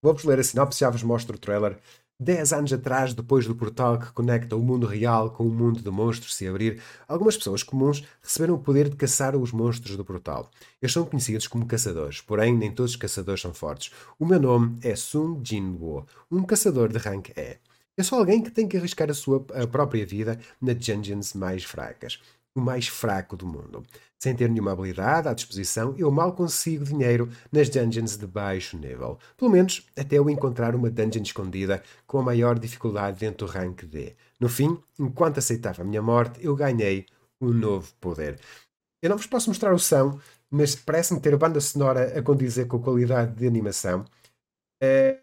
[0.04, 1.78] Vou-vos ler a sinopse, já vos mostro o trailer.
[2.22, 5.90] Dez anos atrás, depois do portal que conecta o mundo real com o mundo de
[5.90, 10.52] monstros se abrir, algumas pessoas comuns receberam o poder de caçar os monstros do portal.
[10.82, 13.94] Eles são conhecidos como caçadores, porém nem todos os caçadores são fortes.
[14.20, 17.69] O meu nome é Sun Jinwo, um caçador de rank E.
[18.00, 21.66] Eu sou alguém que tem que arriscar a sua a própria vida nas dungeons mais
[21.66, 22.18] fracas
[22.56, 23.84] o mais fraco do mundo.
[24.18, 29.20] Sem ter nenhuma habilidade à disposição, eu mal consigo dinheiro nas dungeons de baixo nível.
[29.36, 33.84] Pelo menos até eu encontrar uma dungeon escondida com a maior dificuldade dentro do rank
[33.84, 34.16] D.
[34.40, 37.06] No fim, enquanto aceitava a minha morte, eu ganhei
[37.42, 38.40] um novo poder.
[39.02, 40.18] Eu não vos posso mostrar o som,
[40.50, 44.06] mas parece-me ter banda sonora a condizer com a qualidade de animação.
[44.82, 45.20] Eh,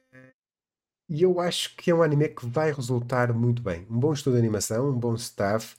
[1.09, 3.87] e eu acho que é um anime que vai resultar muito bem.
[3.91, 5.77] Um bom estudo de animação, um bom staff.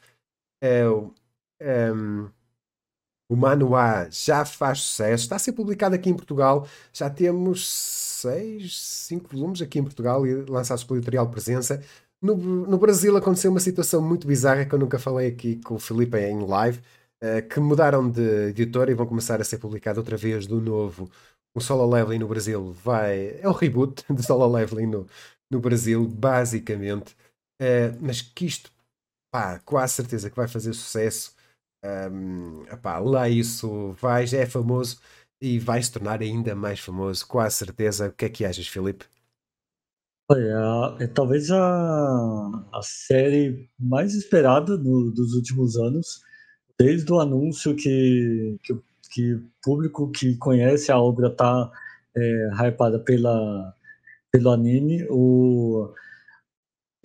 [0.61, 2.29] É, um,
[3.29, 6.67] o Manuá já faz sucesso, está a ser publicado aqui em Portugal.
[6.93, 11.83] Já temos seis, cinco volumes aqui em Portugal lançados pela editorial Presença.
[12.21, 15.79] No, no Brasil aconteceu uma situação muito bizarra que eu nunca falei aqui com o
[15.79, 16.79] Felipe em live,
[17.23, 21.09] uh, que mudaram de editora e vão começar a ser publicado outra vez do novo.
[21.57, 23.39] O Solo Leveling no Brasil vai.
[23.41, 25.07] É um reboot do Solo Leveling no,
[25.49, 27.15] no Brasil, basicamente.
[27.59, 28.71] Uh, mas que isto,
[29.33, 31.35] pá, quase certeza que vai fazer sucesso.
[31.83, 32.63] Um,
[33.09, 34.99] lá isso vai, já é famoso
[35.41, 38.09] e vai se tornar ainda mais famoso, com a certeza.
[38.09, 39.05] O que é que achas, Filipe?
[40.29, 46.21] Olha, é talvez a, a série mais esperada no, dos últimos anos,
[46.79, 51.71] desde o anúncio que, que, que público que conhece a obra está
[52.15, 53.73] é, hypada pela,
[54.31, 55.05] pelo anime.
[55.09, 55.93] O,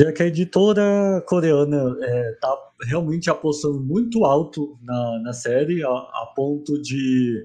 [0.00, 1.96] já que a editora coreana
[2.30, 7.44] está é, realmente apostando muito alto na, na série, a, a ponto de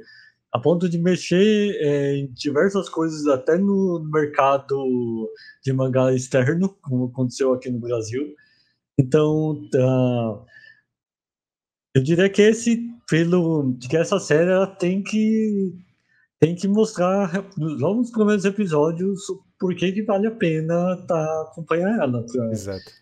[0.51, 5.29] a ponto de mexer é, em diversas coisas, até no mercado
[5.63, 8.33] de mangá externo, como aconteceu aqui no Brasil.
[8.97, 10.45] Então, uh,
[11.93, 15.73] eu diria que esse, pelo que essa série tem que
[16.39, 19.21] tem que mostrar logo nos primeiros episódios
[19.59, 22.23] por que, que vale a pena tá, acompanhar ela.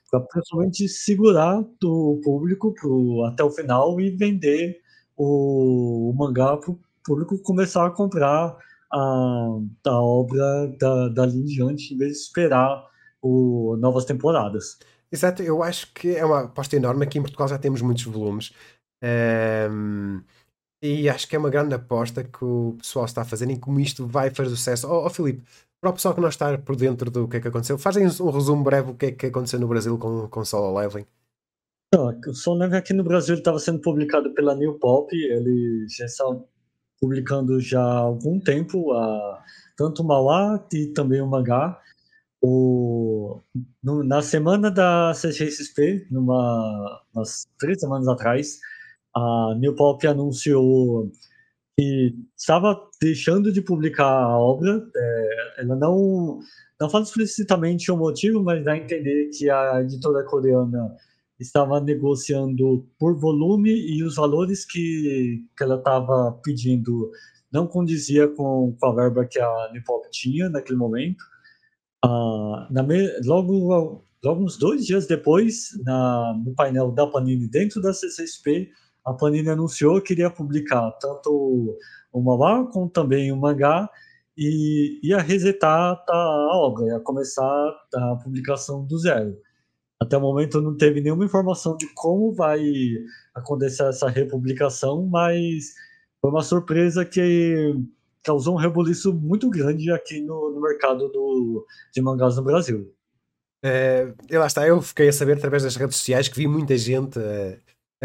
[0.10, 4.78] Pra principalmente segurar o público pro, até o final e vender
[5.18, 8.56] o, o mangá para o público começar a comprar
[8.92, 12.86] a, a obra da, dali em diante, em vez de esperar
[13.22, 14.78] o, novas temporadas.
[15.12, 17.04] Exato, eu acho que é uma aposta enorme.
[17.04, 18.52] Aqui em Portugal já temos muitos volumes.
[19.04, 20.22] Um,
[20.82, 24.06] e acho que é uma grande aposta que o pessoal está a fazer como isto
[24.06, 24.88] vai fazer sucesso.
[24.88, 25.44] Ó oh, oh, Filipe,
[25.82, 28.30] para o pessoal que não está por dentro do que é que aconteceu, fazem um
[28.30, 31.06] resumo breve do que é que aconteceu no Brasil com, com Solo Leveling.
[31.96, 36.26] o Solo Leveling aqui no Brasil estava sendo publicado pela New Pop, ele já está
[37.00, 39.44] publicando já há algum tempo a,
[39.78, 41.80] tanto o Mauá e também o mangá.
[42.42, 43.42] O,
[43.84, 48.60] no, na semana da CCXP, numa, umas três semanas atrás,
[49.16, 51.12] a New Pop anunciou
[51.78, 54.86] que estava deixando de publicar a obra.
[54.96, 56.40] É, ela não,
[56.80, 60.96] não fala explicitamente o motivo, mas dá a entender que a editora coreana
[61.40, 67.12] estava negociando por volume e os valores que, que ela estava pedindo
[67.52, 71.24] não condizia com, com a verba que a Nipop tinha naquele momento.
[72.04, 77.82] Ah, na me, logo, logo uns dois dias depois, na, no painel da Panini dentro
[77.82, 78.70] da CCSP,
[79.06, 81.78] a Panini anunciou que iria publicar tanto
[82.12, 83.90] o mangá como também o mangá
[84.38, 89.38] e ia resetar a obra, ia começar a publicação do zero.
[90.02, 92.62] Até o momento não teve nenhuma informação de como vai
[93.34, 95.74] acontecer essa republicação, mas
[96.20, 97.76] foi uma surpresa que
[98.24, 102.92] causou um rebuliço muito grande aqui no, no mercado do, de mangás no Brasil.
[103.64, 107.20] É, lá está, eu fiquei a saber através das redes sociais que vi muita gente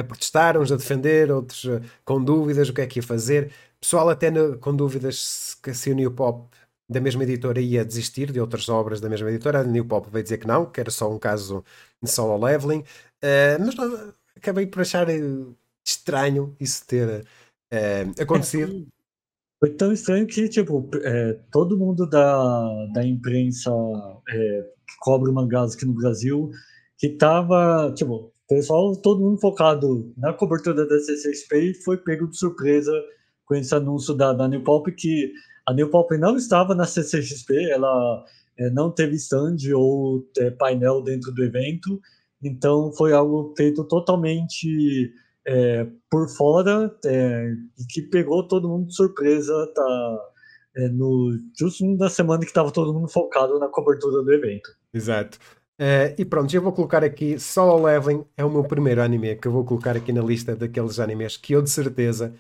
[0.05, 3.53] protestar, uns a defender, outros uh, com dúvidas o que é que ia fazer.
[3.81, 6.49] Pessoal até no, com dúvidas se, se o New Pop
[6.89, 9.61] da mesma editora ia desistir de outras obras da mesma editora.
[9.61, 11.65] A New Pop veio dizer que não, que era só um caso
[12.03, 12.81] de solo leveling.
[12.81, 17.25] Uh, mas não, acabei por achar uh, estranho isso ter
[17.73, 18.87] uh, acontecido.
[19.61, 23.71] Foi tão estranho que, tipo, é, todo mundo da, da imprensa
[24.31, 26.51] é, que cobre mangás aqui no Brasil,
[26.97, 32.93] que tava, tipo, pessoal, todo mundo focado na cobertura da CCXP foi pego de surpresa
[33.47, 35.33] com esse anúncio da, da New Pop, que
[35.69, 38.25] a New Pop não estava na CCXP, ela
[38.59, 42.01] é, não teve stand ou é, painel dentro do evento,
[42.43, 45.13] então foi algo feito totalmente
[45.47, 50.19] é, por fora é, e que pegou todo mundo de surpresa, tá?
[50.77, 54.71] É, no, justo na semana que estava todo mundo focado na cobertura do evento.
[54.93, 55.39] Exato.
[55.81, 59.49] Uh, e pronto, eu vou colocar aqui Solo Leveling é o meu primeiro anime que
[59.49, 62.35] eu vou colocar aqui na lista daqueles animes que eu de certeza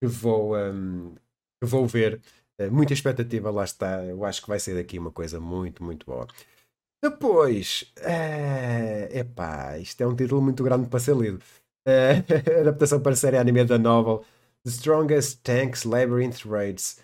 [0.00, 1.12] vou, um,
[1.60, 2.20] que vou ver.
[2.60, 4.04] Uh, muita expectativa, lá está.
[4.04, 6.28] Eu acho que vai ser daqui uma coisa muito, muito boa.
[7.02, 11.42] Depois, uh, epá, isto é um título muito grande para ser lido.
[11.88, 14.24] Uh, adaptação para a série anime da novel
[14.64, 16.98] The Strongest Tanks Labyrinth Raids.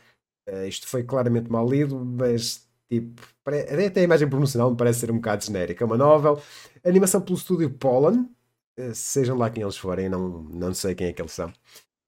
[0.66, 5.16] Isto foi claramente mal lido, mas Tipo, até a imagem promocional me parece ser um
[5.16, 5.84] bocado genérica.
[5.84, 6.42] É uma novel,
[6.84, 8.28] animação pelo estúdio Pollen,
[8.76, 11.52] eh, sejam lá quem eles forem, não, não sei quem é que eles são.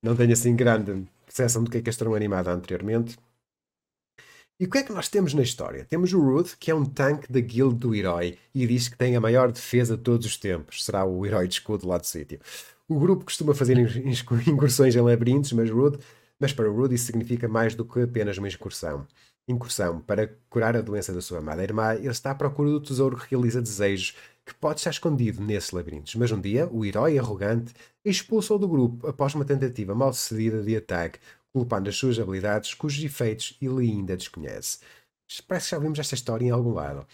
[0.02, 3.16] Não tenho assim grande percepção do que é que eles terão animado anteriormente.
[4.58, 5.84] E o que é que nós temos na história?
[5.84, 9.16] Temos o Ruth, que é um tanque da guild do herói e diz que tem
[9.16, 10.84] a maior defesa de todos os tempos.
[10.84, 12.40] Será o herói de escudo lá do sítio.
[12.88, 13.76] O grupo costuma fazer
[14.46, 16.00] incursões em labirintos, mas, Ruth,
[16.38, 19.06] mas para o Ruth isso significa mais do que apenas uma excursão
[19.48, 23.16] incursão para curar a doença da sua amada irmã, ele está à procura do tesouro
[23.16, 26.14] que realiza desejos que pode estar escondido nesses labirintos.
[26.14, 27.72] Mas um dia, o herói arrogante
[28.04, 31.18] expulsou do grupo após uma tentativa mal sucedida de ataque,
[31.52, 34.78] culpando as suas habilidades, cujos efeitos ele ainda desconhece.
[35.46, 37.06] Parece que já vimos esta história em algum lado.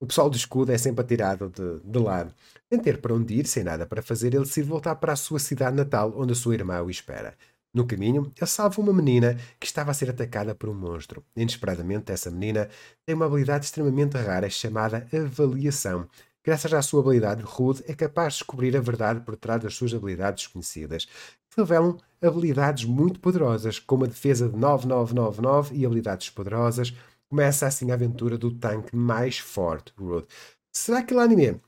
[0.00, 2.34] O pessoal do escudo é sempre atirado de, de lado.
[2.70, 5.38] Sem ter para onde ir, sem nada para fazer, ele decide voltar para a sua
[5.38, 7.36] cidade natal, onde a sua irmã o espera.
[7.74, 11.24] No caminho, ele salva uma menina que estava a ser atacada por um monstro.
[11.36, 12.68] Inesperadamente, essa menina
[13.04, 16.08] tem uma habilidade extremamente rara chamada avaliação.
[16.44, 19.92] Graças à sua habilidade, Rude é capaz de descobrir a verdade por trás das suas
[19.92, 26.94] habilidades desconhecidas, que revelam habilidades muito poderosas, como a defesa de 9999 e habilidades poderosas.
[27.28, 30.28] Começa assim a aventura do tanque mais forte, Rude.
[30.70, 31.60] Será que o anime,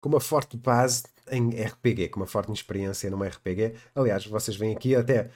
[0.00, 3.74] com uma forte base, em RPG, com uma forte experiência numa RPG.
[3.94, 5.30] Aliás, vocês veem aqui até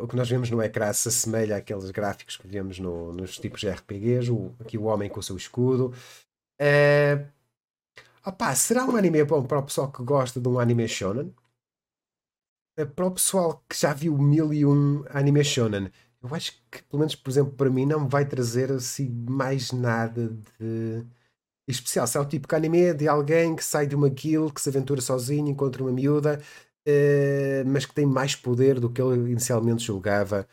[0.00, 3.60] o que nós vemos no ecrã se assemelha àqueles gráficos que vemos no, nos tipos
[3.60, 4.30] de RPGs.
[4.30, 5.92] O, aqui o homem com o seu escudo.
[6.58, 7.26] É...
[8.24, 11.34] Opa, será um anime bom para o pessoal que gosta de um anime shonen?
[12.76, 15.90] É, para o pessoal que já viu mil e um anime shonen,
[16.22, 20.28] eu acho que, pelo menos, por exemplo, para mim, não vai trazer assim mais nada
[20.58, 21.04] de
[21.66, 22.06] especial.
[22.06, 24.68] Se é o tipo de anime de alguém que sai de uma guild, que se
[24.68, 26.40] aventura sozinho, encontra uma miúda,
[26.88, 30.46] uh, mas que tem mais poder do que ele inicialmente julgava.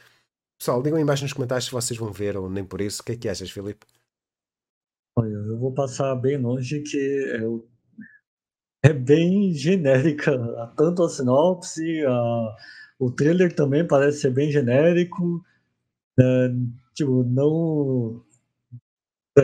[0.59, 3.01] Pessoal, digam aí embaixo nos comentários se vocês vão ver ou nem por isso.
[3.01, 3.85] O que é que achas, Filipe?
[5.17, 7.67] Olha, eu vou passar bem longe que
[8.83, 10.31] é, bem genérica.
[10.75, 12.55] Tanto a sinopse, a,
[12.99, 15.43] o trailer também parece ser bem genérico.
[16.19, 16.49] É,
[16.93, 18.21] tipo, não.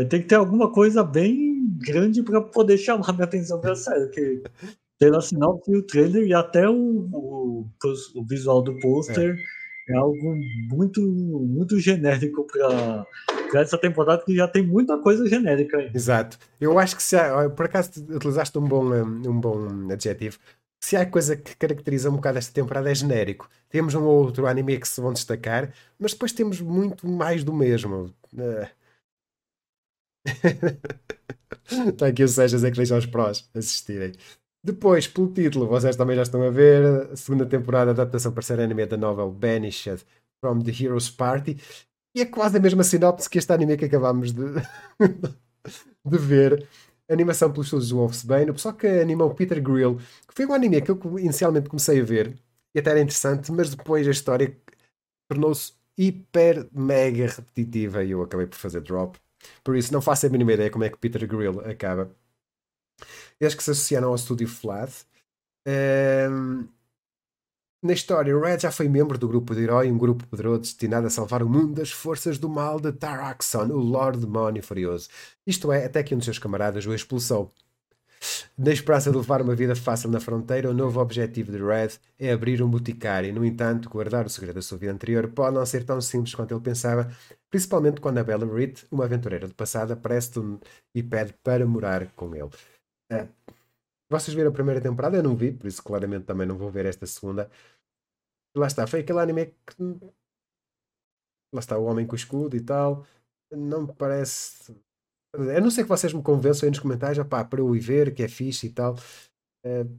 [0.09, 4.07] Tem que ter alguma coisa bem grande para poder chamar minha atenção para a série,
[4.09, 4.43] que
[4.99, 6.73] pela sinopse e o trailer e até o,
[7.11, 7.67] o,
[8.15, 9.35] o visual do pôster
[9.89, 9.93] é.
[9.93, 9.97] é.
[9.97, 10.35] algo
[10.71, 13.05] muito muito genérico para
[13.61, 15.91] essa temporada que já tem muita coisa genérica aí.
[15.93, 16.37] Exato.
[16.59, 20.39] Eu acho que se há, por acaso utilizaste um bom, um bom adjetivo.
[20.79, 23.49] Se há coisa que caracteriza um bocado esta temporada é genérico.
[23.69, 27.53] Temos um ou outro anime que se vão destacar, mas depois temos muito mais do
[27.53, 28.13] mesmo.
[28.33, 28.67] Uh...
[31.87, 34.13] Está aqui o Sejas a que os prós assistirem.
[34.63, 38.41] Depois, pelo título, vocês também já estão a ver, a segunda temporada da adaptação para
[38.41, 40.03] ser anime da novel Banished
[40.41, 41.57] from the Heroes Party.
[42.15, 44.43] E é quase a mesma sinopse que este anime que acabámos de,
[46.05, 46.67] de ver.
[47.07, 48.49] Animação pelos estudos do Wolfsbane.
[48.49, 49.97] O pessoal que animou Peter Grill,
[50.27, 52.35] que foi um anime que eu inicialmente comecei a ver,
[52.73, 54.57] e até era interessante, mas depois a história
[55.29, 59.19] tornou-se hiper mega repetitiva e eu acabei por fazer drop.
[59.63, 62.11] Por isso, não faço a mínima ideia como é que Peter Grill acaba.
[63.39, 64.91] Eles que se associaram ao estúdio Flat.
[65.67, 66.67] Um,
[67.85, 71.09] na história, Red já foi membro do grupo de herói, um grupo poderoso destinado a
[71.09, 75.07] salvar o mundo das forças do mal de Taraxon, o Lord Demónio Furioso.
[75.45, 77.53] Isto é, até que um dos seus camaradas o expulsou.
[78.57, 82.31] Na esperança de levar uma vida fácil na fronteira, o novo objetivo de Red é
[82.31, 83.33] abrir um boticário.
[83.33, 86.53] No entanto, guardar o segredo da sua vida anterior pode não ser tão simples quanto
[86.53, 87.11] ele pensava,
[87.49, 90.31] principalmente quando a Bella Reed, uma aventureira do passado, aparece
[90.93, 92.49] e pede para morar com ele.
[93.11, 93.27] É.
[94.09, 95.17] Vocês viram a primeira temporada?
[95.17, 97.49] Eu não vi, por isso claramente também não vou ver esta segunda.
[98.55, 99.75] Lá está, foi aquele anime que.
[101.53, 103.05] Lá está, o Homem com o Escudo e tal.
[103.51, 104.73] Não me parece
[105.35, 108.13] a não ser que vocês me convençam aí nos comentários, opá, para eu ir ver,
[108.13, 108.95] que é fixe e tal.
[109.65, 109.89] Uh,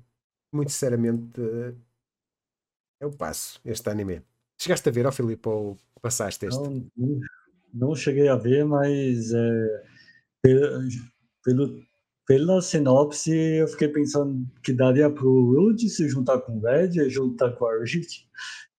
[0.53, 1.77] muito sinceramente, uh,
[3.01, 4.23] eu passo este anime.
[4.61, 6.59] Chegaste a ver, ó oh, Filipe, ou passaste este?
[6.63, 6.91] Não,
[7.75, 9.83] não cheguei a ver, mas é,
[11.45, 11.83] Pelo,
[12.27, 17.53] pela sinopse, eu fiquei pensando que daria pro Rude se juntar com o Red juntar
[17.53, 18.27] com a Argit.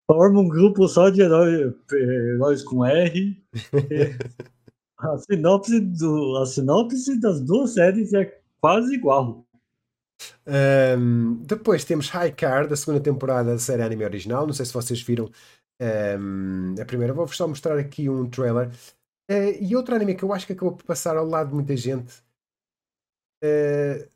[0.09, 3.43] Forma um grupo só de heróis, heróis com R.
[4.97, 9.45] a, sinopse do, a sinopse das duas séries é quase igual.
[10.47, 14.47] Um, depois temos High Card, a segunda temporada da série anime original.
[14.47, 15.29] Não sei se vocês viram
[16.19, 17.13] um, a primeira.
[17.13, 18.69] Vou-vos só mostrar aqui um trailer.
[19.29, 21.75] Uh, e outro anime que eu acho que acabou por passar ao lado de muita
[21.75, 22.13] gente.
[23.43, 24.09] Uh,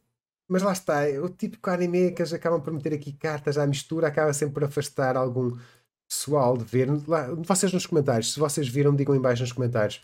[0.48, 4.08] mas lá está, o típico anime que eles acabam por meter aqui cartas à mistura
[4.08, 5.58] acaba sempre por afastar algum
[6.10, 6.90] pessoal de ver.
[7.08, 10.02] Lá, vocês nos comentários, se vocês viram, digam em baixo nos comentários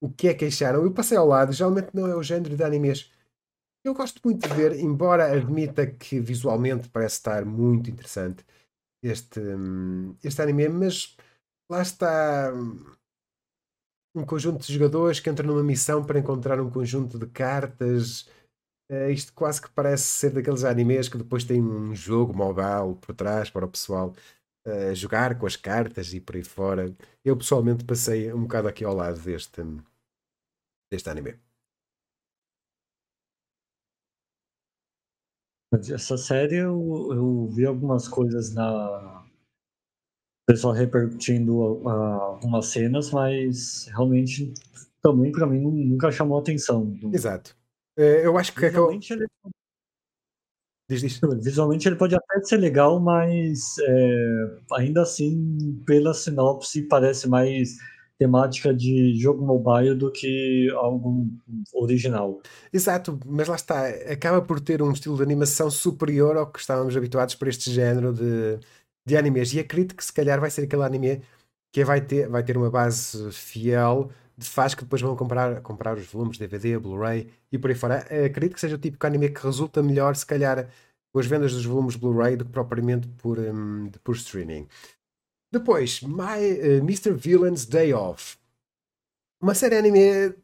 [0.00, 0.82] o que é que acharam.
[0.82, 3.10] Eu passei ao lado, geralmente não é o género de animes
[3.86, 8.44] eu gosto muito de ver, embora admita que visualmente parece estar muito interessante
[9.00, 9.40] este,
[10.24, 11.16] este anime, mas
[11.70, 12.52] lá está
[14.14, 18.28] um conjunto de jogadores que entram numa missão para encontrar um conjunto de cartas.
[18.90, 23.14] Uh, isto quase que parece ser daqueles animes que depois tem um jogo mobile por
[23.14, 24.12] trás para o pessoal
[24.66, 26.94] uh, jogar com as cartas e por aí fora.
[27.24, 29.62] Eu pessoalmente passei um bocado aqui ao lado deste,
[30.90, 31.38] deste anime.
[35.92, 39.24] Essa série eu, eu vi algumas coisas na.
[40.48, 44.54] O pessoal repercutindo uh, algumas cenas, mas realmente
[45.02, 46.96] também para mim nunca chamou atenção.
[47.12, 47.56] Exato.
[47.98, 49.26] É, eu acho que é visualmente, ele...
[49.44, 49.65] Diz.
[50.88, 57.76] Visualmente ele pode até ser legal, mas é, ainda assim, pela sinopse, parece mais
[58.18, 61.28] temática de jogo mobile do que algo
[61.74, 62.40] original.
[62.72, 66.96] Exato, mas lá está, acaba por ter um estilo de animação superior ao que estávamos
[66.96, 68.58] habituados para este género de,
[69.04, 69.52] de animes.
[69.52, 71.20] E acredito que se calhar vai ser aquele anime
[71.72, 76.06] que vai ter, vai ter uma base fiel fãs que depois vão comprar, comprar os
[76.06, 77.98] volumes DVD, Blu-ray e por aí fora.
[78.26, 80.68] Acredito que seja o tipo de anime que resulta melhor, se calhar,
[81.12, 84.68] com as vendas dos volumes Blu-ray do que propriamente por, um, por streaming.
[85.52, 87.12] Depois, My, uh, Mr.
[87.12, 88.36] Villain's Day Off.
[89.40, 90.34] Uma série anime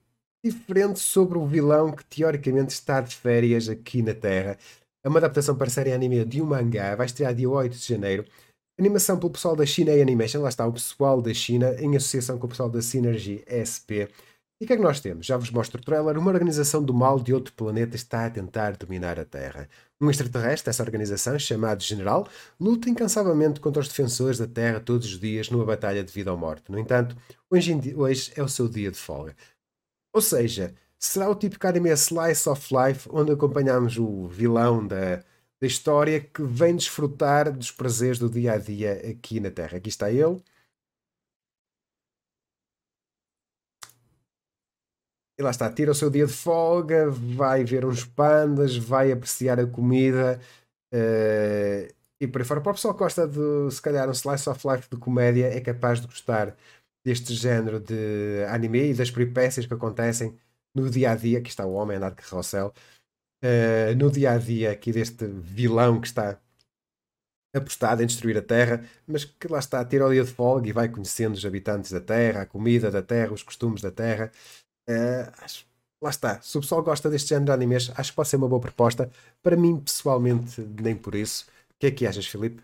[0.45, 4.57] diferente sobre o vilão que teoricamente está de férias aqui na Terra.
[5.05, 6.95] É uma adaptação para série anime de um mangá.
[6.95, 8.25] Vai estrear dia 8 de janeiro.
[8.79, 10.41] Animação pelo pessoal da China Animation.
[10.41, 14.09] Lá está o pessoal da China em associação com o pessoal da Synergy SP.
[14.61, 15.27] E o que é que nós temos?
[15.27, 16.17] Já vos mostro o trailer.
[16.17, 19.69] Uma organização do mal de outro planeta está a tentar dominar a Terra.
[20.01, 22.27] Um extraterrestre dessa organização, chamado General,
[22.61, 26.39] luta incansavelmente contra os defensores da Terra todos os dias numa batalha de vida ou
[26.39, 26.71] morte.
[26.71, 27.17] No entanto,
[27.51, 29.35] hoje, hoje é o seu dia de folga.
[30.15, 35.25] Ou seja, será o típico anime Slice of Life, onde acompanhamos o vilão da,
[35.63, 39.79] da história que vem desfrutar dos prazeres do dia a dia aqui na Terra.
[39.79, 40.43] Aqui está ele
[45.39, 49.59] E lá está, tira o seu dia de folga, vai ver uns pandas, vai apreciar
[49.59, 50.39] a comida
[50.93, 52.61] uh, e por aí fora.
[52.61, 56.01] O pessoal que gosta de, se calhar, um slice of life de comédia, é capaz
[56.01, 56.57] de gostar
[57.05, 60.39] deste género de anime e das peripécias que acontecem
[60.75, 61.39] no dia a dia.
[61.39, 62.73] Aqui está o homem a andar de carrossel.
[63.43, 66.39] Uh, no dia a dia aqui deste vilão que está
[67.55, 70.73] apostado em destruir a Terra, mas que lá está, tira o dia de folga e
[70.73, 74.31] vai conhecendo os habitantes da Terra, a comida da Terra, os costumes da Terra.
[74.89, 75.67] Uh, acho,
[76.01, 76.41] lá está.
[76.41, 79.11] Se o pessoal gosta deste género de animes, acho que pode ser uma boa proposta.
[79.43, 81.47] Para mim, pessoalmente, nem por isso.
[81.71, 82.63] O que é que achas, Filipe?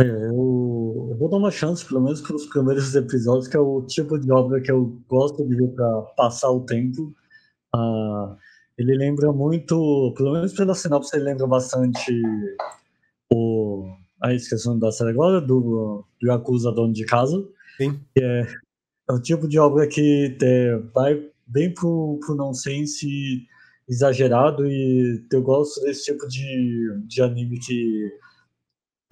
[0.00, 3.60] É, eu, eu, vou dar uma chance, pelo menos para os primeiros episódios, que é
[3.60, 7.14] o tipo de obra que eu gosto de ver para passar o tempo.
[7.74, 8.36] Uh,
[8.78, 12.12] ele lembra muito, pelo menos pela sinopse, ele lembra bastante
[13.32, 13.88] o.
[14.20, 17.44] A esqueci da série agora, do, do Yakuza Dono de Casa.
[17.76, 18.00] Sim.
[18.14, 18.46] Que é
[19.08, 23.46] é o tipo de obra que é, vai bem pro, pro nonsense
[23.88, 28.10] exagerado e eu gosto desse tipo de, de anime que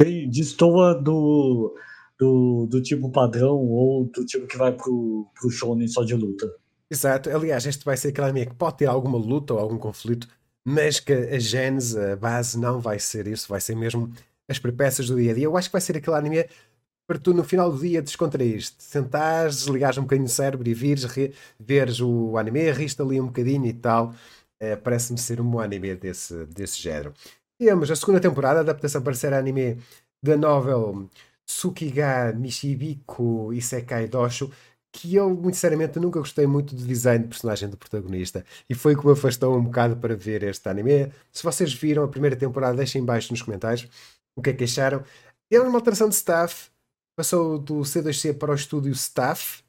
[0.01, 1.75] bem, destoa do,
[2.19, 6.51] do, do tipo padrão ou do tipo que vai pro, pro shonen só de luta.
[6.91, 10.27] Exato, aliás, este vai ser aquele anime que pode ter alguma luta ou algum conflito,
[10.65, 14.13] mas que a gênese, a base, não vai ser isso, vai ser mesmo
[14.49, 15.45] as peripécias do dia a dia.
[15.45, 16.45] Eu acho que vai ser aquele anime
[17.07, 21.05] para tu no final do dia descontraíres-te, sentares, desligares um bocadinho o cérebro e vires,
[21.05, 24.15] re, veres o anime, riste ali um bocadinho e tal.
[24.61, 27.15] É, Parece-me ser um bom anime desse, desse género.
[27.59, 29.79] Temos a segunda temporada, adaptação para ser anime
[30.23, 31.09] da novel
[31.47, 34.51] Tsukiga Mishibiko Isekai Dosho,
[34.93, 38.97] que eu, muito sinceramente, nunca gostei muito do design de personagem do protagonista e foi
[38.97, 41.13] que me afastou um bocado para ver este anime.
[41.33, 43.89] Se vocês viram a primeira temporada, deixem embaixo nos comentários
[44.37, 45.05] o que é que acharam.
[45.51, 46.71] É uma alteração de staff,
[47.17, 49.63] passou do C2C para o estúdio Staff.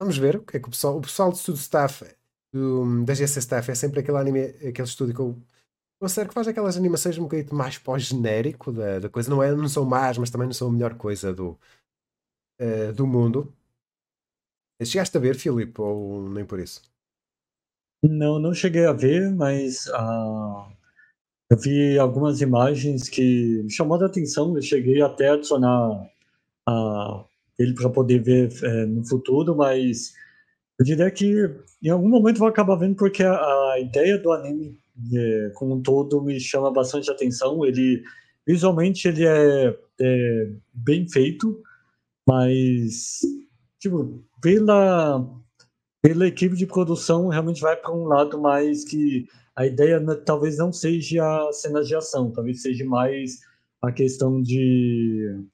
[0.00, 2.04] Vamos ver o que é que o pessoal, o pessoal do estúdio Staff
[2.52, 5.42] do, da GC Staff é sempre aquele anime, aquele estúdio que eu
[6.00, 9.30] considero que faz aquelas animações um bocadinho mais pós-genérico da, da coisa.
[9.30, 11.58] Não, é, não são más, mas também não são a melhor coisa do,
[12.60, 13.54] uh, do mundo.
[14.84, 16.82] Chegaste a ver, Filipe, ou nem por isso?
[18.02, 20.72] Não, não cheguei a ver, mas uh,
[21.50, 24.56] eu vi algumas imagens que me chamou a atenção.
[24.56, 26.10] Eu cheguei até a adicionar
[26.68, 27.24] uh,
[27.58, 30.14] ele para poder ver é, no futuro, mas
[30.78, 34.78] eu diria que em algum momento vou acabar vendo porque a, a ideia do anime
[35.14, 37.66] é, como um todo me chama bastante atenção.
[37.66, 38.02] Ele
[38.46, 41.62] visualmente ele é, é bem feito,
[42.26, 43.20] mas
[43.78, 45.26] tipo pela
[46.02, 50.72] pela equipe de produção realmente vai para um lado mais que a ideia talvez não
[50.72, 53.40] seja a cena de ação, talvez seja mais
[53.82, 55.44] a questão de,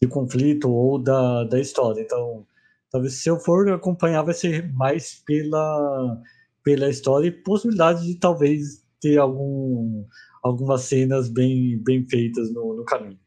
[0.00, 2.00] de conflito ou da, da história.
[2.00, 2.46] Então,
[2.90, 6.22] talvez se eu for acompanhar vai ser mais pela
[6.62, 10.04] pela história e possibilidade de talvez ter algum
[10.42, 13.18] algumas cenas bem bem feitas no, no caminho.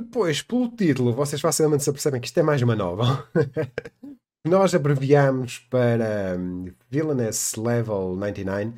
[0.00, 3.28] Depois, pelo título, vocês facilmente se apercebem que isto é mais uma nova.
[4.48, 8.72] Nós abreviamos para um, Villainous Level 99,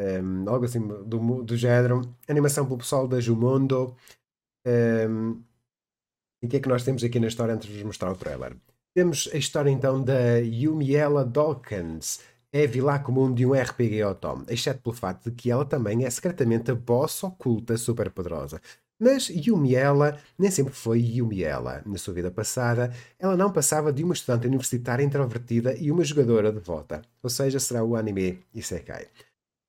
[0.00, 2.02] um, algo assim do, do género.
[2.26, 3.94] Animação pelo pessoal da Jumondo.
[4.66, 5.40] Um,
[6.42, 8.16] e o que é que nós temos aqui na história antes de vos mostrar o
[8.16, 8.56] trailer?
[8.96, 12.20] Temos a história então da Yumiela Dawkins,
[12.52, 16.10] é vilã comum de um RPG Otom, exceto pelo facto de que ela também é
[16.10, 18.10] secretamente a boss oculta super
[18.98, 21.82] Mas Yumiela nem sempre foi Yumiela.
[21.84, 26.52] Na sua vida passada, ela não passava de uma estudante universitária introvertida e uma jogadora
[26.52, 29.08] devota, ou seja, será o anime Isekai.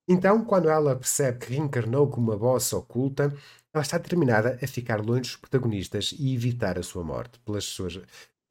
[0.07, 3.33] Então, quando ela percebe que reencarnou como uma boss oculta,
[3.73, 7.99] ela está determinada a ficar longe dos protagonistas e evitar a sua morte pelas suas,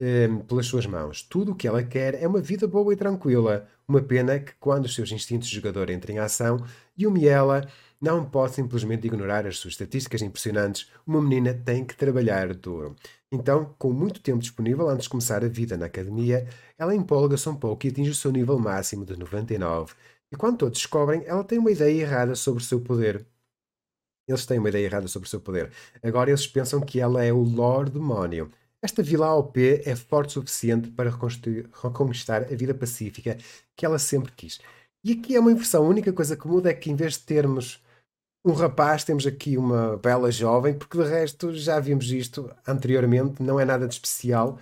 [0.00, 1.22] eh, pelas suas mãos.
[1.22, 3.68] Tudo o que ela quer é uma vida boa e tranquila.
[3.86, 6.58] Uma pena que, quando os seus instintos de jogador entram em ação,
[6.98, 7.66] Yumiela
[8.00, 10.90] não pode simplesmente ignorar as suas estatísticas impressionantes.
[11.06, 12.94] Uma menina tem que trabalhar duro.
[13.32, 16.46] Então, com muito tempo disponível antes de começar a vida na academia,
[16.78, 19.94] ela empolga-se um pouco e atinge o seu nível máximo de 99.
[20.30, 23.26] E quando todos descobrem, ela tem uma ideia errada sobre o seu poder.
[24.26, 25.70] Eles têm uma ideia errada sobre o seu poder.
[26.02, 28.50] Agora eles pensam que ela é o Lord Demónio.
[28.82, 33.36] Esta vilã OP é forte o suficiente para reconquistar a vida pacífica
[33.76, 34.60] que ela sempre quis.
[35.02, 35.84] E aqui é uma inversão.
[35.84, 37.83] A única coisa que muda é que em vez de termos
[38.44, 43.58] um rapaz, temos aqui uma bela jovem, porque de resto já vimos isto anteriormente, não
[43.58, 44.58] é nada de especial.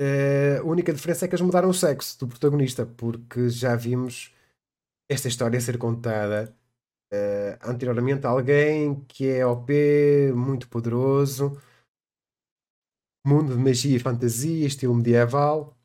[0.00, 4.34] Uh, a única diferença é que eles mudaram o sexo do protagonista, porque já vimos
[5.08, 6.54] esta história ser contada
[7.12, 9.72] uh, anteriormente alguém que é OP,
[10.34, 11.60] muito poderoso,
[13.26, 15.76] mundo de magia e fantasia, estilo medieval.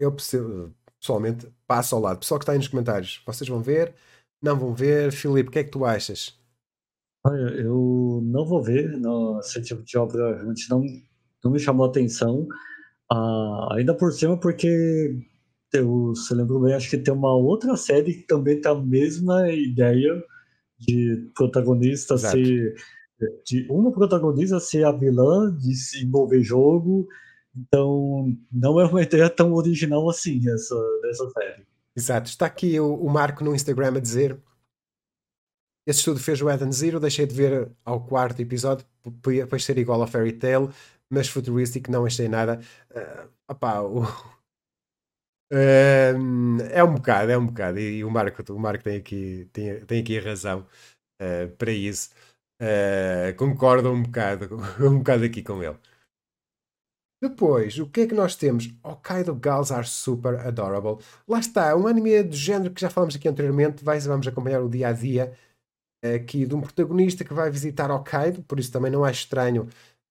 [0.00, 2.18] Eu pessoalmente passo ao lado.
[2.20, 3.94] Pessoal que está aí nos comentários, vocês vão ver
[4.42, 5.12] não vão ver.
[5.12, 6.38] Filipe, o que é que tu achas?
[7.24, 8.96] Olha, eu não vou ver.
[8.98, 10.84] Não, esse tipo de obra realmente não,
[11.44, 12.46] não me chamou a atenção.
[13.10, 15.16] Ah, ainda por cima, porque
[15.72, 19.50] eu, se lembro bem, acho que tem uma outra série que também tem a mesma
[19.50, 20.22] ideia
[20.78, 22.36] de protagonista Exato.
[22.36, 22.74] ser.
[23.46, 27.08] De uma protagonista ser a vilã, de se envolver jogo.
[27.56, 31.66] Então, não é uma ideia tão original assim essa, dessa série.
[31.96, 32.28] Exato.
[32.28, 34.40] Está aqui o, o Marco no Instagram a dizer
[35.86, 40.00] esse estudo fez o Eden Zero, deixei de ver ao quarto episódio, depois ser igual
[40.00, 40.68] ao Fairy Tail,
[41.08, 42.60] mas Futuristic não achei nada.
[42.90, 44.02] Uh, opá, o...
[45.52, 45.56] uh,
[46.72, 47.78] é um bocado, é um bocado.
[47.78, 50.66] E, e, o Marco, o Marco tem, aqui, tem, tem aqui a razão
[51.22, 52.10] uh, para isso.
[52.60, 55.76] Uh, concordo um bocado, um bocado aqui com ele.
[57.22, 58.72] Depois, o que é que nós temos?
[58.82, 61.02] Hokkaido Girls Are Super Adorable.
[61.26, 63.82] Lá está, um anime do género que já falamos aqui anteriormente.
[63.82, 65.32] Vai, vamos acompanhar o dia a dia
[66.14, 69.68] aqui de um protagonista que vai visitar Hokkaido, por isso também não é estranho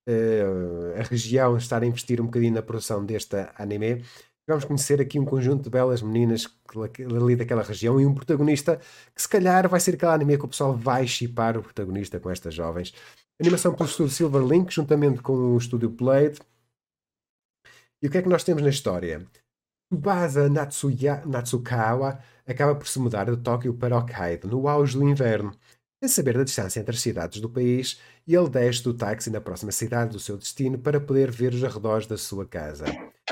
[0.07, 4.03] uh, a região estar a investir um bocadinho na produção deste anime.
[4.47, 6.47] Vamos conhecer aqui um conjunto de belas meninas
[7.15, 8.79] ali daquela região e um protagonista
[9.13, 12.29] que se calhar vai ser aquele anime que o pessoal vai chipar o protagonista com
[12.29, 12.93] estas jovens.
[13.41, 16.39] Animação pelo estúdio Silverlink, juntamente com o estúdio Blade.
[18.05, 19.25] E o que é que nós temos na história?
[19.91, 25.51] Tsubasa Natsuya, Natsukawa acaba por se mudar de Tóquio para Hokkaido no auge do inverno.
[25.99, 29.71] Sem saber da distância entre as cidades do país, ele desce do táxi na próxima
[29.71, 32.85] cidade do seu destino para poder ver os arredores da sua casa.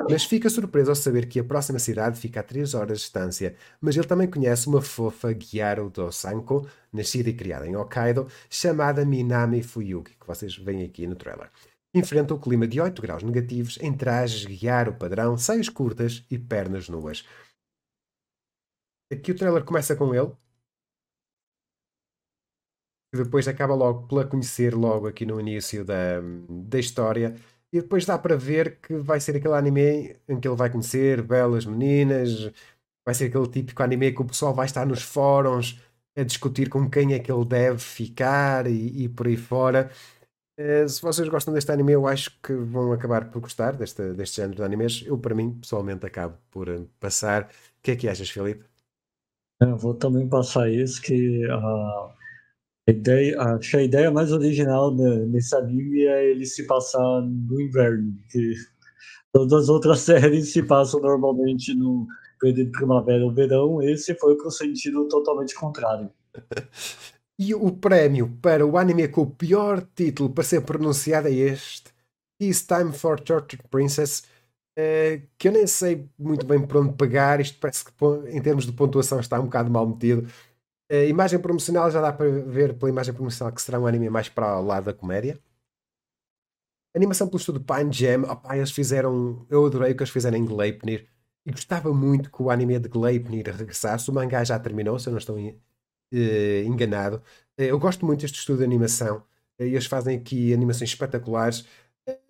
[0.09, 3.55] Mas fica surpreso ao saber que a próxima cidade fica a 3 horas de distância,
[3.79, 9.05] mas ele também conhece uma fofa Gyaru do Sanko, nascida e criada em Hokkaido, chamada
[9.05, 11.51] Minami Fuyuki, que vocês veem aqui no trailer
[11.93, 16.37] enfrenta o clima de 8 graus negativos em trajes guiar o padrão, saias curtas e
[16.37, 17.23] pernas nuas.
[19.11, 20.31] Aqui o trailer começa com ele.
[23.13, 27.35] E depois acaba logo pela conhecer logo aqui no início da, da história.
[27.71, 31.21] E depois dá para ver que vai ser aquele anime em que ele vai conhecer
[31.21, 32.51] belas meninas.
[33.05, 35.79] Vai ser aquele típico anime que o pessoal vai estar nos fóruns
[36.15, 39.91] a discutir com quem é que ele deve ficar e, e por aí fora.
[40.59, 44.37] Uh, se vocês gostam deste anime, eu acho que vão acabar por gostar deste, deste
[44.37, 45.03] género de animes.
[45.05, 47.43] Eu, para mim, pessoalmente, acabo por uh, passar.
[47.43, 48.63] O que é que achas, Filipe?
[49.59, 52.13] Eu vou também passar isso, que uh,
[52.87, 57.61] a ideia, acho que a ideia mais original nesse anime é ele se passar no
[57.61, 58.53] inverno, que
[59.31, 62.05] todas as outras séries se passam normalmente no
[62.39, 66.11] período de primavera ou verão, esse foi para o sentido totalmente contrário.
[67.39, 71.91] E o prémio para o anime com o pior título para ser pronunciado é este:
[72.41, 74.23] It's Time for Tortured Princess.
[74.77, 77.39] Uh, que eu nem sei muito bem por onde pegar.
[77.39, 77.91] Isto parece que,
[78.29, 80.27] em termos de pontuação, está um bocado mal metido.
[80.91, 84.09] A uh, imagem promocional já dá para ver pela imagem promocional que será um anime
[84.09, 85.39] mais para o lado da comédia.
[86.95, 88.23] animação pelo estudo Pine Jam.
[88.23, 89.45] Opa, eles fizeram.
[89.49, 91.07] Eu adorei o que eles fizeram em Gleipnir.
[91.45, 94.09] E gostava muito que o anime de Gleipnir regressasse.
[94.09, 95.37] O mangá já terminou, se eu não estou
[96.13, 97.17] uh, enganado.
[97.57, 99.17] Uh, eu gosto muito deste estudo de animação.
[99.59, 101.65] Uh, eles fazem aqui animações espetaculares.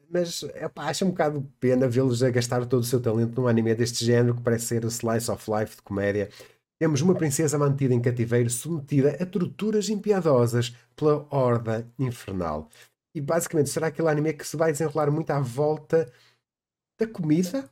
[0.09, 3.75] mas epá, acho um bocado pena vê-los a gastar todo o seu talento num anime
[3.75, 6.29] deste género que parece ser o slice of life de comédia.
[6.79, 12.69] Temos uma princesa mantida em cativeiro, submetida a torturas impiedosas pela horda infernal.
[13.15, 16.11] E basicamente será aquele anime que se vai desenrolar muito à volta
[16.99, 17.69] da comida.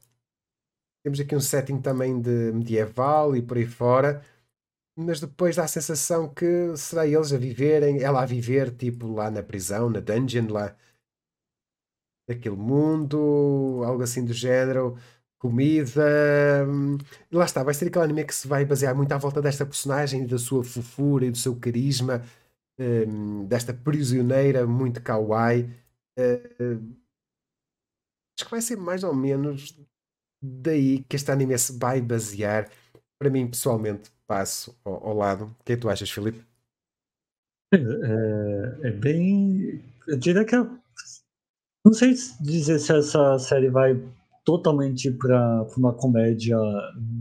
[1.03, 4.23] Temos aqui um setting também de medieval e por aí fora
[4.95, 9.31] mas depois dá a sensação que será eles a viverem, ela a viver, tipo, lá
[9.31, 10.75] na prisão, na dungeon, lá
[12.27, 14.97] daquele mundo, algo assim do género,
[15.37, 16.65] comida.
[16.67, 16.97] Hum,
[17.31, 19.65] e lá está, vai ser aquele anime que se vai basear muito à volta desta
[19.65, 22.23] personagem, da sua fofura e do seu carisma,
[22.79, 25.63] um, desta prisioneira muito kawaii.
[26.17, 26.95] Uh,
[28.37, 29.77] acho que vai ser mais ou menos
[30.41, 32.69] daí que este anime se vai basear.
[33.19, 35.53] Para mim, pessoalmente, passo ao, ao lado.
[35.59, 36.41] O que é que tu achas, Filipe?
[37.73, 39.83] É, é, bem.
[40.07, 40.55] Eu diria que.
[40.55, 40.65] É,
[41.83, 44.01] não sei dizer se essa série vai
[44.45, 46.57] totalmente para uma comédia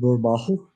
[0.00, 0.70] normal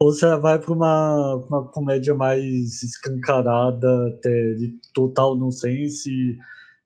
[0.00, 6.36] ou se ela vai para uma, uma comédia mais escancarada, até de total nonsense,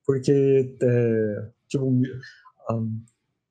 [0.05, 3.01] porque é, tipo, um,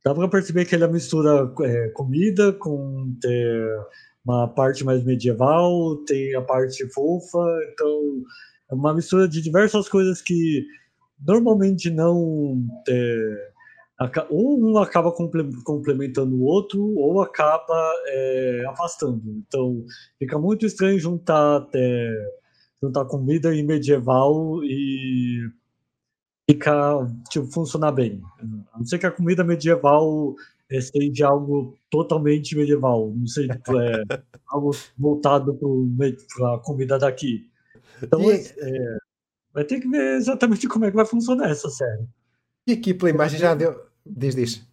[0.04, 3.86] dá para perceber que ele mistura é, comida com é,
[4.24, 7.38] uma parte mais medieval, tem a parte fofa,
[7.72, 8.22] então
[8.70, 10.64] é uma mistura de diversas coisas que
[11.26, 13.50] normalmente não é,
[14.30, 19.22] ou um acaba complementando o outro ou acaba é, afastando.
[19.46, 19.84] Então
[20.18, 22.40] fica muito estranho juntar é,
[22.82, 25.50] juntar comida e medieval e
[26.50, 28.22] ficar tipo funcionar bem.
[28.72, 30.34] A não ser que a comida medieval
[30.78, 34.02] seja algo totalmente medieval, não sei, tipo, é
[34.48, 35.58] algo voltado
[36.36, 37.50] para a comida daqui.
[38.02, 38.34] Então, e...
[38.36, 38.98] é,
[39.52, 42.06] vai ter que ver exatamente como é que vai funcionar essa série.
[42.66, 43.80] E aqui pela imagem já deu.
[44.06, 44.70] Diz, diz.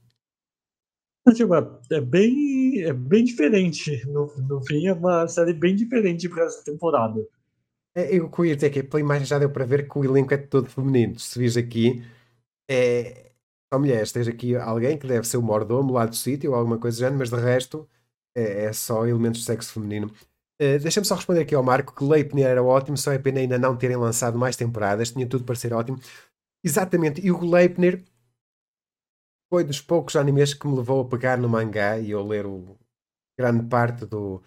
[1.33, 1.55] Tipo,
[1.91, 4.05] é bem, é bem diferente.
[4.07, 7.25] No, no fim, é uma série bem diferente para essa temporada.
[7.95, 10.37] É, eu ia dizer que pela imagem já deu para ver que o elenco é
[10.37, 11.19] todo feminino.
[11.19, 12.03] Se vis aqui,
[12.69, 13.26] é,
[13.71, 14.11] só mulheres.
[14.11, 16.99] Tens aqui alguém que deve ser o mordomo lá do sítio ou alguma coisa do
[17.01, 17.87] género, mas de resto
[18.35, 20.07] é, é só elementos de sexo feminino.
[20.61, 23.57] Uh, Deixa-me só responder aqui ao Marco que Leipnir era ótimo, só é pena ainda
[23.59, 25.99] não terem lançado mais temporadas, tinha tudo para ser ótimo.
[26.63, 28.03] Exatamente, e o Leipnir
[29.49, 32.77] foi dos poucos animes que me levou a pegar no mangá e eu ler o,
[33.37, 34.41] grande parte do,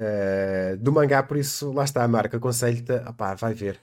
[0.00, 2.92] uh, do mangá, por isso lá está a marca, aconselho-te,
[3.38, 3.80] vai ver,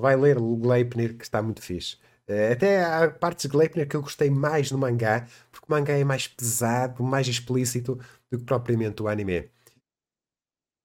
[0.00, 1.98] vai ler o Leipnir que está muito fixe.
[2.32, 5.92] Uh, até há partes de Gleipnir que eu gostei mais no mangá, porque o mangá
[5.92, 7.96] é mais pesado, mais explícito
[8.30, 9.50] do que propriamente o anime.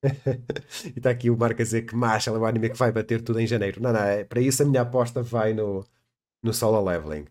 [0.85, 3.21] e está aqui o Marco a dizer que Marshall é o anime que vai bater
[3.23, 3.81] tudo em janeiro.
[3.81, 5.85] Não, não, é, para isso a minha aposta vai no,
[6.43, 7.25] no solo leveling.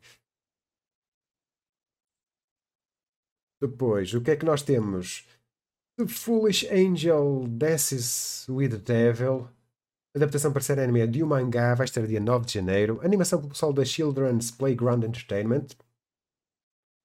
[3.60, 5.26] Depois, o que é que nós temos?
[5.98, 9.48] The Foolish Angel Dances with the Devil.
[10.16, 12.98] Adaptação para série anime de um mangá vai estar dia 9 de janeiro.
[13.04, 15.66] Animação pelo pessoal da Children's Playground Entertainment.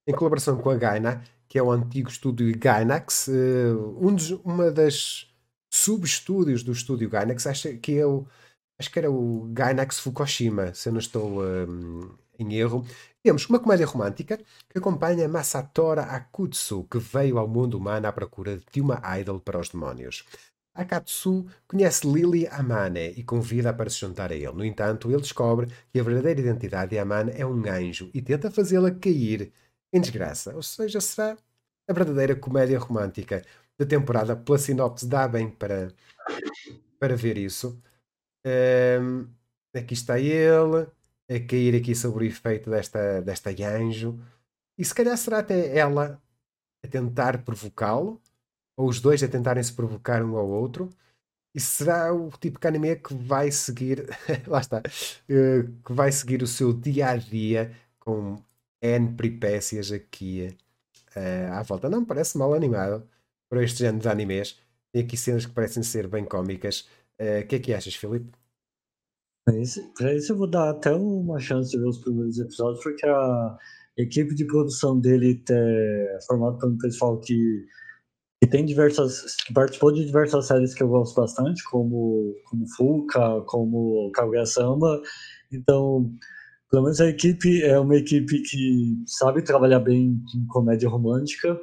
[0.08, 3.28] Em colaboração com a Gaina, que é o antigo estúdio Gainax.
[3.28, 5.30] Eh, um dos, uma das
[5.70, 8.04] subestúdios do estúdio Gainax, acho que é
[8.80, 12.86] acho que era o Gainax Fukushima, se eu não estou um, em erro.
[13.22, 14.38] Temos uma comédia romântica
[14.70, 19.60] que acompanha Masatora Akutsu, que veio ao mundo humano à procura de uma idol para
[19.60, 20.26] os demónios.
[20.74, 24.52] Akatsu conhece Lily Amane e convida-a para se juntar a ele.
[24.54, 28.50] No entanto, ele descobre que a verdadeira identidade de Amane é um anjo e tenta
[28.50, 29.52] fazê-la cair
[29.92, 30.56] em desgraça.
[30.56, 31.38] Ou seja, será
[31.88, 33.44] a verdadeira comédia romântica
[33.78, 34.36] da temporada.
[34.36, 35.94] Pela sinopse dá bem para,
[37.00, 37.82] para ver isso.
[38.46, 39.28] Um,
[39.76, 40.88] aqui está ele
[41.30, 44.20] a cair aqui sobre o efeito desta, desta anjo.
[44.78, 46.22] E se calhar será até ela
[46.84, 48.22] a tentar provocá-lo,
[48.82, 50.90] ou os dois a tentarem se provocar um ao outro.
[51.54, 54.08] E será o tipo de anime que vai seguir,
[54.48, 58.42] lá está, uh, que vai seguir o seu dia a dia com
[58.82, 60.56] N peripécias aqui
[61.16, 61.90] uh, à volta.
[61.90, 63.08] Não parece mal animado
[63.50, 64.60] para este género de animes.
[64.92, 66.88] Tem aqui cenas que parecem ser bem cómicas.
[67.20, 68.32] Eh, o uh, que é que achas, Filipe?
[69.46, 69.82] Para isso,
[70.16, 73.58] isso eu vou dar até uma chance de ver os primeiros episódios, porque a
[73.98, 77.66] equipe de produção dele é formada por um pessoal que,
[78.42, 79.38] que tem diversas.
[79.54, 85.00] participou de diversas séries que eu gosto bastante, como, como Fuka, como Kaguya-sama.
[85.52, 86.12] Então,
[86.72, 91.60] pelo menos a equipe é uma equipe que sabe trabalhar bem em comédia romântica.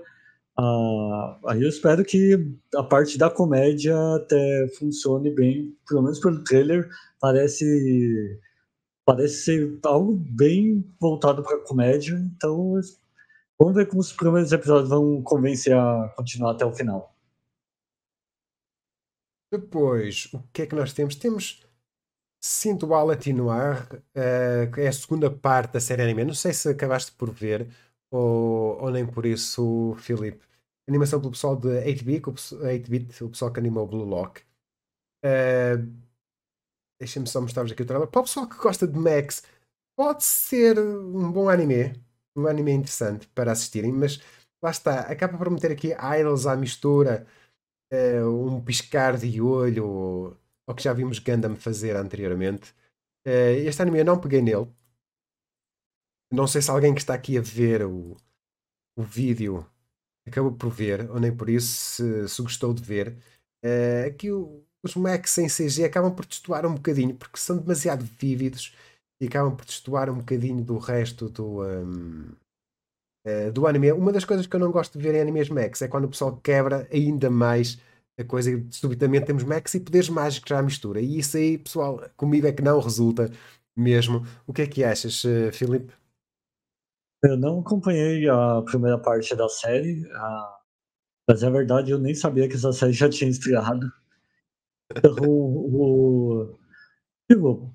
[0.57, 2.39] Ah, aí eu espero que
[2.75, 6.89] a parte da comédia até funcione bem, pelo menos pelo trailer,
[7.21, 8.39] parece
[9.05, 12.79] parece ser algo bem voltado para comédia, então
[13.59, 17.15] vamos ver como os primeiros episódios vão convencer a continuar até o final.
[19.53, 21.17] Depois, o que é que nós temos?
[21.17, 21.67] Temos
[22.41, 26.25] Sinto Alati Noir, uh, que é a segunda parte da série anime.
[26.25, 27.69] Não sei se acabaste por ver
[28.11, 30.47] ou, ou nem por isso, Filipe.
[30.89, 34.43] Animação pelo pessoal de 8-bit, o, 8-bit, o pessoal que animou Blue Lock.
[35.25, 36.09] Uh,
[37.01, 38.09] Deixa-me só mostrar-vos aqui o trailer.
[38.09, 39.45] Para o pessoal que gosta de Max,
[39.97, 41.95] pode ser um bom anime.
[42.39, 44.21] Um anime interessante para assistirem, mas
[44.63, 45.01] lá está.
[45.01, 45.89] Acaba por meter aqui
[46.19, 47.27] idols à mistura,
[47.93, 50.37] uh, um piscar de olho
[50.67, 52.73] ao que já vimos Gundam fazer anteriormente.
[53.27, 54.69] Uh, este anime eu não peguei nele.
[56.31, 58.17] Não sei se alguém que está aqui a ver o,
[58.97, 59.67] o vídeo
[60.27, 63.17] acabou por ver, ou nem por isso, se, se gostou de ver.
[63.65, 68.05] Uh, aqui o, os Macs em CG acabam por destoar um bocadinho, porque são demasiado
[68.05, 68.77] vívidos
[69.21, 72.37] e acabam por destoar um bocadinho do resto do, um, uh,
[73.27, 73.93] eh, do anime.
[73.93, 76.09] Uma das coisas que eu não gosto de ver em animes Max é quando o
[76.09, 77.79] pessoal quebra ainda mais
[78.19, 81.01] a coisa e subitamente temos Max e poderes mágicos à mistura.
[81.01, 83.31] E isso aí, pessoal, comigo é que não resulta
[83.77, 84.25] mesmo.
[84.47, 85.93] O que é que achas, uh, Filipe?
[87.23, 90.59] Eu não acompanhei a primeira parte da série, a...
[91.29, 93.91] mas é verdade, eu nem sabia que essa série já tinha estreado.
[94.97, 96.59] Então, o,
[97.31, 97.75] tipo,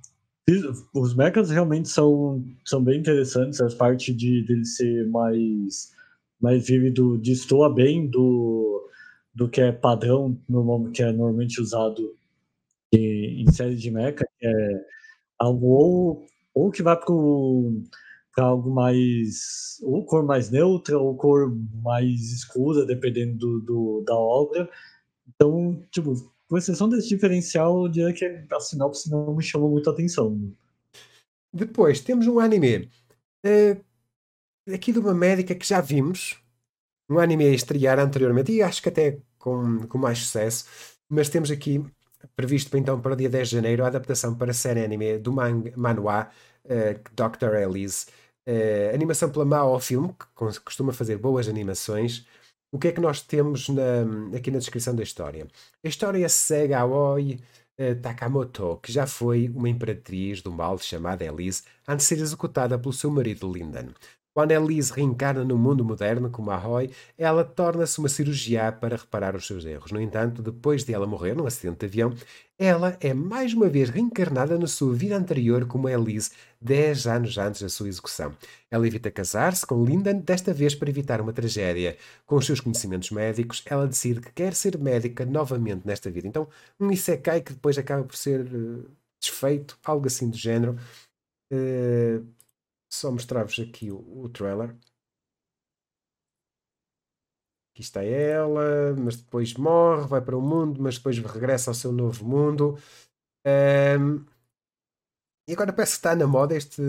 [0.93, 5.93] os mechas realmente são, são bem interessantes, as partes de dele ser mais,
[6.41, 8.89] mais vívido destoa bem do,
[9.33, 10.37] do que é padrão,
[10.93, 12.15] que é normalmente usado
[12.91, 14.85] em, em séries de mecha, que é
[15.39, 16.97] algo ou, ou que vai
[18.35, 24.15] para algo mais ou cor mais neutra ou cor mais escura, dependendo do, do, da
[24.15, 24.69] obra.
[25.27, 29.89] Então, tipo, com exceção desse diferencial, eu diria que a sinopse não me chama muito
[29.89, 30.53] a atenção.
[31.51, 32.91] Depois temos um anime
[33.43, 36.39] uh, aqui de uma médica que já vimos,
[37.09, 40.65] um anime a estrear anteriormente, e acho que até com, com mais sucesso,
[41.09, 41.83] mas temos aqui
[42.35, 45.33] previsto então para o dia 10 de janeiro a adaptação para a série anime do
[45.33, 46.29] man manhwa
[46.65, 47.55] uh, Dr.
[47.55, 48.05] Elise.
[48.47, 52.27] Uh, animação pela Mao Film, que costuma fazer boas animações.
[52.73, 55.47] O que é que nós temos na, aqui na descrição da história?
[55.83, 57.39] A história segue a Aoi
[57.77, 62.79] uh, Takamoto, que já foi uma imperatriz do mal chamada Elise, antes de ser executada
[62.79, 63.93] pelo seu marido Linden.
[64.33, 69.35] Quando Elise reencarna no mundo moderno como a Roy, ela torna-se uma cirurgiã para reparar
[69.35, 69.91] os seus erros.
[69.91, 72.13] No entanto, depois de ela morrer num acidente de avião,
[72.57, 77.61] ela é mais uma vez reencarnada na sua vida anterior como Elise, 10 anos antes
[77.61, 78.35] da sua execução.
[78.71, 81.95] Ela evita casar-se com Lindan, desta vez para evitar uma tragédia.
[82.25, 86.27] Com os seus conhecimentos médicos, ela decide que quer ser médica novamente nesta vida.
[86.27, 86.47] Então,
[86.79, 88.89] um Isekai que depois acaba por ser uh,
[89.19, 90.75] desfeito, algo assim do género.
[91.51, 92.25] Uh,
[92.93, 94.75] só mostrar-vos aqui o, o trailer.
[97.71, 101.91] Aqui está ela, mas depois morre, vai para o mundo, mas depois regressa ao seu
[101.91, 102.77] novo mundo.
[103.45, 104.23] Um,
[105.49, 106.81] e agora parece que está na moda este,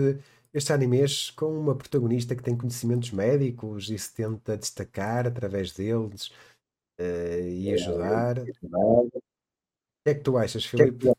[0.53, 6.27] estes animes com uma protagonista que tem conhecimentos médicos e se tenta destacar através deles
[6.99, 8.39] uh, e ajudar.
[8.39, 9.09] O
[10.03, 11.11] que é que tu achas, Filipe?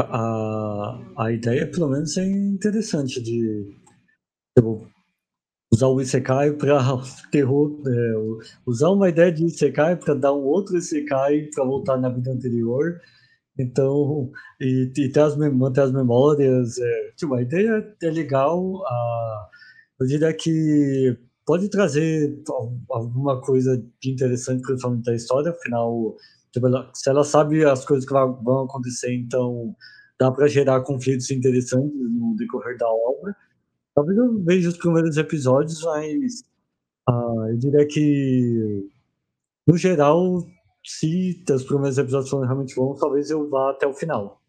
[0.00, 3.76] A, a ideia, pelo menos, é interessante de.
[4.56, 4.86] Tipo,
[5.72, 6.80] usar o Isekai para
[7.30, 8.12] terror, é,
[8.66, 13.00] usar uma ideia de Isekai para dar um outro Isekai para voltar na vida anterior.
[13.58, 18.82] Então, e, e ter as, manter as memórias, é, tipo, a ideia é legal.
[18.86, 19.48] A,
[20.00, 21.16] eu diria que
[21.46, 22.42] pode trazer
[22.90, 26.16] alguma coisa de interessante, principalmente da história, afinal,
[26.52, 29.74] tipo, ela, se ela sabe as coisas que vão acontecer, então
[30.18, 33.34] dá para gerar conflitos interessantes no decorrer da obra.
[33.94, 36.42] Talvez eu veja os primeiros episódios, mas
[37.08, 38.88] uh, eu diria que,
[39.66, 40.44] no geral,
[40.84, 44.40] se os primeiros episódios forem realmente bons, talvez eu vá até o final.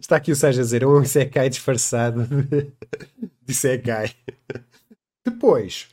[0.00, 2.26] Está aqui o Sérgio a dizer, um Isekai disfarçado
[3.42, 4.12] de Isekai.
[5.24, 5.88] Depois,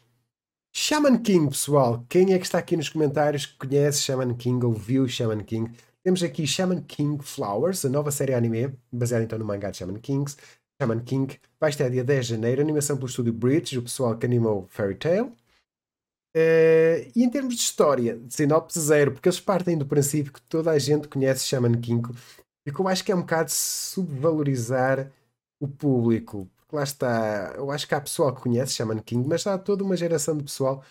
[0.78, 2.06] Shaman King, pessoal.
[2.10, 5.72] Quem é que está aqui nos comentários que conhece Shaman King ou viu Shaman King?
[6.04, 10.00] Temos aqui Shaman King Flowers, a nova série anime, baseada então no mangá de Shaman
[10.00, 10.36] Kings.
[10.80, 14.26] Shaman King vai estar dia 10 de janeiro, animação pelo estúdio Bridge, o pessoal que
[14.26, 15.28] animou Fairy Tail.
[16.36, 20.72] Uh, e em termos de história, sinopse zero, porque eles partem do princípio que toda
[20.72, 22.10] a gente conhece Shaman King,
[22.68, 25.10] e que eu acho que é um bocado subvalorizar
[25.58, 26.50] o público.
[26.76, 29.96] Lá está, eu acho que há pessoal que conhece Shaman King, mas há toda uma
[29.96, 30.84] geração de pessoal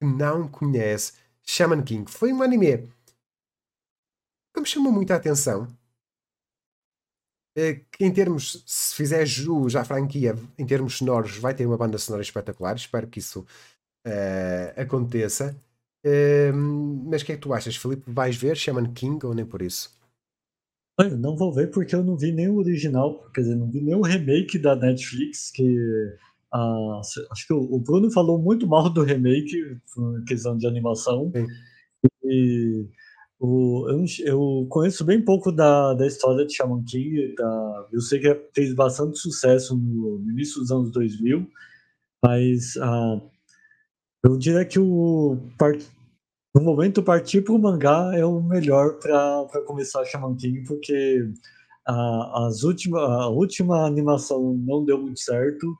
[0.00, 2.08] que não conhece Shaman King.
[2.08, 2.88] Foi um anime
[4.54, 5.64] que me chamou muita atenção.
[7.58, 11.76] Uh, que em termos, se fizer jus à franquia, em termos sonoros, vai ter uma
[11.76, 12.76] banda sonora espetacular.
[12.76, 13.40] Espero que isso
[14.06, 15.56] uh, aconteça.
[16.06, 16.54] Uh,
[17.10, 18.04] mas o que é que tu achas, Felipe?
[18.06, 19.92] Vais ver Shaman King ou nem por isso?
[20.98, 23.80] Eu não vou ver porque eu não vi nem o original, quer dizer, não vi
[23.80, 25.76] nem o remake da Netflix, que
[26.54, 27.00] uh,
[27.32, 29.76] acho que o, Bruno falou muito mal do remake,
[30.26, 31.32] questão de animação.
[31.34, 31.46] Sim.
[32.24, 32.86] E
[33.40, 38.20] o, eu, eu, conheço bem pouco da, da história de Shaman King, da, eu sei
[38.20, 41.44] que fez bastante sucesso no, no início dos anos 2000,
[42.24, 43.20] mas uh,
[44.24, 45.38] eu diria que o
[46.54, 51.28] no momento partir para o mangá é o melhor para começar Shaman King, porque
[51.86, 55.76] a, as última, a última animação não deu muito certo.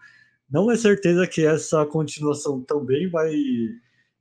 [0.51, 3.35] Não é certeza que essa continuação também vai,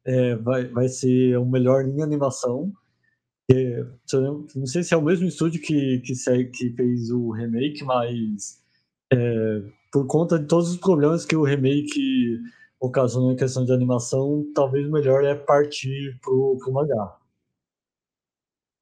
[0.05, 2.71] é, vai, vai ser o melhor em animação.
[3.51, 3.85] É,
[4.55, 6.13] não sei se é o mesmo estúdio que, que,
[6.45, 8.61] que fez o remake, mas
[9.11, 12.39] é, por conta de todos os problemas que o remake
[12.83, 17.17] ocasionou em questão de animação, talvez melhor é partir pro, pro mangá.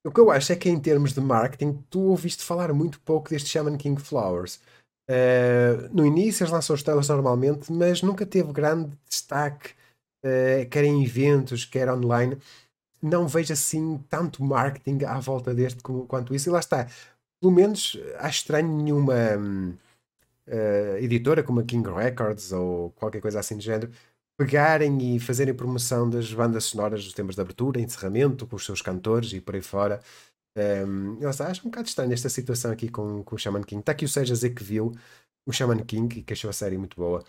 [0.03, 3.29] O que eu acho é que em termos de marketing, tu ouviste falar muito pouco
[3.29, 4.59] deste Shaman King Flowers.
[5.07, 9.69] Uh, no início eles lançam os trailers normalmente, mas nunca teve grande destaque,
[10.25, 12.39] uh, quer em eventos, quer online.
[12.99, 16.49] Não vejo assim tanto marketing à volta deste como, quanto isso.
[16.49, 16.87] E lá está.
[17.39, 19.13] Pelo menos acho estranho nenhuma.
[19.37, 19.77] Hum,
[20.51, 23.91] uh, editora como a King Records ou qualquer coisa assim do género
[24.37, 28.81] pegarem e fazerem promoção das bandas sonoras dos temas de abertura, encerramento, com os seus
[28.81, 29.99] cantores e por aí fora.
[30.57, 33.81] Um, ehm, acho um bocado estranho esta situação aqui com, com o Shaman King.
[33.81, 34.93] Está aqui o Seja dizer que viu
[35.45, 37.23] o Shaman King e que achou a série muito boa.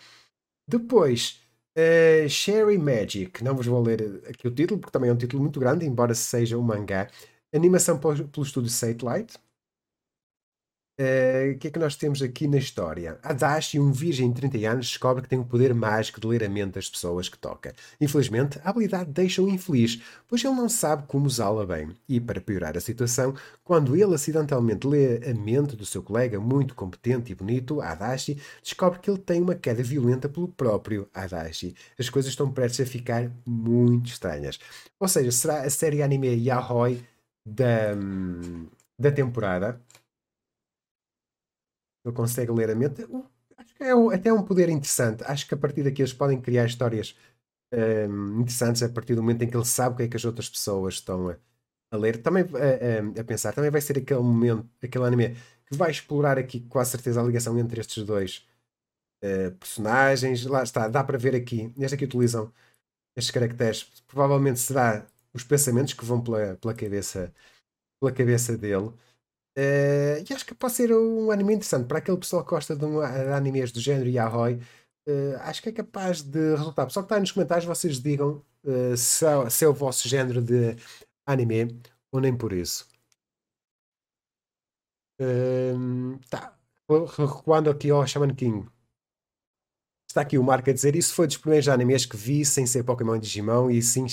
[0.67, 1.39] Depois,
[1.77, 3.43] uh, Sherry Magic.
[3.43, 6.13] Não vos vou ler aqui o título, porque também é um título muito grande, embora
[6.15, 7.09] seja um mangá.
[7.53, 9.37] Animação pelo estúdio Satellite.
[10.95, 13.17] Eh, o que é que nós temos aqui na história?
[13.23, 16.49] Adachi, um virgem de 30 anos, descobre que tem o poder mágico de ler a
[16.49, 17.73] mente das pessoas que toca.
[17.99, 21.95] Infelizmente, a habilidade deixa-o infeliz, pois ele não sabe como usá-la bem.
[22.07, 23.33] E, para piorar a situação,
[23.63, 28.99] quando ele acidentalmente lê a mente do seu colega muito competente e bonito, Adachi, descobre
[28.99, 31.75] que ele tem uma queda violenta pelo próprio Adachi.
[31.97, 34.59] As coisas estão prestes a ficar muito estranhas.
[34.99, 37.03] Ou seja, será a série anime Yahoi
[37.43, 38.67] da, hum,
[38.99, 39.81] da temporada
[42.05, 43.05] ele consegue ler a mente.
[43.57, 45.23] Acho que é até um poder interessante.
[45.25, 47.15] Acho que a partir daqui eles podem criar histórias
[47.73, 50.25] um, interessantes a partir do momento em que ele sabe o que é que as
[50.25, 51.37] outras pessoas estão a,
[51.91, 52.21] a ler.
[52.21, 55.35] Também a, a, a, pensar, também vai ser aquele momento, aquele anime
[55.65, 58.47] que vai explorar aqui com a certeza a ligação entre estes dois
[59.23, 60.45] uh, personagens.
[60.45, 62.51] Lá está, dá para ver aqui, neste aqui utilizam
[63.15, 63.83] estes caracteres.
[64.07, 67.33] Provavelmente será os pensamentos que vão pela, pela cabeça
[68.03, 68.91] pela cabeça dele.
[69.57, 72.83] Uh, e acho que pode ser um anime interessante para aquele pessoal que gosta de,
[72.85, 74.59] um, de animes do género Yahoi.
[75.07, 76.85] Uh, acho que é capaz de resultar.
[76.85, 80.07] Pessoal que está aí nos comentários, vocês digam uh, se, é, se, é, o vosso
[80.07, 80.75] género de
[81.25, 81.79] anime
[82.11, 82.87] ou nem por isso.
[85.21, 86.57] Uh, tá.
[87.17, 88.67] Recuando aqui ao Shaman King.
[90.09, 92.83] Está aqui o Marco a dizer: Isso foi dos primeiros animes que vi sem ser
[92.83, 94.05] Pokémon e Digimon e sim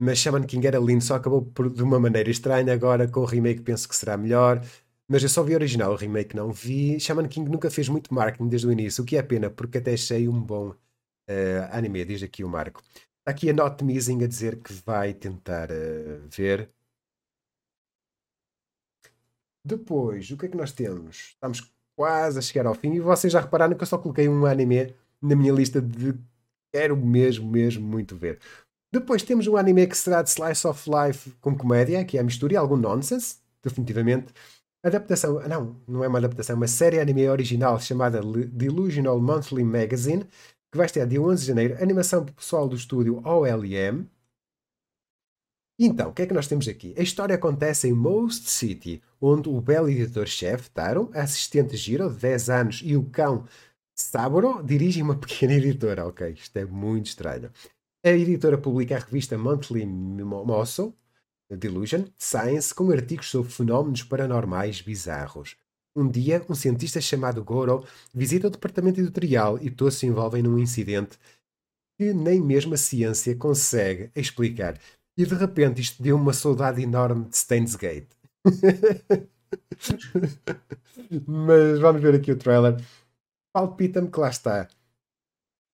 [0.00, 2.72] mas Shaman King era lindo, só acabou por, de uma maneira estranha.
[2.72, 4.64] Agora com o remake penso que será melhor.
[5.06, 6.98] Mas eu só vi o original, o remake não vi.
[6.98, 9.92] Shaman King nunca fez muito marketing desde o início, o que é pena, porque até
[9.92, 10.74] achei um bom uh,
[11.72, 12.80] anime, diz aqui o Marco.
[13.18, 16.70] Está aqui a Not Missing a dizer que vai tentar uh, ver.
[19.64, 21.32] Depois, o que é que nós temos?
[21.34, 24.46] Estamos quase a chegar ao fim e vocês já repararam que eu só coloquei um
[24.46, 26.14] anime na minha lista de
[26.72, 28.38] quero mesmo, mesmo muito ver.
[28.92, 32.24] Depois temos um anime que será de Slice of Life com comédia, que é a
[32.24, 34.32] mistura e algum nonsense, definitivamente.
[34.82, 40.24] Adaptação, não, não é uma adaptação, é uma série anime original chamada Delusional Monthly Magazine,
[40.72, 44.08] que vai estar dia 11 de janeiro, animação pessoal do estúdio OLM.
[45.78, 46.94] Então, o que é que nós temos aqui?
[46.98, 52.16] A história acontece em Most City, onde o belo editor-chefe, Taro, a assistente Giro, de
[52.16, 53.46] 10 anos, e o cão
[53.94, 56.06] Saburo dirigem uma pequena editora.
[56.06, 57.50] Ok, isto é muito estranho.
[58.02, 60.94] A editora publica a revista Monthly Mosso,
[61.50, 65.54] Delusion, Science, com artigos sobre fenómenos paranormais bizarros.
[65.94, 70.58] Um dia, um cientista chamado Goro visita o departamento editorial e todos se envolvem num
[70.58, 71.18] incidente
[71.98, 74.80] que nem mesmo a ciência consegue explicar.
[75.14, 78.08] E de repente isto deu uma saudade enorme de Stains Gate.
[81.26, 82.82] Mas vamos ver aqui o trailer.
[83.52, 84.68] Palpita-me que lá está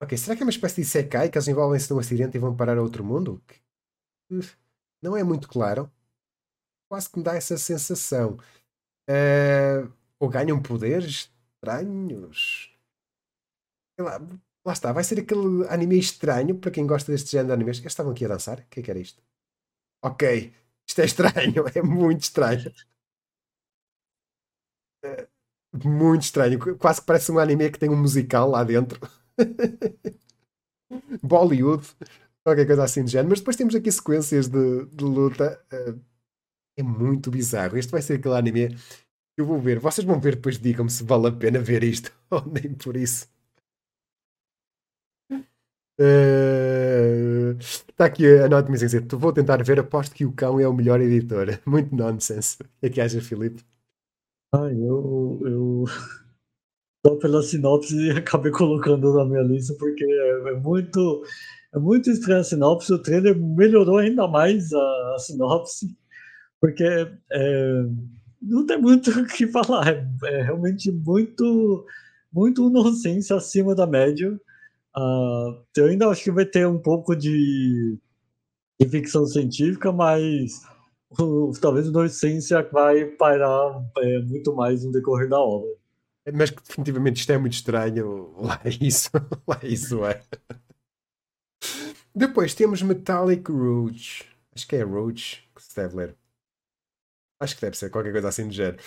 [0.02, 2.54] Ok, será que é uma espécie de Isekai que eles envolvem-se num acidente e vão
[2.54, 3.42] parar a outro mundo?
[5.02, 5.90] Não é muito claro.
[6.88, 8.36] Quase que me dá essa sensação.
[9.08, 12.72] Uh, ou ganham poderes estranhos.
[13.98, 14.18] Lá,
[14.66, 17.78] lá, está, vai ser aquele anime estranho para quem gosta deste género de animes.
[17.78, 18.60] Eles estavam aqui a dançar?
[18.60, 19.22] O que é que era isto?
[20.04, 20.54] Ok,
[20.88, 22.72] isto é estranho, é muito estranho.
[25.04, 25.28] Uh,
[25.88, 29.00] muito estranho, quase que parece um anime que tem um musical lá dentro.
[31.22, 31.86] Bollywood,
[32.44, 33.30] qualquer coisa assim de género.
[33.30, 35.60] Mas depois temos aqui sequências de, de luta.
[35.72, 36.00] Uh,
[36.78, 37.78] é muito bizarro.
[37.78, 39.78] Este vai ser aquele anime que eu vou ver.
[39.78, 43.26] Vocês vão ver depois, digam-me se vale a pena ver isto ou nem por isso.
[45.98, 50.68] Uh, está aqui a nota me dizer: vou tentar ver, aposto que o cão é
[50.68, 51.46] o melhor editor.
[51.66, 52.58] Muito nonsense.
[52.62, 53.64] O que é que Filipe?
[54.52, 55.84] Ah, eu, eu
[57.06, 61.22] só pela sinopse e acabei colocando na minha lista, porque é, muito
[61.72, 62.92] é muito estranha a sinopse.
[62.92, 65.96] O trailer melhorou ainda mais a, a sinopse,
[66.60, 66.84] porque
[67.32, 67.82] é,
[68.42, 69.88] não tem muito o que falar.
[69.88, 71.86] É, é, realmente muito,
[72.32, 74.32] muito inocência acima da média.
[74.96, 77.98] Uh, eu ainda acho que vai ter um pouco de,
[78.80, 80.62] de ficção científica, mas
[81.20, 85.70] o, talvez o inocência vai parar é, muito mais no decorrer da obra.
[86.34, 88.32] Mas que definitivamente isto é muito estranho.
[88.36, 89.10] Lá é isso,
[89.46, 90.22] lá é isso é.
[92.14, 94.24] Depois temos Metallic Rouge.
[94.54, 96.16] Acho que é Rouge que se deve ler.
[97.40, 98.78] Acho que deve ser qualquer coisa assim do género.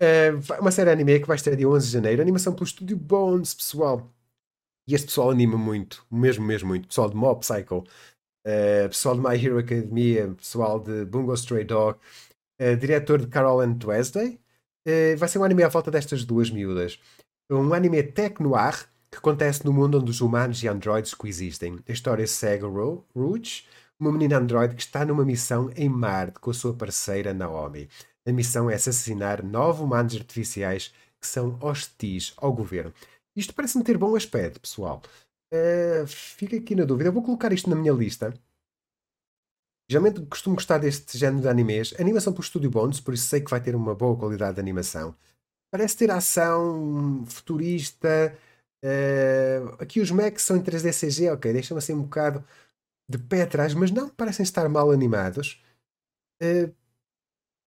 [0.00, 2.20] É uma série anime que vai estar dia 11 de janeiro.
[2.20, 4.12] Animação pelo estúdio Bones, pessoal.
[4.88, 6.04] E este pessoal anima muito.
[6.10, 6.88] Mesmo, mesmo muito.
[6.88, 7.84] Pessoal de Mob Psycho.
[8.44, 10.34] Uh, pessoal de My Hero Academia.
[10.34, 12.00] Pessoal de Bungo Stray Dog.
[12.60, 14.41] Uh, diretor de Carol and Wednesday.
[14.86, 16.98] Uh, vai ser um anime à volta destas duas miúdas.
[17.50, 21.78] Um anime tech-noir que acontece no mundo onde os humanos e androides coexistem.
[21.86, 23.64] A história segue Ro Rouge,
[24.00, 27.88] uma menina androide que está numa missão em Marte com a sua parceira Naomi.
[28.26, 32.92] A missão é assassinar nove humanos artificiais que são hostis ao governo.
[33.36, 35.02] Isto parece-me ter bom aspecto, pessoal.
[35.52, 37.08] Uh, fica aqui na dúvida.
[37.08, 38.32] Eu vou colocar isto na minha lista
[39.92, 41.92] Geralmente costumo gostar deste género de animes.
[42.00, 45.14] Animação por Studio Bones, por isso sei que vai ter uma boa qualidade de animação.
[45.70, 48.34] Parece ter ação futurista.
[48.82, 52.42] Uh, aqui os mechs são em 3D CG, ok, deixa-me assim um bocado
[53.06, 55.62] de pé atrás, mas não parecem estar mal animados.
[56.42, 56.74] Uh,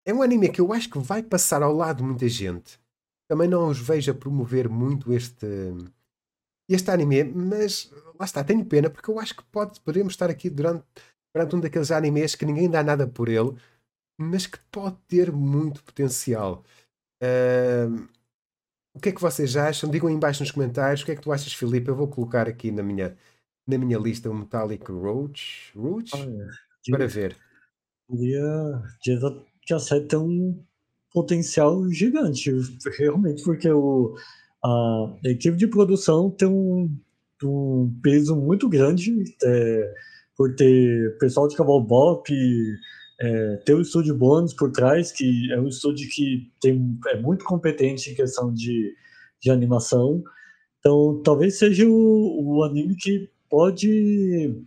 [0.07, 2.79] é um anime que eu acho que vai passar ao lado de muita gente.
[3.29, 5.47] Também não os vejo a promover muito este,
[6.69, 10.49] este anime, mas lá está, tenho pena porque eu acho que pode, podemos estar aqui
[10.49, 10.85] durante
[11.33, 13.55] perante um daqueles animes que ninguém dá nada por ele,
[14.19, 16.63] mas que pode ter muito potencial.
[17.23, 18.09] Uh,
[18.95, 19.91] o que é que vocês acham?
[19.91, 21.03] Digam aí embaixo nos comentários.
[21.03, 21.89] O que é que tu achas, Filipe?
[21.89, 23.17] Eu vou colocar aqui na minha,
[23.67, 26.13] na minha lista o Metallic Roach, Roach
[26.91, 27.37] para ver.
[28.07, 28.83] Podia,
[29.67, 29.79] já
[30.09, 30.63] tem um
[31.13, 32.51] potencial gigante,
[32.99, 34.15] realmente, porque o,
[34.63, 36.95] a equipe de produção tem um,
[37.43, 39.25] um peso muito grande.
[39.43, 39.95] É,
[40.37, 42.33] por ter pessoal de Bop,
[43.21, 47.45] é, ter o estúdio Bones por trás, que é um estúdio que tem, é muito
[47.45, 48.95] competente em questão de,
[49.41, 50.23] de animação.
[50.81, 54.61] Então, talvez seja o, o anime que pode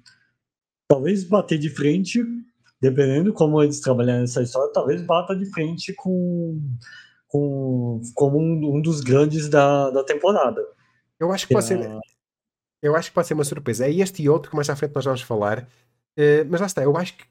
[0.87, 2.23] talvez bater de frente,
[2.79, 6.61] dependendo como eles trabalharem nessa história, talvez bata de frente com,
[7.27, 10.61] com como um, um dos grandes da, da temporada.
[11.19, 11.79] Eu acho que pode ser.
[12.85, 13.85] Eu acho que pode ser uma surpresa.
[13.85, 15.67] É este e outro que mais à frente nós vamos falar.
[16.17, 17.25] Uh, mas lá está, eu acho que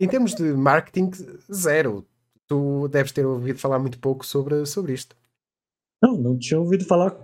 [0.00, 1.10] em termos de marketing,
[1.52, 2.06] zero.
[2.46, 5.14] Tu deves ter ouvido falar muito pouco sobre, sobre isto.
[6.02, 7.14] Não, não tinha ouvido falar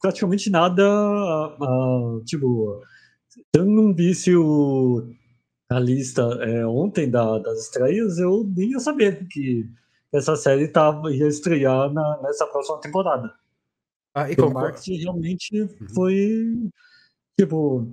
[0.00, 0.82] praticamente nada.
[1.60, 2.82] Uh, tipo,
[3.54, 5.06] eu não visse o,
[5.70, 9.68] a lista é, ontem da, das estreias, eu nem ia saber que
[10.12, 13.32] essa série tava, ia estrear na, nessa próxima temporada.
[14.14, 15.88] Ah, e o marketing realmente uhum.
[15.94, 16.70] foi
[17.38, 17.88] tipo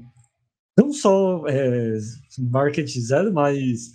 [0.78, 1.98] não só é,
[2.38, 3.92] marketing zero, mas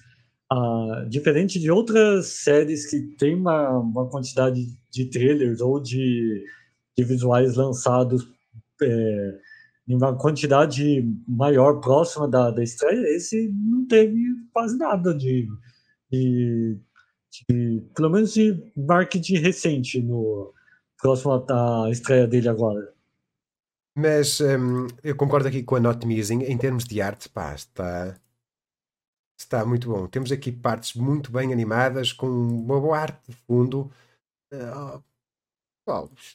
[0.51, 6.45] ah, diferente de outras séries que tem uma, uma quantidade de trailers ou de,
[6.97, 8.27] de visuais lançados
[8.83, 9.39] é,
[9.89, 14.19] em uma quantidade maior, próxima da, da estreia, esse não teve
[14.53, 15.47] quase nada de,
[16.11, 16.79] de,
[17.49, 20.53] de pelo menos de marketing recente no
[20.99, 22.95] próximo à estreia dele agora.
[23.97, 28.19] Mas um, eu concordo aqui com a Not Musing, em termos de arte, pá, está,
[29.39, 30.09] está muito bom.
[30.09, 33.91] Temos aqui partes muito bem animadas, com uma boa arte de fundo.
[34.53, 35.03] Uh,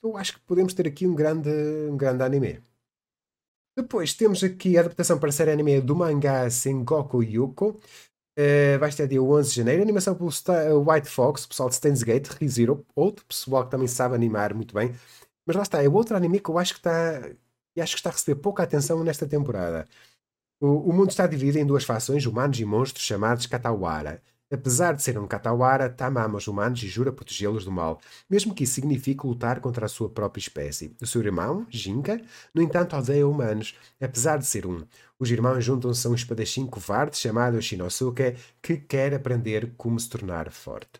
[0.02, 1.50] eu acho que podemos ter aqui um grande,
[1.90, 2.62] um grande anime.
[3.76, 7.80] Depois temos aqui a adaptação para a série anime do mangá Sengoku Yuko.
[8.40, 9.82] Uh, vai estar dia 11 de janeiro.
[9.82, 10.30] Animação pelo
[10.90, 14.96] White Fox, pessoal de Stains Gate, ReZero, outro pessoal que também sabe animar muito bem.
[15.46, 17.20] Mas lá está, é outro anime que eu acho que está,
[17.78, 19.86] acho que está a receber pouca atenção nesta temporada.
[20.62, 24.22] O, o mundo está dividido em duas fações, humanos e monstros, chamados Katawara.
[24.52, 28.54] Apesar de ser um Katawara, Tama ama os humanos e jura protegê-los do mal, mesmo
[28.54, 30.96] que isso signifique lutar contra a sua própria espécie.
[31.00, 32.20] O seu irmão, Jinka,
[32.54, 34.84] no entanto odeia humanos, apesar de ser um.
[35.20, 40.52] Os irmãos juntam-se a um espadachim covarde chamado Shinosuke, que quer aprender como se tornar
[40.52, 41.00] forte.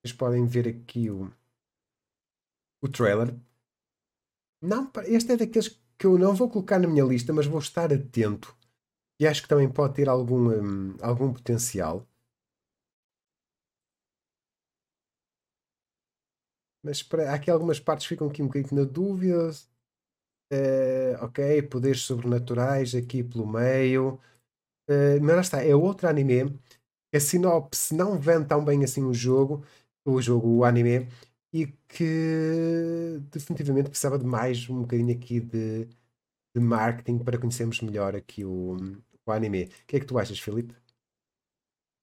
[0.00, 1.28] Vocês podem ver aqui o,
[2.80, 3.34] o trailer.
[4.62, 7.92] Não, este é daqueles que eu não vou colocar na minha lista, mas vou estar
[7.92, 8.54] atento.
[9.18, 12.06] E acho que também pode ter algum, um, algum potencial.
[16.86, 19.50] Mas para, aqui algumas partes ficam aqui um bocadinho na dúvida.
[20.52, 24.20] Uh, ok, poderes sobrenaturais aqui pelo meio.
[24.88, 26.56] Uh, mas lá está, é outro anime.
[27.12, 29.64] A sinopse não vende tão bem assim o jogo,
[30.04, 31.08] o jogo, o anime,
[31.52, 35.86] e que definitivamente precisava de mais um bocadinho aqui de,
[36.54, 38.76] de marketing para conhecermos melhor aqui o,
[39.26, 39.64] o anime.
[39.64, 40.74] O que é que tu achas, Filipe?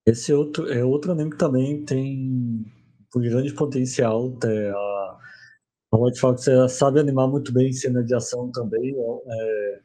[0.06, 2.66] Esse é outro, é outro anime que também tem
[3.14, 4.36] com grande potencial.
[4.44, 5.20] A,
[5.92, 8.96] a White Fox sabe animar muito bem cena de ação também.
[9.28, 9.80] É,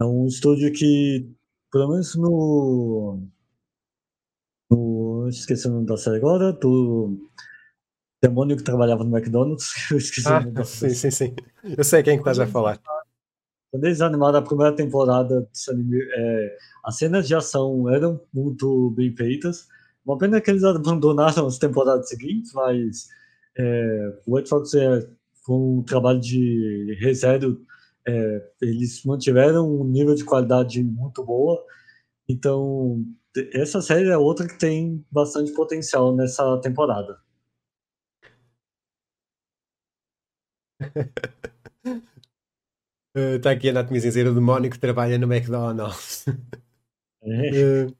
[0.00, 1.30] é um estúdio que,
[1.70, 3.22] pelo menos no.
[4.68, 7.16] no esqueci o nome da série agora, do
[8.20, 9.70] demônio que trabalhava no McDonald's.
[9.90, 11.34] Eu esqueci ah, o nome da sim, sim, sim.
[11.62, 12.80] Eu sei quem que estás a falar.
[13.70, 19.14] Quando eles animaram a primeira temporada anime, é, as cenas de ação eram muito bem
[19.14, 19.68] feitas.
[20.04, 23.08] Uma pena que eles abandonaram as temporadas seguintes, mas
[23.56, 25.08] é, o White Fox é,
[25.44, 27.56] foi um trabalho de reserva.
[28.06, 31.64] É, eles mantiveram um nível de qualidade muito boa.
[32.28, 33.02] Então,
[33.52, 37.18] essa série é outra que tem bastante potencial nessa temporada.
[43.16, 46.26] Está uh, aqui a Anatomia Cinzeira, o demónio que trabalha no McDonald's.
[47.22, 47.86] É.
[47.86, 47.96] Uh,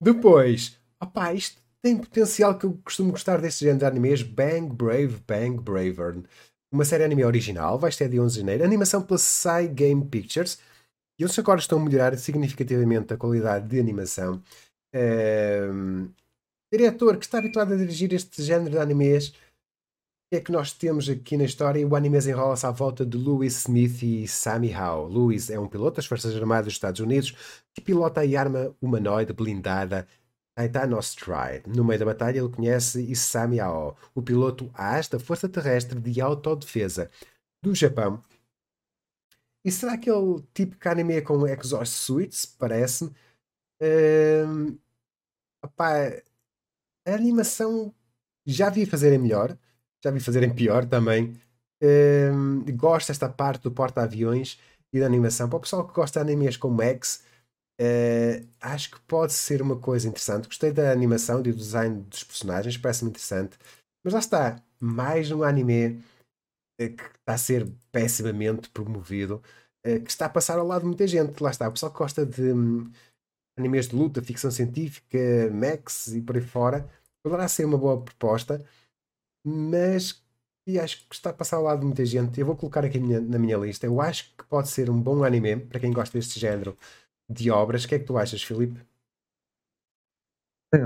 [0.00, 4.22] depois, opá, isto tem potencial que eu costumo gostar deste género de animes.
[4.22, 6.22] Bang Brave, Bang Braver.
[6.72, 8.64] Uma série anime original, vai ser dia 11 de janeiro.
[8.64, 10.58] Animação pela Sai Game Pictures.
[11.18, 14.42] E eles agora estão a melhorar significativamente a qualidade de animação.
[14.94, 16.10] Uh,
[16.72, 19.32] diretor que está habituado a dirigir este género de animes.
[20.30, 21.86] Que é que nós temos aqui na história?
[21.86, 25.10] O anime enrola-se à volta de Louis Smith e Sammy Howe.
[25.10, 27.34] Louis é um piloto das Forças Armadas dos Estados Unidos
[27.74, 30.06] que pilota a arma humanoide blindada
[30.58, 31.68] Aitano Stride.
[31.68, 36.20] No meio da batalha, ele conhece Isami Ao, o piloto AS da Força Terrestre de
[36.20, 37.08] Autodefesa
[37.62, 38.22] do Japão.
[39.64, 42.44] E será aquele típico anime com exhaust suits?
[42.44, 43.10] Parece-me.
[43.80, 44.76] Uh,
[45.62, 47.94] a animação
[48.44, 49.56] já vi fazerem melhor,
[50.02, 51.40] já vi fazerem pior também.
[51.80, 54.58] Uh, gosto desta parte do porta-aviões
[54.92, 55.48] e da animação.
[55.48, 57.22] Para o pessoal que gosta de animes como X,
[57.80, 60.48] Uh, acho que pode ser uma coisa interessante.
[60.48, 63.56] Gostei da animação e do design dos personagens, parece-me interessante.
[64.04, 66.02] Mas lá está, mais um anime
[66.80, 69.42] uh, que está a ser pessimamente promovido,
[69.86, 71.40] uh, que está a passar ao lado de muita gente.
[71.40, 72.90] Lá está, o pessoal que gosta de um,
[73.56, 75.18] animes de luta, ficção científica,
[75.52, 76.88] Max e por aí fora,
[77.22, 78.64] poderá ser uma boa proposta,
[79.44, 80.22] mas
[80.66, 82.38] e acho que está a passar ao lado de muita gente.
[82.38, 83.86] Eu vou colocar aqui na minha lista.
[83.86, 86.76] Eu acho que pode ser um bom anime para quem gosta deste género
[87.28, 87.84] de obras.
[87.84, 88.80] O que é que tu achas, Filipe?
[90.74, 90.78] É,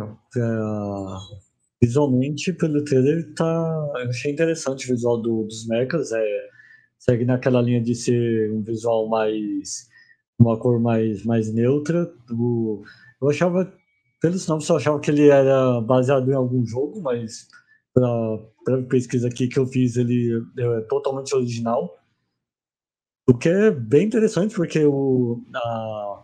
[1.82, 6.12] visualmente, pelo trailer, tá, eu achei interessante o visual do, dos mechas.
[6.12, 6.48] É,
[6.98, 9.88] segue naquela linha de ser um visual mais.
[10.38, 12.12] uma cor mais, mais neutra.
[12.30, 12.82] O,
[13.20, 13.72] eu achava,
[14.20, 17.48] pelo sinal, eu achava que ele era baseado em algum jogo, mas
[17.94, 21.98] para pesquisa aqui que eu fiz, ele é totalmente original.
[23.28, 26.21] O que é bem interessante, porque o, a,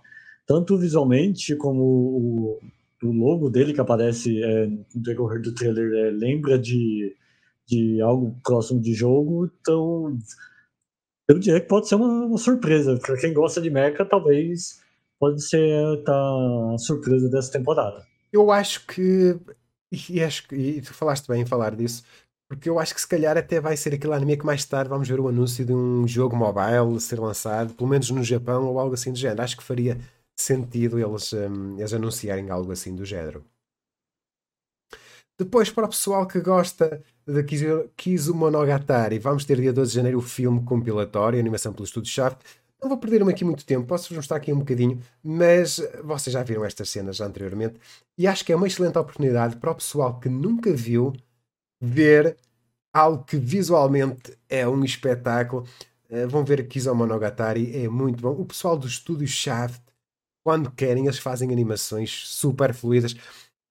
[0.48, 2.60] tanto visualmente como o,
[3.02, 7.14] o logo dele que aparece é, no decorrer do trailer é, lembra de,
[7.66, 10.18] de algo próximo de jogo, então
[11.28, 12.98] eu diria que pode ser uma, uma surpresa.
[12.98, 14.80] Para quem gosta de mecha, talvez
[15.20, 16.12] pode ser tá,
[16.74, 18.06] a surpresa dessa temporada.
[18.32, 19.38] Eu acho que
[20.08, 22.02] e, acho que, e tu falaste bem em falar disso,
[22.48, 25.06] porque eu acho que se calhar até vai ser aquele anime que mais tarde vamos
[25.06, 28.94] ver o anúncio de um jogo mobile ser lançado, pelo menos no Japão ou algo
[28.94, 29.42] assim do género.
[29.42, 29.98] Acho que faria
[30.42, 33.44] sentido eles, um, eles anunciarem algo assim do género.
[35.38, 37.44] Depois, para o pessoal que gosta de
[37.96, 42.40] Kizumonogatari, vamos ter dia 12 de janeiro o filme compilatório, animação pelo Estúdio Shaft.
[42.82, 46.64] Não vou perder-me aqui muito tempo, posso-vos mostrar aqui um bocadinho, mas vocês já viram
[46.64, 47.78] estas cenas anteriormente
[48.16, 51.12] e acho que é uma excelente oportunidade para o pessoal que nunca viu
[51.80, 52.36] ver
[52.92, 55.66] algo que visualmente é um espetáculo.
[56.10, 58.30] Uh, vão ver aqui Monogatari, é muito bom.
[58.30, 59.82] O pessoal do estúdio Shaft,
[60.48, 63.14] quando querem, eles fazem animações super fluidas.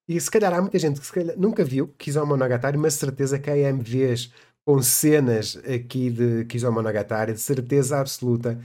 [0.08, 1.88] E se calhar há muita gente que calhar, nunca viu
[2.24, 4.32] Monogatari, mas certeza que há MVs
[4.64, 8.60] com cenas aqui de Monogatari, de certeza absoluta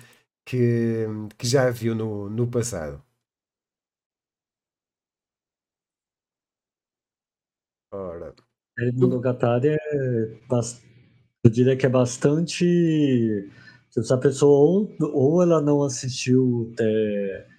[0.45, 1.07] que,
[1.39, 3.03] que já viu no, no passado.
[7.91, 8.35] Ora.
[8.95, 10.39] Monogatari é,
[11.45, 12.65] eu diria que é bastante.
[13.91, 17.52] Se a pessoa ou, ou ela não assistiu é,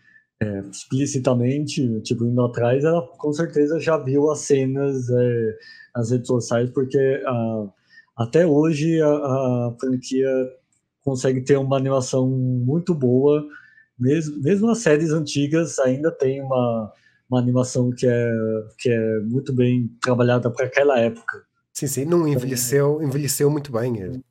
[0.44, 5.57] é, explicitamente, tipo, indo atrás, ela com certeza já viu as cenas é,
[5.95, 7.68] nas redes sociais, porque a,
[8.18, 10.28] até hoje a, a franquia
[11.02, 13.45] consegue ter uma animação muito boa.
[13.98, 16.91] Mesmo, mesmo as séries antigas ainda tem uma,
[17.30, 18.32] uma animação que é,
[18.78, 21.44] que é muito bem trabalhada para aquela época.
[21.72, 24.22] Sim, sim, não envelheceu, envelheceu muito bem.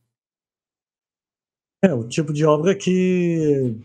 [1.85, 3.77] É, o tipo de obra que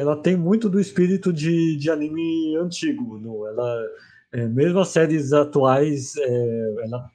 [0.00, 3.18] ela tem muito do espírito de, de anime antigo.
[3.18, 3.46] Não?
[3.46, 3.86] Ela,
[4.32, 7.10] é, mesmo as séries atuais, é, ela,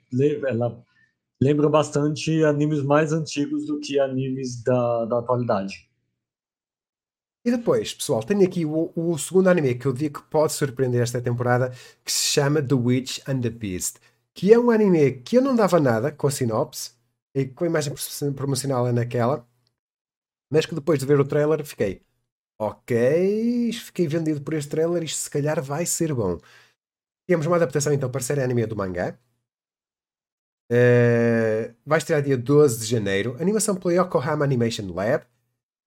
[0.48, 0.86] ela
[1.42, 5.88] lembram bastante animes mais antigos do que animes da, da atualidade.
[7.46, 11.02] E depois, pessoal, tenho aqui o, o, segundo anime que eu digo que pode surpreender
[11.02, 11.72] esta temporada,
[12.04, 14.00] que se chama The Witch and the Beast,
[14.34, 16.92] que é um anime que eu não dava nada com a sinopse,
[17.34, 17.94] e com a imagem
[18.36, 19.48] promocional é naquela,
[20.52, 22.02] mas que depois de ver o trailer fiquei,
[22.60, 26.38] ok, fiquei vendido por este trailer, isto se calhar vai ser bom.
[27.28, 29.18] Temos uma adaptação então para série anime do mangá,
[30.70, 33.38] Uh, vai estrear dia 12 de janeiro.
[33.40, 35.24] Animação pela Yokohama Animation Lab.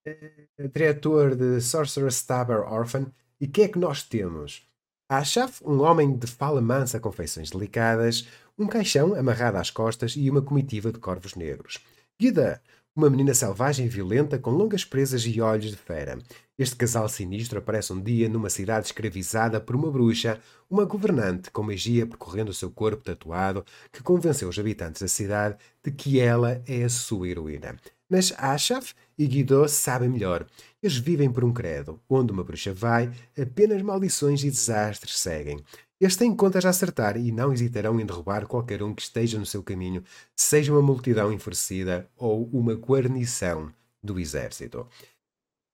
[0.07, 3.11] Uh, diretor de Sorcerer's Stabber Orphan.
[3.39, 4.67] E o que é que nós temos?
[5.09, 8.27] Ashaf, um homem de fala mansa com feições delicadas,
[8.57, 11.79] um caixão amarrado às costas e uma comitiva de corvos negros.
[12.19, 12.61] Gida,
[12.95, 16.19] uma menina selvagem e violenta com longas presas e olhos de fera.
[16.57, 20.39] Este casal sinistro aparece um dia numa cidade escravizada por uma bruxa,
[20.69, 25.57] uma governante com magia percorrendo o seu corpo tatuado, que convenceu os habitantes da cidade
[25.83, 27.77] de que ela é a sua heroína.
[28.09, 30.45] Mas Ashaf e Guido sabem melhor.
[30.83, 31.97] Eles vivem por um credo.
[32.09, 33.09] Onde uma bruxa vai,
[33.41, 35.63] apenas maldições e desastres seguem.
[36.01, 39.45] Eles têm contas a acertar e não hesitarão em derrubar qualquer um que esteja no
[39.45, 40.03] seu caminho,
[40.35, 43.71] seja uma multidão enfurecida ou uma guarnição
[44.03, 44.87] do exército.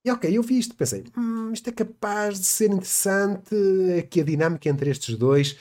[0.06, 3.56] E ok, eu vi isto pensei, hum, isto é capaz de ser interessante,
[3.98, 5.54] aqui a dinâmica entre estes dois.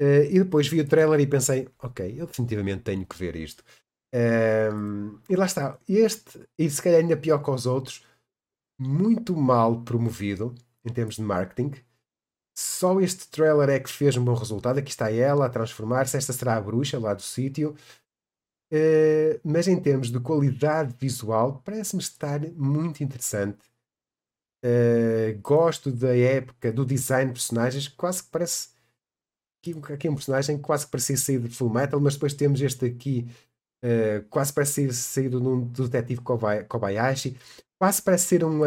[0.00, 3.64] Uh, e depois vi o trailer e pensei, ok, eu definitivamente tenho que ver isto.
[4.14, 8.04] Um, e lá está, este, e se calhar ainda pior que os outros,
[8.78, 10.54] muito mal promovido
[10.84, 11.72] em termos de marketing.
[12.58, 14.78] Só este trailer é que fez um bom resultado.
[14.78, 16.16] Aqui está ela a transformar-se.
[16.16, 17.76] Esta será a bruxa lá do sítio.
[18.72, 23.60] Uh, mas em termos de qualidade visual, parece-me estar muito interessante.
[24.64, 27.86] Uh, gosto da época, do design de personagens.
[27.86, 28.70] Quase que parece.
[29.62, 32.60] Aqui, aqui um personagem que quase que parecia sair de Full Metal, mas depois temos
[32.60, 33.30] este aqui.
[33.84, 36.22] Uh, quase parece saído num do detetive
[36.68, 37.36] Kobayashi.
[37.80, 38.62] Quase parece ser um,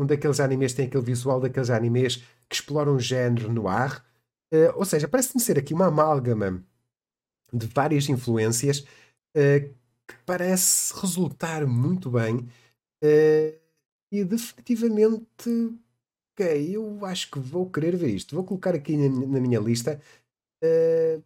[0.00, 2.18] um daqueles animes que tem aquele visual daqueles animes
[2.48, 4.04] que exploram o género no ar.
[4.52, 6.64] Uh, ou seja, parece-me ser aqui uma amálgama
[7.52, 8.80] de várias influências
[9.36, 9.74] uh,
[10.06, 12.48] que parece resultar muito bem.
[13.02, 13.58] Uh,
[14.12, 15.50] e definitivamente,
[16.32, 18.36] ok, eu acho que vou querer ver isto.
[18.36, 20.00] Vou colocar aqui na, na minha lista.
[20.62, 21.22] Uh,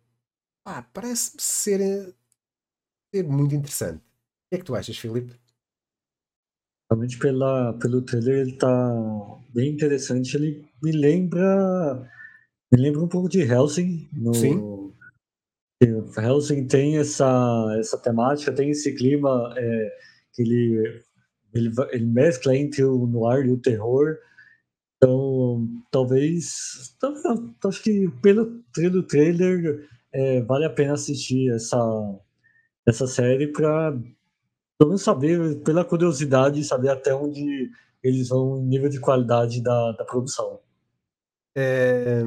[0.92, 2.14] parece-me ser,
[3.14, 3.98] ser muito interessante.
[3.98, 5.34] O que é que tu achas, Filipe?
[6.90, 10.36] Realmente pela, pelo trailer ele tá bem interessante.
[10.36, 12.08] Ele me lembra.
[12.72, 14.08] Me lembra um pouco de Helsing.
[14.12, 14.92] No, Sim.
[16.16, 19.96] Helsing tem essa, essa temática, tem esse clima é,
[20.32, 21.02] que ele,
[21.54, 24.16] ele, ele mescla entre o noir e o terror.
[24.96, 26.96] Então, talvez.
[27.64, 31.78] Acho que pelo, pelo trailer é, vale a pena assistir essa,
[32.86, 33.96] essa série para
[34.78, 37.70] pelo menos saber, pela curiosidade, saber até onde
[38.02, 40.60] eles vão em nível de qualidade da, da produção.
[41.56, 42.22] É...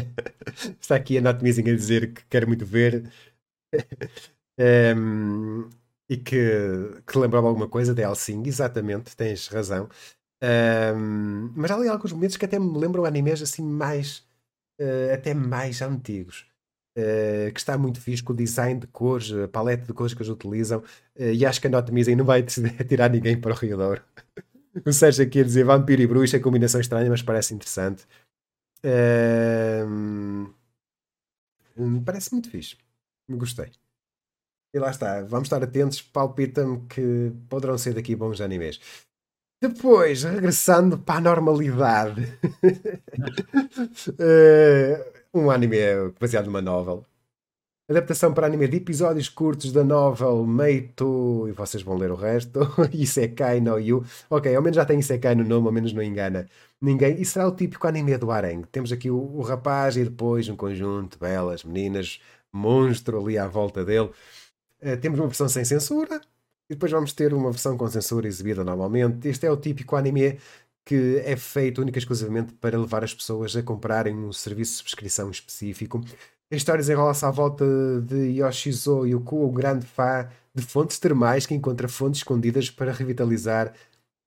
[0.80, 3.12] Está aqui a Natomizing a dizer que quer muito ver
[4.58, 4.94] é...
[6.08, 9.88] e que, que lembrava alguma coisa de Helsing, exatamente, tens razão.
[10.40, 10.92] É...
[11.54, 14.26] Mas há ali alguns momentos que até me lembram animes assim mais
[14.80, 16.46] uh, até mais antigos.
[16.98, 20.20] Uh, que está muito fixe com o design de cores, a paleta de cores que
[20.20, 22.42] eles utilizam, uh, e acho que a Notemizem não vai
[22.88, 24.02] tirar ninguém para o Riador.
[24.84, 28.04] o Sérgio aqui a dizer vampiro e bruxa, combinação estranha, mas parece interessante.
[28.84, 30.52] Uh,
[32.04, 32.76] parece muito fixe.
[33.30, 33.70] Gostei.
[34.74, 38.80] E lá está, vamos estar atentos, palpita-me que poderão ser daqui bons animes.
[39.60, 42.22] Depois, regressando para a normalidade.
[44.08, 45.04] uh,
[45.34, 45.76] um anime
[46.20, 47.04] baseado numa novel.
[47.90, 52.60] Adaptação para anime de episódios curtos da novel Meito, e vocês vão ler o resto,
[52.92, 54.04] Isekai no Yu.
[54.28, 56.46] Ok, ao menos já tem Isekai no nome, ao menos não engana
[56.80, 57.20] ninguém.
[57.20, 58.62] E será o típico anime do harem.
[58.70, 62.20] Temos aqui o, o rapaz e depois um conjunto, belas meninas,
[62.52, 64.10] monstro ali à volta dele.
[64.82, 66.20] Uh, temos uma versão sem censura,
[66.68, 69.28] e depois vamos ter uma versão com censura exibida normalmente.
[69.28, 70.38] Este é o típico anime
[70.84, 74.78] que é feito única e exclusivamente para levar as pessoas a comprarem um serviço de
[74.78, 76.02] subscrição específico.
[76.50, 77.64] A história desenrola-se à volta
[78.00, 83.74] de Yoshizo Yuku, um grande fã de fontes termais que encontra fontes escondidas para revitalizar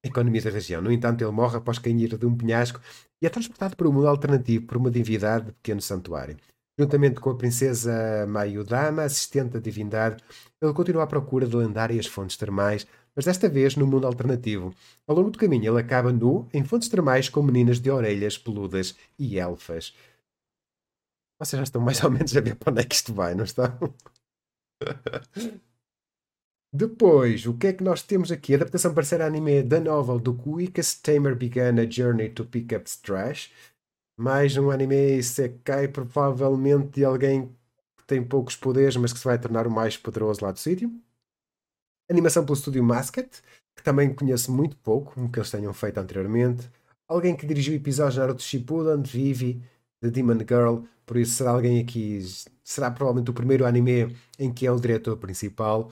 [0.03, 0.81] a economia da região.
[0.83, 2.79] No entanto, ele morre após cair de um penhasco
[3.21, 6.37] e é transportado para um mundo alternativo por uma divindade de pequeno santuário.
[6.81, 10.23] Juntamente com a princesa Mayudama, assistente da divindade,
[10.59, 14.73] ele continua à procura de lendárias fontes termais mas desta vez no mundo alternativo.
[15.05, 18.95] Ao longo do caminho, ele acaba nu em fontes termais com meninas de orelhas peludas
[19.19, 19.93] e elfas.
[21.39, 23.43] Vocês já estão mais ou menos a ver para onde é que isto vai, não
[23.43, 23.77] estão?
[26.73, 28.55] Depois, o que é que nós temos aqui?
[28.55, 32.89] Adaptação para ser anime da novel do Quickest Tamer Began a Journey to Pick Up
[33.01, 33.51] Trash.
[34.17, 37.47] Mais um anime Sekai, provavelmente de alguém
[37.97, 40.91] que tem poucos poderes, mas que se vai tornar o mais poderoso lá do sítio.
[42.09, 43.41] Animação pelo estúdio Masket,
[43.75, 46.69] que também conheço muito pouco, como que eles tenham feito anteriormente.
[47.07, 49.61] Alguém que dirigiu episódios de Naruto Shippuden, Vivi,
[50.01, 52.21] The Demon Girl, por isso será alguém aqui,
[52.63, 55.91] será provavelmente o primeiro anime em que é o diretor principal.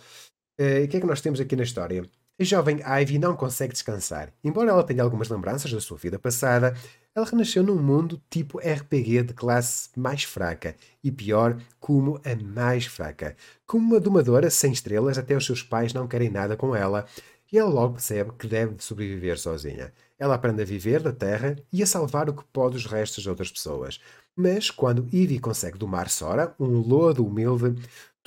[0.60, 2.04] Uh, o que é que nós temos aqui na história?
[2.40, 4.32] A jovem Ivy não consegue descansar.
[4.42, 6.74] Embora ela tenha algumas lembranças da sua vida passada,
[7.14, 12.86] ela renasceu num mundo tipo RPG de classe mais fraca e pior, como a mais
[12.86, 13.36] fraca.
[13.68, 17.06] Como uma domadora sem estrelas, até os seus pais não querem nada com ela
[17.52, 19.92] e ela logo percebe que deve sobreviver sozinha.
[20.18, 23.30] Ela aprende a viver da terra e a salvar o que pode os restos de
[23.30, 24.00] outras pessoas.
[24.36, 27.76] Mas quando Ivy consegue domar Sora, um lodo humilde,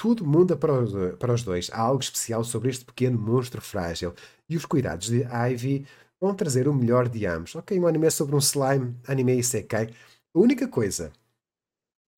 [0.02, 1.70] tudo muda para os, para os dois.
[1.72, 4.12] Há algo especial sobre este pequeno monstro frágil
[4.48, 5.86] e os cuidados de Ivy
[6.20, 7.54] vão trazer o melhor de ambos.
[7.54, 9.94] Ok, um anime sobre um slime, anime e sekai.
[10.34, 11.12] A única coisa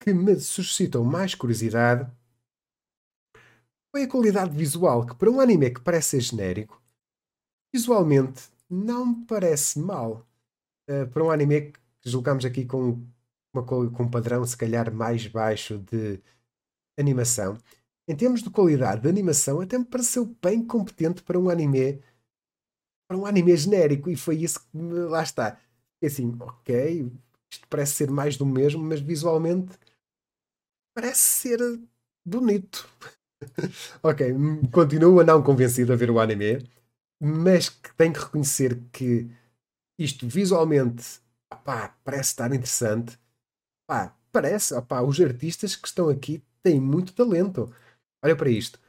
[0.00, 2.10] que me suscitou mais curiosidade
[3.94, 6.82] foi a qualidade visual, que para um anime que parece ser genérico,
[7.70, 10.26] visualmente não me parece mal.
[10.88, 13.06] Uh, para um anime que julgamos aqui com,
[13.52, 16.18] uma, com um padrão se calhar mais baixo de
[16.98, 17.58] animação,
[18.06, 22.02] em termos de qualidade de animação, até me pareceu bem competente para um anime
[23.08, 25.60] para um anime genérico e foi isso que me, lá está.
[26.00, 27.12] E assim, ok,
[27.50, 29.78] isto parece ser mais do mesmo, mas visualmente
[30.94, 31.58] parece ser
[32.24, 32.88] bonito.
[34.02, 34.32] ok,
[34.72, 36.66] continuo a não convencido a ver o anime,
[37.20, 39.30] mas tenho que reconhecer que
[39.98, 41.20] isto visualmente
[41.52, 43.18] opá, parece estar interessante.
[43.84, 47.72] Opá, parece, opá, os artistas que estão aqui têm muito talento.
[48.24, 48.80] Olha para isto.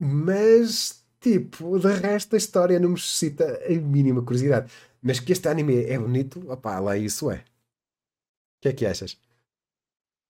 [0.00, 4.72] Mas Tipo, de resto a história não me suscita a mínima curiosidade.
[5.02, 7.38] Mas que este anime é bonito, opá, lá isso é.
[7.38, 7.42] O
[8.62, 9.18] que é que achas?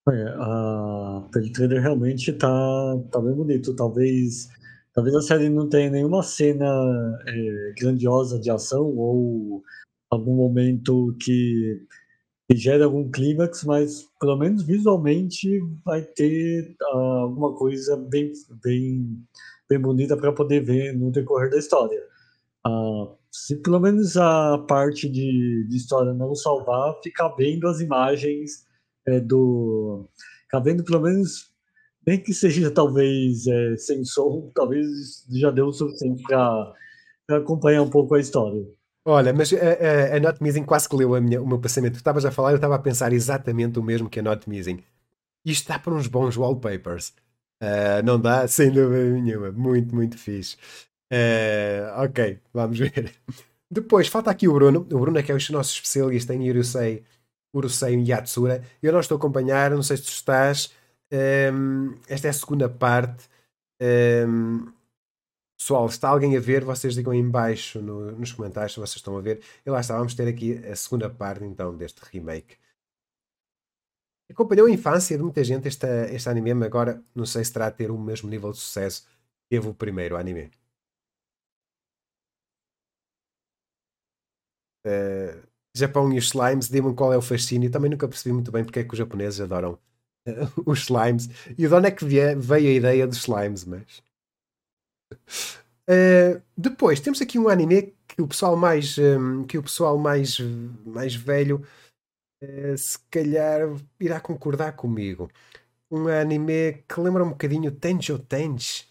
[0.08, 2.48] É, a trailer realmente tá,
[3.10, 3.76] tá bem bonito.
[3.76, 4.48] Talvez,
[4.94, 6.64] Talvez a série não tenha nenhuma cena
[7.26, 9.62] é, grandiosa de ação ou
[10.10, 11.86] algum momento que,
[12.48, 18.32] que gere algum clímax, mas pelo menos visualmente vai ter uh, alguma coisa bem,
[18.62, 19.18] bem,
[19.68, 22.00] bem bonita para poder ver no decorrer da história.
[22.66, 28.66] Uh, se pelo menos a parte de, de história não salvar, ficar vendo as imagens
[29.06, 30.08] é, do.
[30.42, 31.52] Ficar vendo pelo menos
[32.06, 36.72] nem que seja talvez é, sem som, talvez já deu o suficiente para
[37.38, 38.64] acompanhar um pouco a história.
[39.08, 41.92] Olha, mas a, a, a Not Missing quase que leu minha, o meu pensamento.
[41.92, 44.82] Tu estavas a falar, eu estava a pensar exatamente o mesmo que a Not Missing.
[45.44, 47.14] Isto está para uns bons wallpapers.
[47.62, 48.46] Uh, não dá?
[48.48, 49.52] Sem dúvida nenhuma.
[49.52, 50.56] Muito, muito fixe.
[51.12, 53.14] Uh, ok, vamos ver.
[53.70, 54.80] Depois, falta aqui o Bruno.
[54.80, 57.04] O Bruno é que é o nosso especialista em Urusei,
[57.54, 58.64] Urusei Yatsura.
[58.82, 60.72] Eu não estou a acompanhar, não sei se tu estás.
[61.52, 63.28] Um, esta é a segunda parte.
[63.80, 64.66] Um,
[65.58, 66.64] pessoal, está alguém a ver?
[66.64, 69.42] Vocês digam aí embaixo no, nos comentários se vocês estão a ver.
[69.64, 72.56] E lá está, vamos ter aqui a segunda parte então deste remake.
[74.30, 77.66] Acompanhou a infância de muita gente este, este anime, mas agora não sei se terá
[77.68, 79.10] a ter o mesmo nível de sucesso que
[79.50, 80.50] teve o primeiro anime.
[84.86, 85.46] Uh,
[85.76, 87.70] Japão e os slimes, digam qual é o fascínio.
[87.70, 89.78] Também nunca percebi muito bem porque é que os japoneses adoram
[90.66, 91.28] os slimes.
[91.50, 94.02] E de onde é que veio a ideia dos slimes, mas.
[95.88, 100.38] Uh, depois temos aqui um anime que o pessoal mais um, que o pessoal mais,
[100.84, 101.62] mais velho
[102.42, 103.60] uh, se calhar
[104.00, 105.30] irá concordar comigo.
[105.90, 108.84] Um anime que lembra um bocadinho Tenjo Tenji.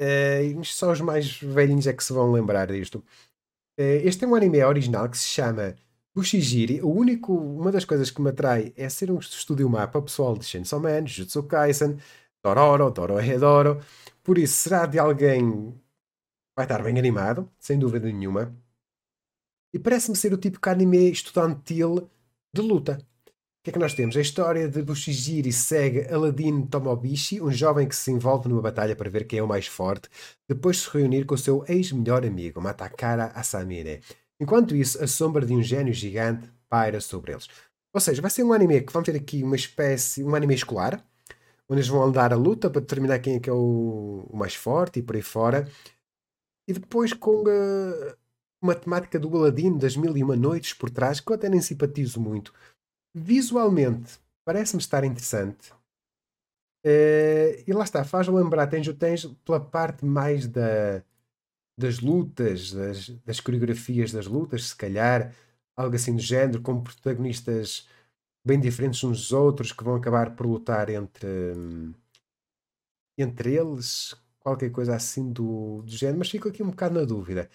[0.00, 3.04] Uh, só os mais velhinhos é que se vão lembrar disto.
[3.78, 5.74] Uh, este é um anime original que se chama
[6.14, 10.36] Bushigiri, o único, uma das coisas que me atrai é ser um estúdio mapa pessoal
[10.36, 11.98] de Chainsaw Man, Jujutsu Kaisen,
[12.42, 13.80] Dororo, Dorohedoro.
[14.22, 15.74] Por isso, será de alguém
[16.56, 18.54] vai estar bem animado, sem dúvida nenhuma.
[19.72, 22.10] E parece-me ser o típico anime estudantil
[22.52, 22.98] de luta.
[23.60, 24.16] O que é que nós temos?
[24.16, 29.10] A história de Bushigiri segue Aladdin Tomobishi, um jovem que se envolve numa batalha para
[29.10, 30.08] ver quem é o mais forte,
[30.48, 34.00] depois de se reunir com o seu ex-melhor amigo, Matakara Asamine.
[34.40, 37.48] Enquanto isso, a sombra de um gênio gigante paira sobre eles.
[37.92, 41.04] Ou seja, vai ser um anime que vamos ter aqui uma espécie, um anime escolar,
[41.70, 44.56] onde eles vão andar a luta para determinar quem é que é o, o mais
[44.56, 45.68] forte e por aí fora.
[46.66, 48.16] E depois com a,
[48.60, 51.60] uma temática do Aladdin das Mil e Uma Noites por trás, que eu até nem
[51.60, 52.52] simpatizo muito.
[53.14, 55.72] Visualmente, parece-me estar interessante.
[56.84, 61.04] Uh, e lá está, faz lembrar Tenjo Tenjo pela parte mais da,
[61.78, 65.32] das lutas, das, das coreografias das lutas, se calhar,
[65.76, 67.86] algo assim do género, com protagonistas
[68.44, 71.54] bem diferentes uns dos outros que vão acabar por lutar entre,
[73.18, 77.50] entre eles, qualquer coisa assim do, do género, mas fico aqui um bocado na dúvida.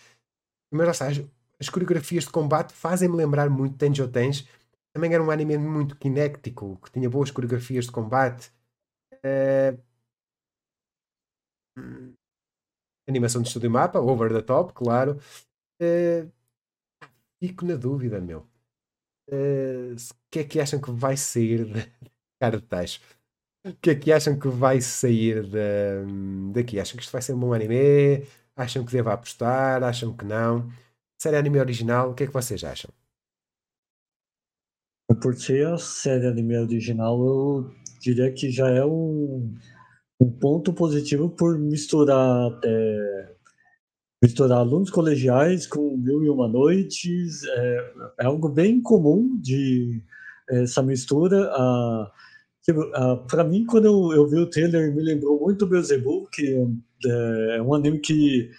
[0.71, 1.21] Mas lá está, as,
[1.59, 4.47] as coreografias de combate fazem-me lembrar muito Tenjo Tens.
[4.93, 8.51] Também era um anime muito kinético, que tinha boas coreografias de combate.
[9.15, 9.77] Uh,
[13.07, 15.19] animação de estúdio mapa, over the top, claro.
[15.81, 16.31] Uh,
[17.39, 18.47] fico na dúvida, meu.
[19.29, 21.91] Uh, o que é que acham que vai sair de
[22.39, 23.01] cara de tacho?
[23.65, 26.79] O que é que acham que vai sair de, daqui?
[26.79, 28.27] Acham que isto vai ser um bom anime?
[28.55, 29.83] Acham que devo apostar?
[29.83, 30.69] Acham que não?
[31.17, 32.91] Série anime original, o que é que vocês acham?
[35.21, 39.55] Por ser a série anime original, eu diria que já é um,
[40.19, 43.34] um ponto positivo por misturar até
[44.21, 50.01] misturar alunos colegiais com mil e uma noites é, é algo bem comum de
[50.49, 51.51] essa mistura.
[51.51, 52.11] A,
[53.29, 56.55] para mim quando eu, eu, vi o trailer me lembrou muito Beelzebub que
[57.05, 58.49] é, é um anime que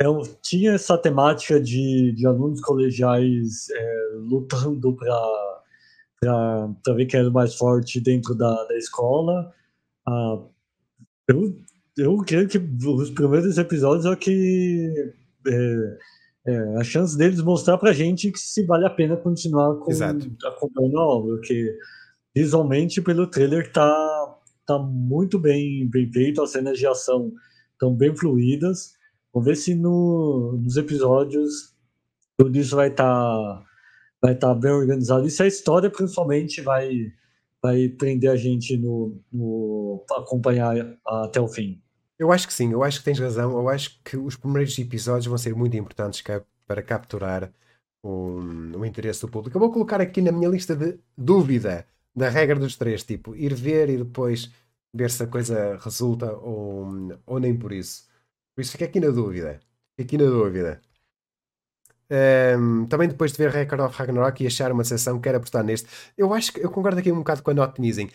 [0.00, 0.06] é,
[0.42, 8.00] tinha essa temática de, de alunos colegiais é, lutando para ver quem era mais forte
[8.00, 9.52] dentro da, da escola.
[10.06, 10.42] A,
[11.28, 11.56] eu,
[11.96, 15.12] eu creio que os primeiros episódios é o que.
[15.46, 15.98] É,
[16.46, 19.90] é, a chance deles mostrar pra gente que se vale a pena continuar com,
[20.44, 21.74] acompanhando a obra, porque
[22.34, 27.32] visualmente pelo trailer tá, tá muito bem, bem feito, as cenas de ação
[27.72, 28.94] estão bem fluídas.
[29.32, 31.74] Vamos ver se no, nos episódios
[32.36, 33.64] tudo isso vai estar tá,
[34.20, 35.26] vai tá bem organizado.
[35.26, 37.12] E se a história principalmente vai
[37.62, 41.80] vai prender a gente no, no acompanhar até o fim.
[42.18, 43.52] Eu acho que sim, eu acho que tens razão.
[43.58, 46.22] Eu acho que os primeiros episódios vão ser muito importantes
[46.66, 47.52] para capturar
[48.02, 48.38] o,
[48.78, 49.56] o interesse do público.
[49.56, 53.54] Eu vou colocar aqui na minha lista de dúvida da regra dos três, tipo, ir
[53.54, 54.50] ver e depois
[54.92, 56.88] ver se a coisa resulta ou,
[57.26, 58.06] ou nem por isso.
[58.54, 59.60] Por isso fica aqui na dúvida.
[59.96, 60.80] Fica aqui na dúvida.
[62.10, 65.88] Um, também depois de ver Record of Ragnarok e achar uma sensação, quero apostar neste.
[66.16, 68.10] Eu acho que eu concordo aqui um bocado com a Not Nizing,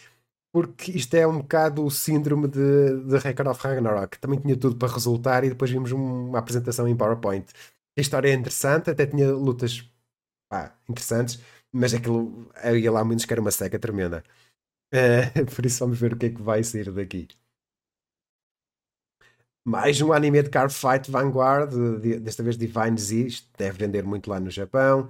[0.52, 4.20] porque isto é um bocado o síndrome de, de Record of Ragnarok.
[4.20, 7.52] Também tinha tudo para resultar e depois vimos uma apresentação em PowerPoint.
[7.98, 9.90] A história é interessante, até tinha lutas
[10.50, 11.40] pá, interessantes,
[11.72, 14.24] mas aquilo ia lá menos que era uma seca tremenda.
[14.94, 17.28] Uh, por isso vamos ver o que é que vai sair daqui.
[19.66, 21.72] Mais um anime de Car Fight Vanguard,
[22.02, 25.10] de, desta vez Divine Z, isto deve vender muito lá no Japão.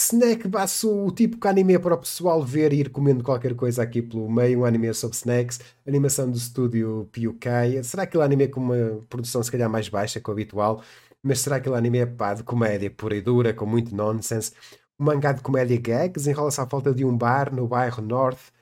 [0.00, 3.56] Snack Basso, o tipo que anime é para o pessoal ver e ir comendo qualquer
[3.56, 7.82] coisa aqui pelo meio, um anime sobre snacks, animação do estúdio Pyukai.
[7.82, 10.84] Será aquele anime com uma produção se calhar mais baixa que o habitual,
[11.20, 14.52] mas será aquele anime pá, de comédia pura e dura, com muito nonsense?
[15.00, 18.52] Um mangá de comédia gag, desenrola-se à falta de um bar no bairro North,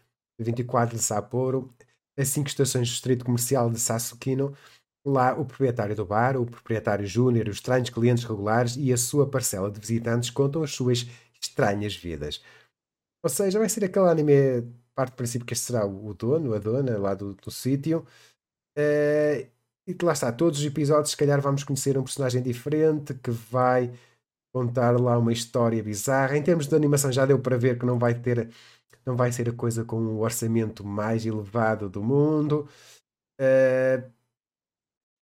[0.41, 1.71] 24 de Sapporo,
[2.19, 4.55] a 5 estações do distrito comercial de Sasukino,
[5.09, 9.25] Lá, o proprietário do bar, o proprietário júnior, os estranhos clientes regulares e a sua
[9.25, 11.07] parcela de visitantes contam as suas
[11.49, 12.43] estranhas vidas.
[13.23, 14.63] Ou seja, vai ser aquele anime,
[14.95, 18.07] parte do princípio que este será o dono, a dona lá do, do sítio.
[18.79, 19.49] Uh,
[19.89, 23.93] e lá está, todos os episódios, se calhar, vamos conhecer um personagem diferente que vai
[24.53, 26.37] contar lá uma história bizarra.
[26.37, 28.51] Em termos de animação, já deu para ver que não vai ter,
[29.05, 32.69] não vai ser a coisa com o orçamento mais elevado do mundo.
[33.41, 34.11] Uh,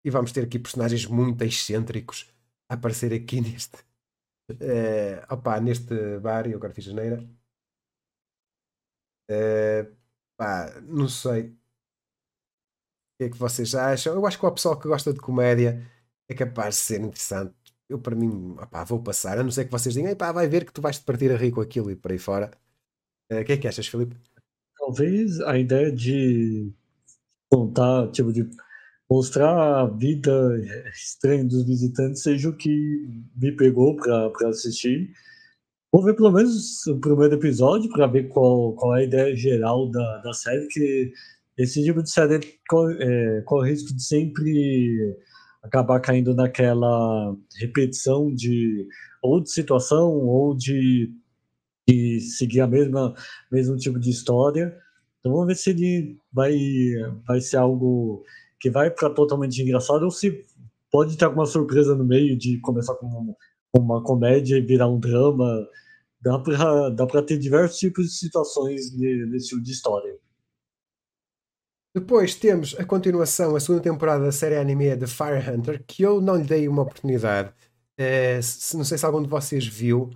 [0.06, 2.32] e vamos ter aqui personagens muito excêntricos
[2.70, 3.78] a aparecer aqui neste.
[4.62, 7.24] Uh, neste bar, e agora fiz janeira.
[9.30, 9.96] Uh,
[10.38, 11.50] pá, não sei.
[11.50, 11.58] O
[13.18, 14.14] que é que vocês acham?
[14.14, 15.82] Eu acho que o pessoal que gosta de comédia
[16.28, 17.54] é capaz de ser interessante.
[17.88, 19.38] Eu, para mim, opá, vou passar.
[19.38, 21.38] A não ser que vocês digam, pá, vai ver que tu vais te partir a
[21.38, 22.52] rir com aquilo e por aí fora.
[23.30, 24.18] Eh, o que é que achas, Filipe?
[24.78, 26.74] Talvez a ideia de
[27.52, 28.50] contar, tipo, de
[29.14, 30.32] mostrar a vida
[30.92, 35.12] estranha dos visitantes seja o que me pegou para assistir.
[35.92, 39.92] Vou ver pelo menos o primeiro episódio para ver qual, qual é a ideia geral
[39.92, 41.14] da, da série, que
[41.56, 45.16] esse tipo de série corre, é, corre risco de sempre
[45.62, 48.88] acabar caindo naquela repetição de
[49.22, 51.14] ou de situação ou de,
[51.88, 53.14] de seguir a mesma
[53.52, 54.76] mesmo tipo de história.
[55.20, 56.58] Então vamos ver se ele vai
[57.28, 58.24] vai ser algo
[58.64, 60.42] que vai para totalmente engraçado ou se
[60.90, 63.36] pode ter alguma surpresa no meio de começar com
[63.76, 65.68] uma comédia e virar um drama.
[66.22, 70.18] Dá para dá pra ter diversos tipos de situações nesse tipo de história.
[71.94, 76.22] Depois temos a continuação, a segunda temporada da série anime de Fire Hunter, que eu
[76.22, 77.50] não lhe dei uma oportunidade.
[78.00, 80.10] Uh, se, não sei se algum de vocês viu.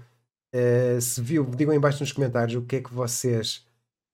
[0.56, 3.66] Uh, se viu, digam aí embaixo nos comentários o que é que vocês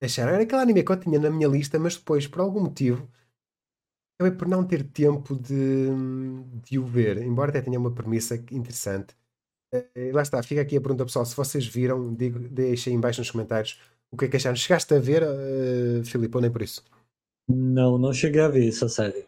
[0.02, 0.34] acharam.
[0.34, 3.08] Era aquele anime que eu tinha na minha lista, mas depois, por algum motivo,
[4.24, 5.90] acabei por não ter tempo de,
[6.64, 9.16] de o ver, embora até tenha uma premissa interessante.
[9.74, 13.19] Uh, lá está, fica aqui a pergunta pessoal, se vocês viram, digo, deixem em baixo
[13.22, 14.56] nos comentários o que é que acharam.
[14.56, 16.84] Chegaste a ver, uh, Filipe, ou nem por isso?
[17.48, 19.27] Não, não cheguei a ver essa série.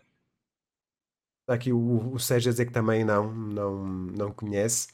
[1.41, 4.87] Está aqui o, o Sérgio a dizer que também não, não, não conhece.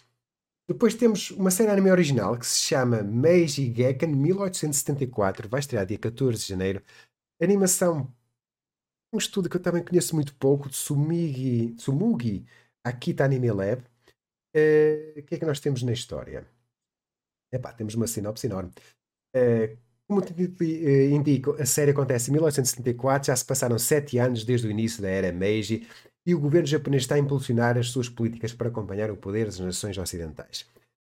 [0.67, 5.97] Depois temos uma série anime original que se chama Meiji Gekken 1874, vai estrear dia
[5.97, 6.81] 14 de janeiro.
[7.41, 8.13] Animação
[9.13, 12.45] um estudo que eu também conheço muito pouco, de Sumigi, Tsumugi
[12.83, 13.81] Akita Anime Lab.
[14.55, 16.45] Uh, o que é que nós temos na história?
[17.51, 18.71] Epá, temos uma sinopse enorme.
[19.35, 24.67] Uh, como eh, indico, a série acontece em 1874, já se passaram sete anos desde
[24.67, 25.87] o início da era Meiji
[26.25, 29.59] e o governo japonês está a impulsionar as suas políticas para acompanhar o poder das
[29.59, 30.65] nações ocidentais.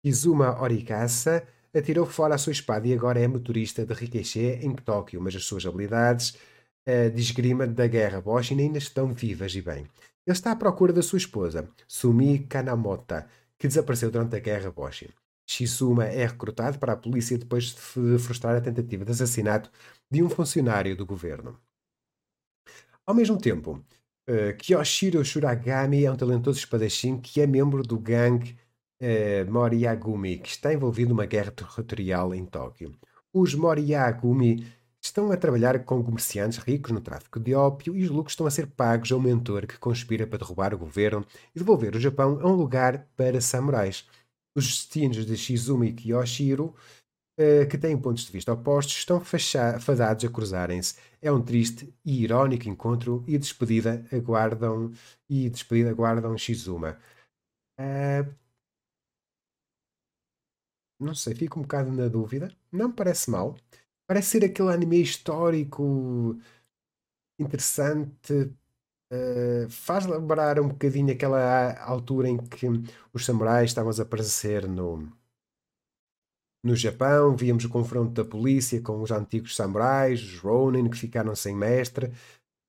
[0.03, 5.19] Izuma Orikasa atirou fora a sua espada e agora é motorista de Rikishi em Tóquio,
[5.19, 6.37] mas as suas habilidades
[6.85, 9.87] de esgrima da guerra Boshin ainda estão vivas e bem.
[10.25, 15.09] Ele está à procura da sua esposa, Sumi Kanamota, que desapareceu durante a guerra Boshin.
[15.45, 19.69] Shizuma é recrutado para a polícia depois de frustrar a tentativa de assassinato
[20.09, 21.59] de um funcionário do governo.
[23.05, 23.83] Ao mesmo tempo,
[24.29, 28.57] uh, Kyoshiro Shuragami é um talentoso espadachim que é membro do gangue
[29.01, 32.95] uh, Moriagumi, que está envolvido numa guerra territorial em Tóquio.
[33.33, 34.65] Os Moriagumi
[35.03, 38.51] estão a trabalhar com comerciantes ricos no tráfico de ópio e os lucros estão a
[38.51, 42.39] ser pagos a um mentor que conspira para derrubar o governo e devolver o Japão
[42.41, 44.07] a um lugar para samurais.
[44.55, 46.73] Os destinos de Shizumi e Kiyoshiro,
[47.39, 50.95] uh, que têm pontos de vista opostos, estão fadados a cruzarem-se.
[51.21, 54.91] É um triste e irónico encontro e despedida aguardam
[55.29, 56.97] e despedida aguardam Shizuma.
[57.79, 58.33] Uh,
[60.99, 62.55] não sei, fico um bocado na dúvida.
[62.71, 63.57] Não parece mal.
[64.07, 66.37] Parece ser aquele anime histórico
[67.39, 68.33] interessante.
[69.11, 72.67] uh, faz lembrar um bocadinho aquela altura em que
[73.13, 75.11] os samurais estavam a aparecer no,
[76.63, 81.35] no Japão, víamos o confronto da polícia com os antigos samurais, os Ronin, que ficaram
[81.35, 82.07] sem mestre.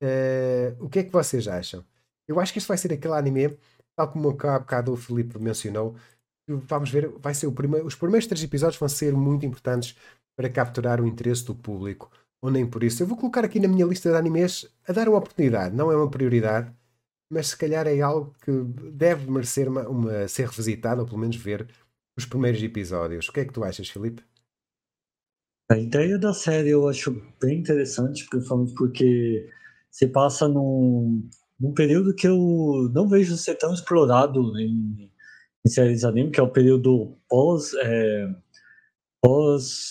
[0.02, 1.84] Uh, o que é que vocês acham?
[2.28, 3.56] Eu acho que este vai ser aquele anime,
[3.96, 5.96] tal como o bocado o Filipe mencionou,
[6.48, 9.96] vamos ver, vai ser o primeiro, os primeiros três episódios vão ser muito importantes
[10.36, 12.10] para capturar o interesse do público,
[12.42, 13.02] ou nem por isso.
[13.02, 15.96] Eu vou colocar aqui na minha lista de animes a dar uma oportunidade, não é
[15.96, 16.72] uma prioridade,
[17.30, 18.50] mas se calhar é algo que
[18.92, 21.68] deve merecer uma, uma ser revisitado, ou pelo menos ver
[22.16, 23.28] os primeiros episódios.
[23.28, 24.22] O que é que tu achas, Filipe?
[25.70, 29.48] A ideia da série eu acho bem interessante, principalmente porque
[29.90, 35.10] se passa num, num período que eu não vejo ser tão explorado em,
[35.66, 38.28] em séries anime, que é o período pós, é,
[39.22, 39.90] pós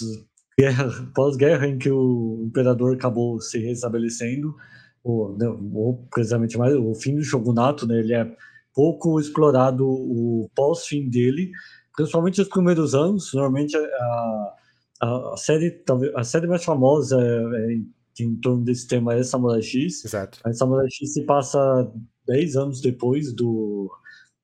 [0.59, 4.55] guerra, pós-guerra em que o imperador acabou se restabelecendo,
[5.03, 5.37] ou,
[5.73, 8.35] ou precisamente mais o fim do shogunato, né, ele é
[8.73, 11.51] pouco explorado o pós-fim dele,
[11.95, 13.31] principalmente os primeiros anos.
[13.33, 14.53] Normalmente a,
[15.01, 17.77] a, a série talvez a série mais famosa é, é
[18.19, 20.05] em torno desse tema é Samurai X.
[20.05, 20.39] Exato.
[20.43, 21.91] A Samurai X se passa
[22.27, 23.91] 10 anos depois do,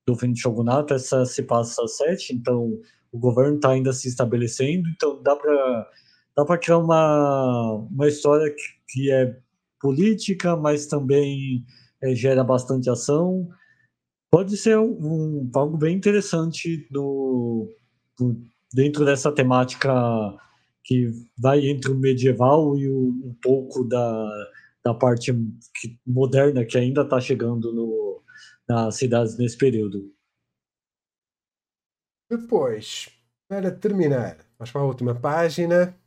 [0.06, 2.80] do fim do shogunato, essa se passa 7, então
[3.12, 5.90] o governo está ainda se estabelecendo, então dá para
[6.36, 9.38] dá para criar uma, uma história que, que é
[9.80, 11.66] política, mas também
[12.02, 13.50] é, gera bastante ação.
[14.32, 17.68] Pode ser um, um algo bem interessante no,
[18.74, 19.92] dentro dessa temática
[20.84, 24.48] que vai entre o medieval e o, um pouco da,
[24.84, 25.34] da parte
[26.06, 28.22] moderna que ainda está chegando no,
[28.68, 30.12] nas cidades nesse período.
[32.30, 33.10] Depois,
[33.48, 35.98] para terminar, vamos para a última página.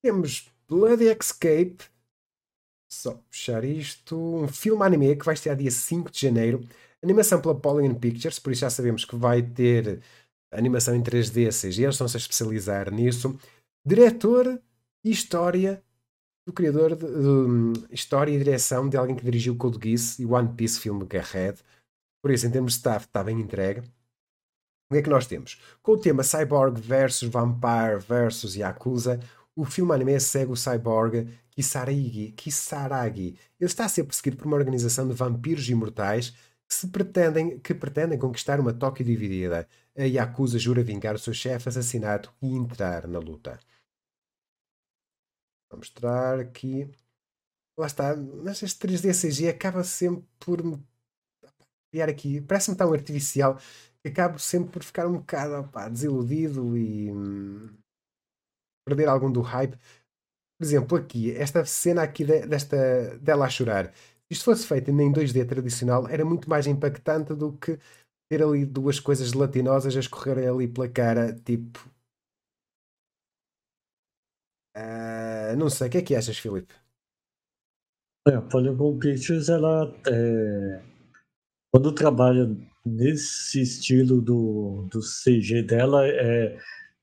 [0.00, 1.78] Temos Bloody Escape.
[2.88, 4.16] Só puxar isto.
[4.16, 6.64] Um filme anime que vai estar dia 5 de janeiro.
[7.02, 10.00] Animação pela Polygon Pictures, por isso já sabemos que vai ter
[10.52, 11.82] animação em 3D, CG.
[11.82, 13.36] Eles estão-se a especializar nisso.
[13.84, 14.60] Diretor
[15.04, 15.82] e história
[16.46, 20.54] do criador de, de, história e direção de alguém que dirigiu Code Geass e One
[20.54, 21.58] Piece filme Garhead.
[22.26, 23.82] Por isso, em termos de staff, está bem entregue.
[24.90, 25.62] O que é que nós temos?
[25.80, 29.20] Com o tema Cyborg versus Vampire versus Yakuza,
[29.54, 32.32] o filme anime segue o cyborg Kisaragi.
[32.32, 33.38] Kisaragi.
[33.60, 36.30] Ele está a ser perseguido por uma organização de vampiros imortais
[36.68, 39.68] que, se pretendem, que pretendem conquistar uma Tóquio dividida.
[39.96, 43.56] A Yakuza jura vingar o seu chefe assassinado e entrar na luta.
[45.70, 46.90] Vou mostrar aqui.
[47.78, 48.16] Lá está.
[48.16, 50.60] Mas este 3D CG acaba sempre por
[51.96, 52.40] criar aqui.
[52.42, 53.58] Parece-me tão artificial
[54.02, 57.10] que acabo sempre por ficar um bocado desiludido e.
[57.10, 57.74] Hum,
[58.86, 59.76] perder algum do hype.
[60.58, 63.92] Por exemplo, aqui, esta cena aqui desta, dela a chorar.
[63.92, 67.78] Se isto fosse feito em 2D tradicional, era muito mais impactante do que
[68.30, 71.78] ter ali duas coisas gelatinosas a escorrerem ali pela cara, tipo.
[74.76, 76.74] Uh, não sei, o que é que achas, Filipe?
[78.28, 80.82] É, a Polygon Pictures, ela é,
[81.76, 82.50] quando trabalha
[82.86, 86.56] nesse estilo do, do CG dela, é,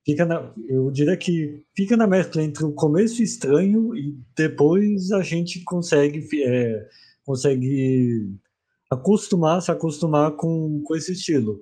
[0.03, 5.21] fica na, eu diria que fica na mescla entre o começo estranho e depois a
[5.21, 6.87] gente consegue é,
[7.23, 8.33] consegue
[8.89, 11.61] acostumar se acostumar com, com esse estilo.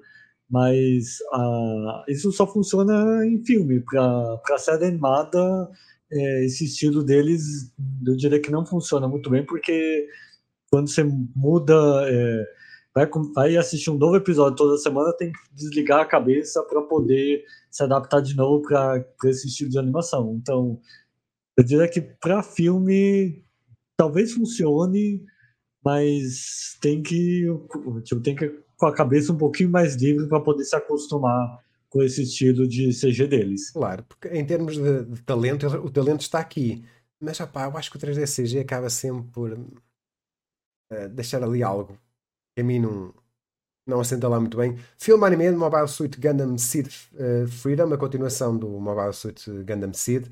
[0.50, 3.82] Mas a, isso só funciona em filme.
[3.82, 5.70] Para série animada
[6.10, 7.74] é, esse estilo deles
[8.08, 10.08] eu diria que não funciona muito bem porque
[10.70, 11.04] quando você
[11.36, 11.76] muda
[12.08, 12.62] é,
[12.94, 17.44] vai, vai assistir um novo episódio toda semana, tem que desligar a cabeça para poder
[17.70, 20.36] se adaptar de novo para esse estilo de animação.
[20.42, 20.80] Então,
[21.58, 23.44] eu diria que para filme
[23.96, 25.24] talvez funcione,
[25.84, 27.46] mas tem que,
[28.04, 32.02] tipo, tem que com a cabeça um pouquinho mais livre para poder se acostumar com
[32.02, 33.72] esse estilo de CG deles.
[33.72, 36.84] Claro, porque em termos de, de talento, o talento está aqui.
[37.20, 41.96] Mas, opá, eu acho que o 3D CG acaba sempre por uh, deixar ali algo
[42.58, 43.14] a mim não,
[43.88, 44.78] não assenta lá muito bem.
[44.98, 50.28] Filme anime Mobile Suit Gundam Seed uh, Freedom, a continuação do Mobile Suit Gundam Seed,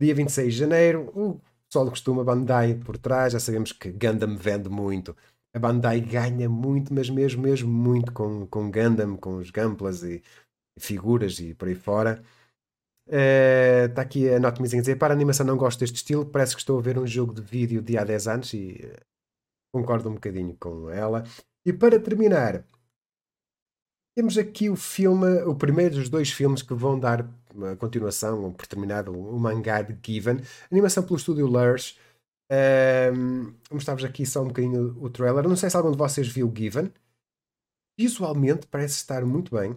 [0.00, 1.10] dia 26 de janeiro.
[1.14, 5.16] O pessoal costuma Bandai por trás, já sabemos que Gundam vende muito.
[5.54, 10.22] A Bandai ganha muito, mas mesmo, mesmo muito com, com Gundam, com os Gamplas e,
[10.78, 12.22] figuras e por aí fora.
[13.06, 16.24] Está uh, aqui a Notmizinha a dizer: Para a animação, não gosto deste estilo.
[16.24, 19.00] Parece que estou a ver um jogo de vídeo de há 10 anos e uh,
[19.74, 21.24] concordo um bocadinho com ela.
[21.64, 22.64] E para terminar,
[24.16, 28.52] temos aqui o filme, o primeiro dos dois filmes que vão dar uma continuação, ou
[28.52, 31.98] por terminado, o mangá de Given, animação pelo estúdio Lurs.
[32.50, 35.48] Um, Mostrar-vos aqui só um bocadinho o trailer.
[35.48, 36.92] Não sei se algum de vocês viu Given.
[37.98, 39.74] Visualmente parece estar muito bem.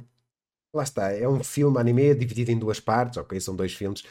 [0.73, 4.03] Lá está, é um filme anime dividido em duas partes, ok, são dois filmes.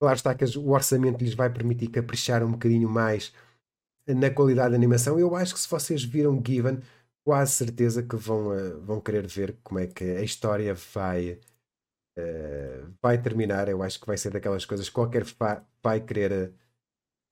[0.00, 3.32] Claro está que o orçamento lhes vai permitir caprichar um bocadinho mais
[4.06, 5.18] na qualidade de animação.
[5.18, 6.80] Eu acho que se vocês viram Given,
[7.24, 11.40] quase certeza que vão, uh, vão querer ver como é que a história vai,
[12.18, 13.68] uh, vai terminar.
[13.68, 15.24] Eu acho que vai ser daquelas coisas que qualquer
[15.82, 16.54] vai querer, uh,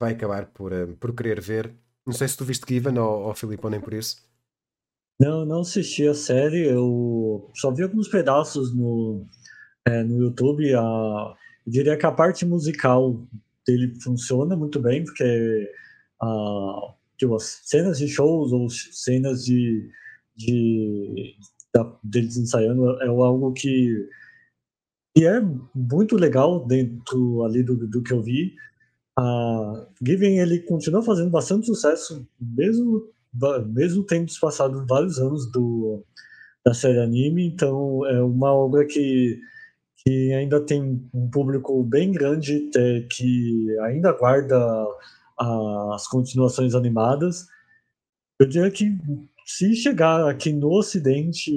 [0.01, 1.75] vai acabar por, por querer ver.
[2.07, 4.17] Não sei se tu viste Given ou, ou Filipe, ou nem por isso.
[5.21, 9.25] Não, não assisti a série, eu só vi alguns pedaços no,
[9.87, 10.75] é, no YouTube.
[10.75, 13.25] A, eu diria que a parte musical
[13.65, 15.71] dele funciona muito bem, porque
[16.21, 19.89] a, tipo, as cenas de shows ou cenas de,
[20.37, 21.37] de
[21.73, 24.09] da, deles ensaiando é algo que,
[25.17, 25.41] que é
[25.75, 28.55] muito legal dentro ali do, do que eu vi.
[29.17, 33.11] A Given ele continua fazendo bastante sucesso, mesmo
[33.69, 36.05] mesmo tendo passado vários anos do,
[36.65, 39.41] da série anime, então é uma obra que,
[39.97, 44.87] que ainda tem um público bem grande, é, que ainda guarda
[45.39, 47.47] as continuações animadas.
[48.39, 48.97] Eu diria que
[49.45, 51.53] se chegar aqui no Ocidente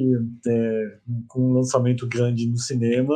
[0.48, 0.98] é,
[1.28, 3.16] com um lançamento grande no cinema,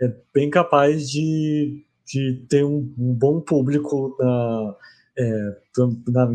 [0.00, 4.76] é bem capaz de, de ter um, um bom público na,
[5.18, 5.56] é,
[6.08, 6.26] na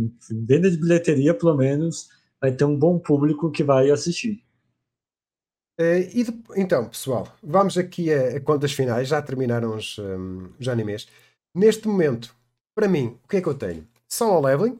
[0.45, 2.09] venda de bilheteria, pelo menos,
[2.41, 4.43] vai ter um bom público que vai assistir.
[5.77, 9.07] É, e de, então, pessoal, vamos aqui a, a contas finais.
[9.07, 11.07] Já terminaram os, um, os animes.
[11.55, 12.35] Neste momento,
[12.75, 13.87] para mim, o que é que eu tenho?
[14.07, 14.79] Solo Leveling,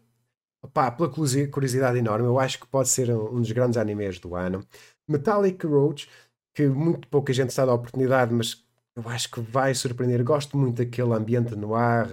[0.72, 4.66] Pá, pela curiosidade enorme, eu acho que pode ser um dos grandes animes do ano.
[5.08, 6.10] Metallic Roach,
[6.56, 8.64] que muito pouca gente está a oportunidade, mas
[8.96, 10.24] eu acho que vai surpreender.
[10.24, 12.08] Gosto muito daquele ambiente no ar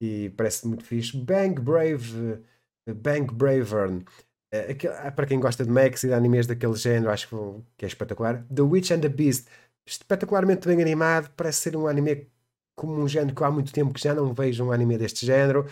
[0.00, 1.16] e parece muito fixe.
[1.16, 2.42] Bang Brave,
[2.86, 4.04] Bang Bravern,
[4.52, 7.28] eh, ah, para quem gosta de mechs e de animes daquele género, acho
[7.78, 8.44] que é espetacular.
[8.54, 9.48] The Witch and the Beast,
[9.86, 12.28] espetacularmente bem animado, parece ser um anime
[12.80, 15.66] como um género que há muito tempo que já não vejo um anime deste género.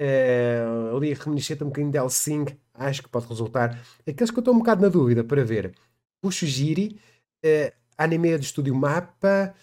[0.00, 0.62] É,
[0.94, 3.78] ali reminiscente um bocadinho de Helsing, acho que pode resultar.
[4.06, 5.74] Aqueles que eu estou um bocado na dúvida para ver.
[6.22, 7.00] Puxo Giri,
[7.44, 9.54] é, anime do estúdio Mapa,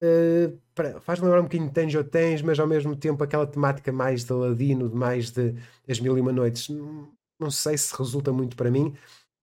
[0.00, 0.56] Uh,
[1.00, 4.22] faz lembrar um bocadinho de Tens ou Tens, mas ao mesmo tempo aquela temática mais
[4.22, 5.56] de Ladino, mais de
[5.88, 7.08] As Mil e Uma Noites, não,
[7.40, 8.94] não sei se resulta muito para mim.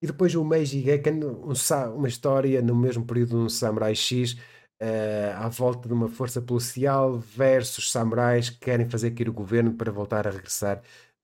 [0.01, 1.53] E depois o Meiji Gekken, um,
[1.95, 4.37] uma história no mesmo período de um Samurai X,
[4.81, 9.73] uh, à volta de uma força policial versus samurais que querem fazer cair o governo
[9.73, 10.81] para voltar a regressar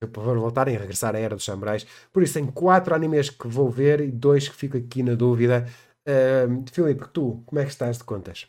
[0.07, 1.85] para voltarem a regressar à era dos samurais.
[2.11, 5.67] Por isso, tem quatro animes que vou ver e dois que fico aqui na dúvida.
[6.07, 8.47] Uh, Filipe, tu, como é que estás de contas?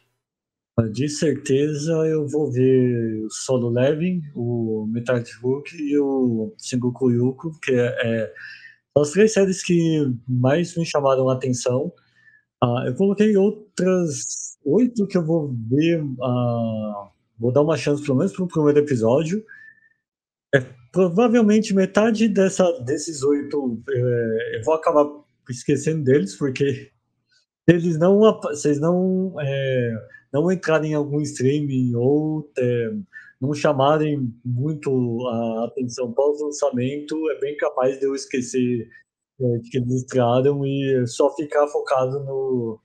[0.92, 7.60] De certeza eu vou ver o Solo Leveling, o Metal Hulk e o Sengoku Yuko,
[7.60, 8.34] que é, é,
[8.96, 11.92] as três séries que mais me chamaram a atenção.
[12.62, 17.08] Uh, eu coloquei outras oito que eu vou ver, uh,
[17.38, 19.44] vou dar uma chance pelo menos para o primeiro episódio.
[20.54, 25.06] É, provavelmente metade dessa, desses oito é, eu vou acabar
[25.48, 26.90] esquecendo deles, porque
[27.66, 32.92] eles não, vocês não é, não entrarem em algum streaming ou é,
[33.40, 38.88] não chamarem muito a atenção pós-lançamento, é bem capaz de eu esquecer
[39.70, 42.80] que eles entraram e só ficar focado no,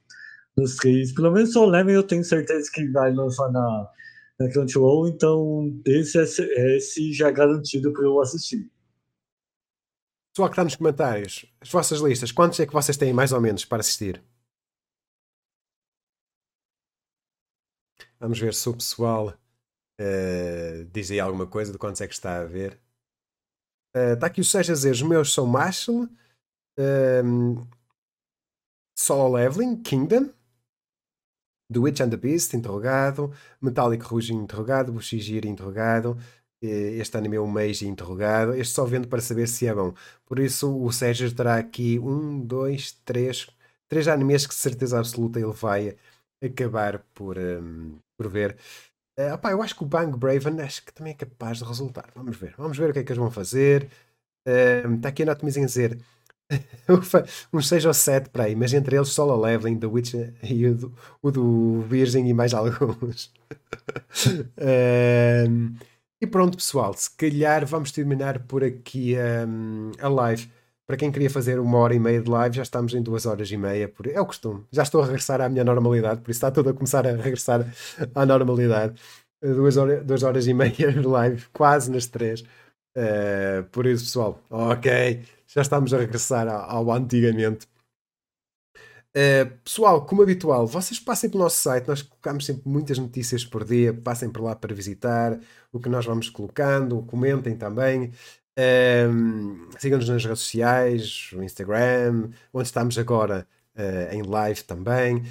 [0.58, 1.14] nos três.
[1.14, 3.92] Pelo menos o Lemon eu tenho certeza que vai lançar na,
[4.40, 8.70] na Crunchyroll, então esse, é, esse já é garantido para eu assistir.
[10.34, 13.42] Pessoal que está nos comentários, as vossas listas, quantos é que vocês têm mais ou
[13.42, 14.24] menos para assistir?
[18.20, 22.40] Vamos ver se o pessoal uh, diz aí alguma coisa de quantos é que está
[22.40, 22.80] a ver.
[23.96, 26.08] Uh, está aqui o Sérgio a dizer: os meus são Marshall,
[26.78, 27.66] um,
[28.98, 30.30] Solo Leveling, Kingdom,
[31.72, 33.32] The Witch and the Beast, interrogado,
[33.62, 34.94] Metallic Rouge, interrogado,
[35.46, 36.18] interrogado,
[36.62, 38.56] este anime é o Meiji, interrogado.
[38.56, 39.94] Este só vendo para saber se é bom.
[40.26, 43.48] Por isso, o Sérgio terá aqui um, dois, três,
[43.88, 45.96] três animes que de certeza absoluta ele vai
[46.44, 48.58] acabar por, um, por ver.
[49.20, 52.10] Uh, opá, eu acho que o Bang Braven acho que também é capaz de resultar.
[52.16, 52.56] Vamos ver.
[52.58, 53.90] Vamos ver o que é que eles vão fazer.
[54.48, 56.00] Uh, está aqui a Anatomizinho a dizer
[57.54, 60.68] uns 6 ou 7 para aí, mas entre eles só a Leveling, The Witch e
[60.68, 63.34] o do, o do Virgem e mais alguns.
[64.28, 65.88] uh,
[66.22, 69.16] e pronto, pessoal, se calhar vamos terminar por aqui
[69.48, 70.50] um, a live.
[70.88, 73.52] Para quem queria fazer uma hora e meia de live, já estamos em duas horas
[73.52, 73.90] e meia.
[73.90, 74.08] Por...
[74.08, 74.64] É o costume.
[74.72, 77.68] Já estou a regressar à minha normalidade, por isso está tudo a começar a regressar
[78.16, 78.96] à normalidade.
[79.44, 82.42] Duas, hora, duas horas e meia de live, quase nas três.
[82.98, 85.22] Uh, por isso, pessoal, ok,
[85.58, 87.68] já estamos a regressar ao, ao antigamente.
[89.10, 93.66] Uh, pessoal, como habitual, vocês passem pelo nosso site, nós colocamos sempre muitas notícias por
[93.66, 95.40] dia, passem por lá para visitar
[95.72, 98.12] o que nós vamos colocando, comentem também.
[98.60, 105.24] Uh, Sigam-nos nas redes sociais, o Instagram, onde estamos agora uh, em live também.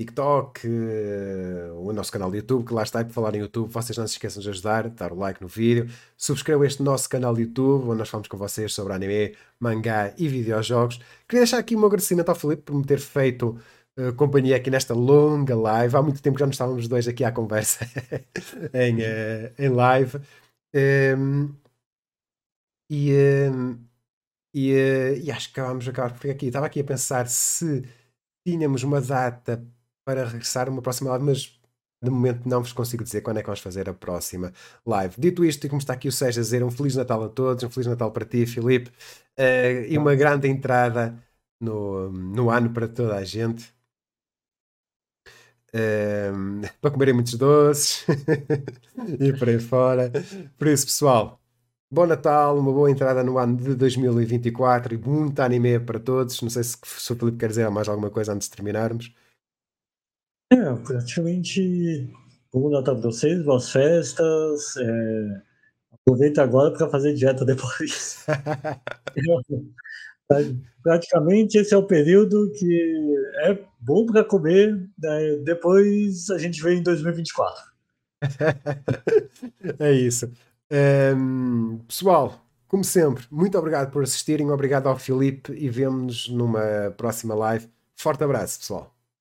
[0.00, 3.70] TikTok, uh, o nosso canal de YouTube, que lá está, e por falar em YouTube,
[3.70, 7.34] vocês não se esqueçam de ajudar, dar o like no vídeo, subscrevam este nosso canal
[7.34, 10.96] de YouTube, onde nós falamos com vocês sobre anime, mangá e videojogos.
[11.28, 13.58] Queria deixar aqui um agradecimento ao Felipe por me ter feito
[13.98, 15.94] uh, companhia aqui nesta longa live.
[15.94, 17.84] Há muito tempo que já não estávamos dois aqui à conversa
[18.72, 20.18] em, uh, em live.
[20.74, 21.54] Um,
[22.88, 23.12] e,
[23.52, 23.78] um,
[24.54, 24.72] e,
[25.24, 26.46] e, acho que vamos acabar por aqui.
[26.46, 27.84] Estava aqui a pensar se
[28.46, 29.62] tínhamos uma data
[30.10, 31.60] para regressar uma próxima live, mas
[32.02, 34.52] de momento não vos consigo dizer quando é que vamos fazer a próxima
[34.84, 35.14] live.
[35.18, 37.62] Dito isto, e como está aqui o Sérgio a dizer, um Feliz Natal a todos,
[37.62, 38.90] um Feliz Natal para ti, Filipe,
[39.38, 41.16] uh, e uma grande entrada
[41.60, 43.72] no, no ano para toda a gente.
[45.72, 48.04] Uh, para comerem muitos doces
[49.20, 50.10] e por aí fora.
[50.58, 51.40] Por isso, pessoal,
[51.90, 56.40] bom Natal, uma boa entrada no ano de 2024 e muito anime para todos.
[56.42, 59.14] Não sei se, se o Felipe quer dizer mais alguma coisa antes de terminarmos.
[60.52, 62.12] É, praticamente
[62.52, 64.76] bom Natal pra vocês, boas festas.
[64.76, 65.42] É,
[65.92, 68.26] aproveita agora para fazer dieta depois.
[70.82, 73.14] praticamente esse é o período que
[73.44, 75.36] é bom para comer, né?
[75.44, 77.70] depois a gente vê em 2024.
[79.78, 80.32] é isso.
[81.16, 87.34] Um, pessoal, como sempre, muito obrigado por assistirem, obrigado ao Filipe e vemo-nos numa próxima
[87.34, 87.68] live.
[87.96, 88.99] Forte abraço, pessoal.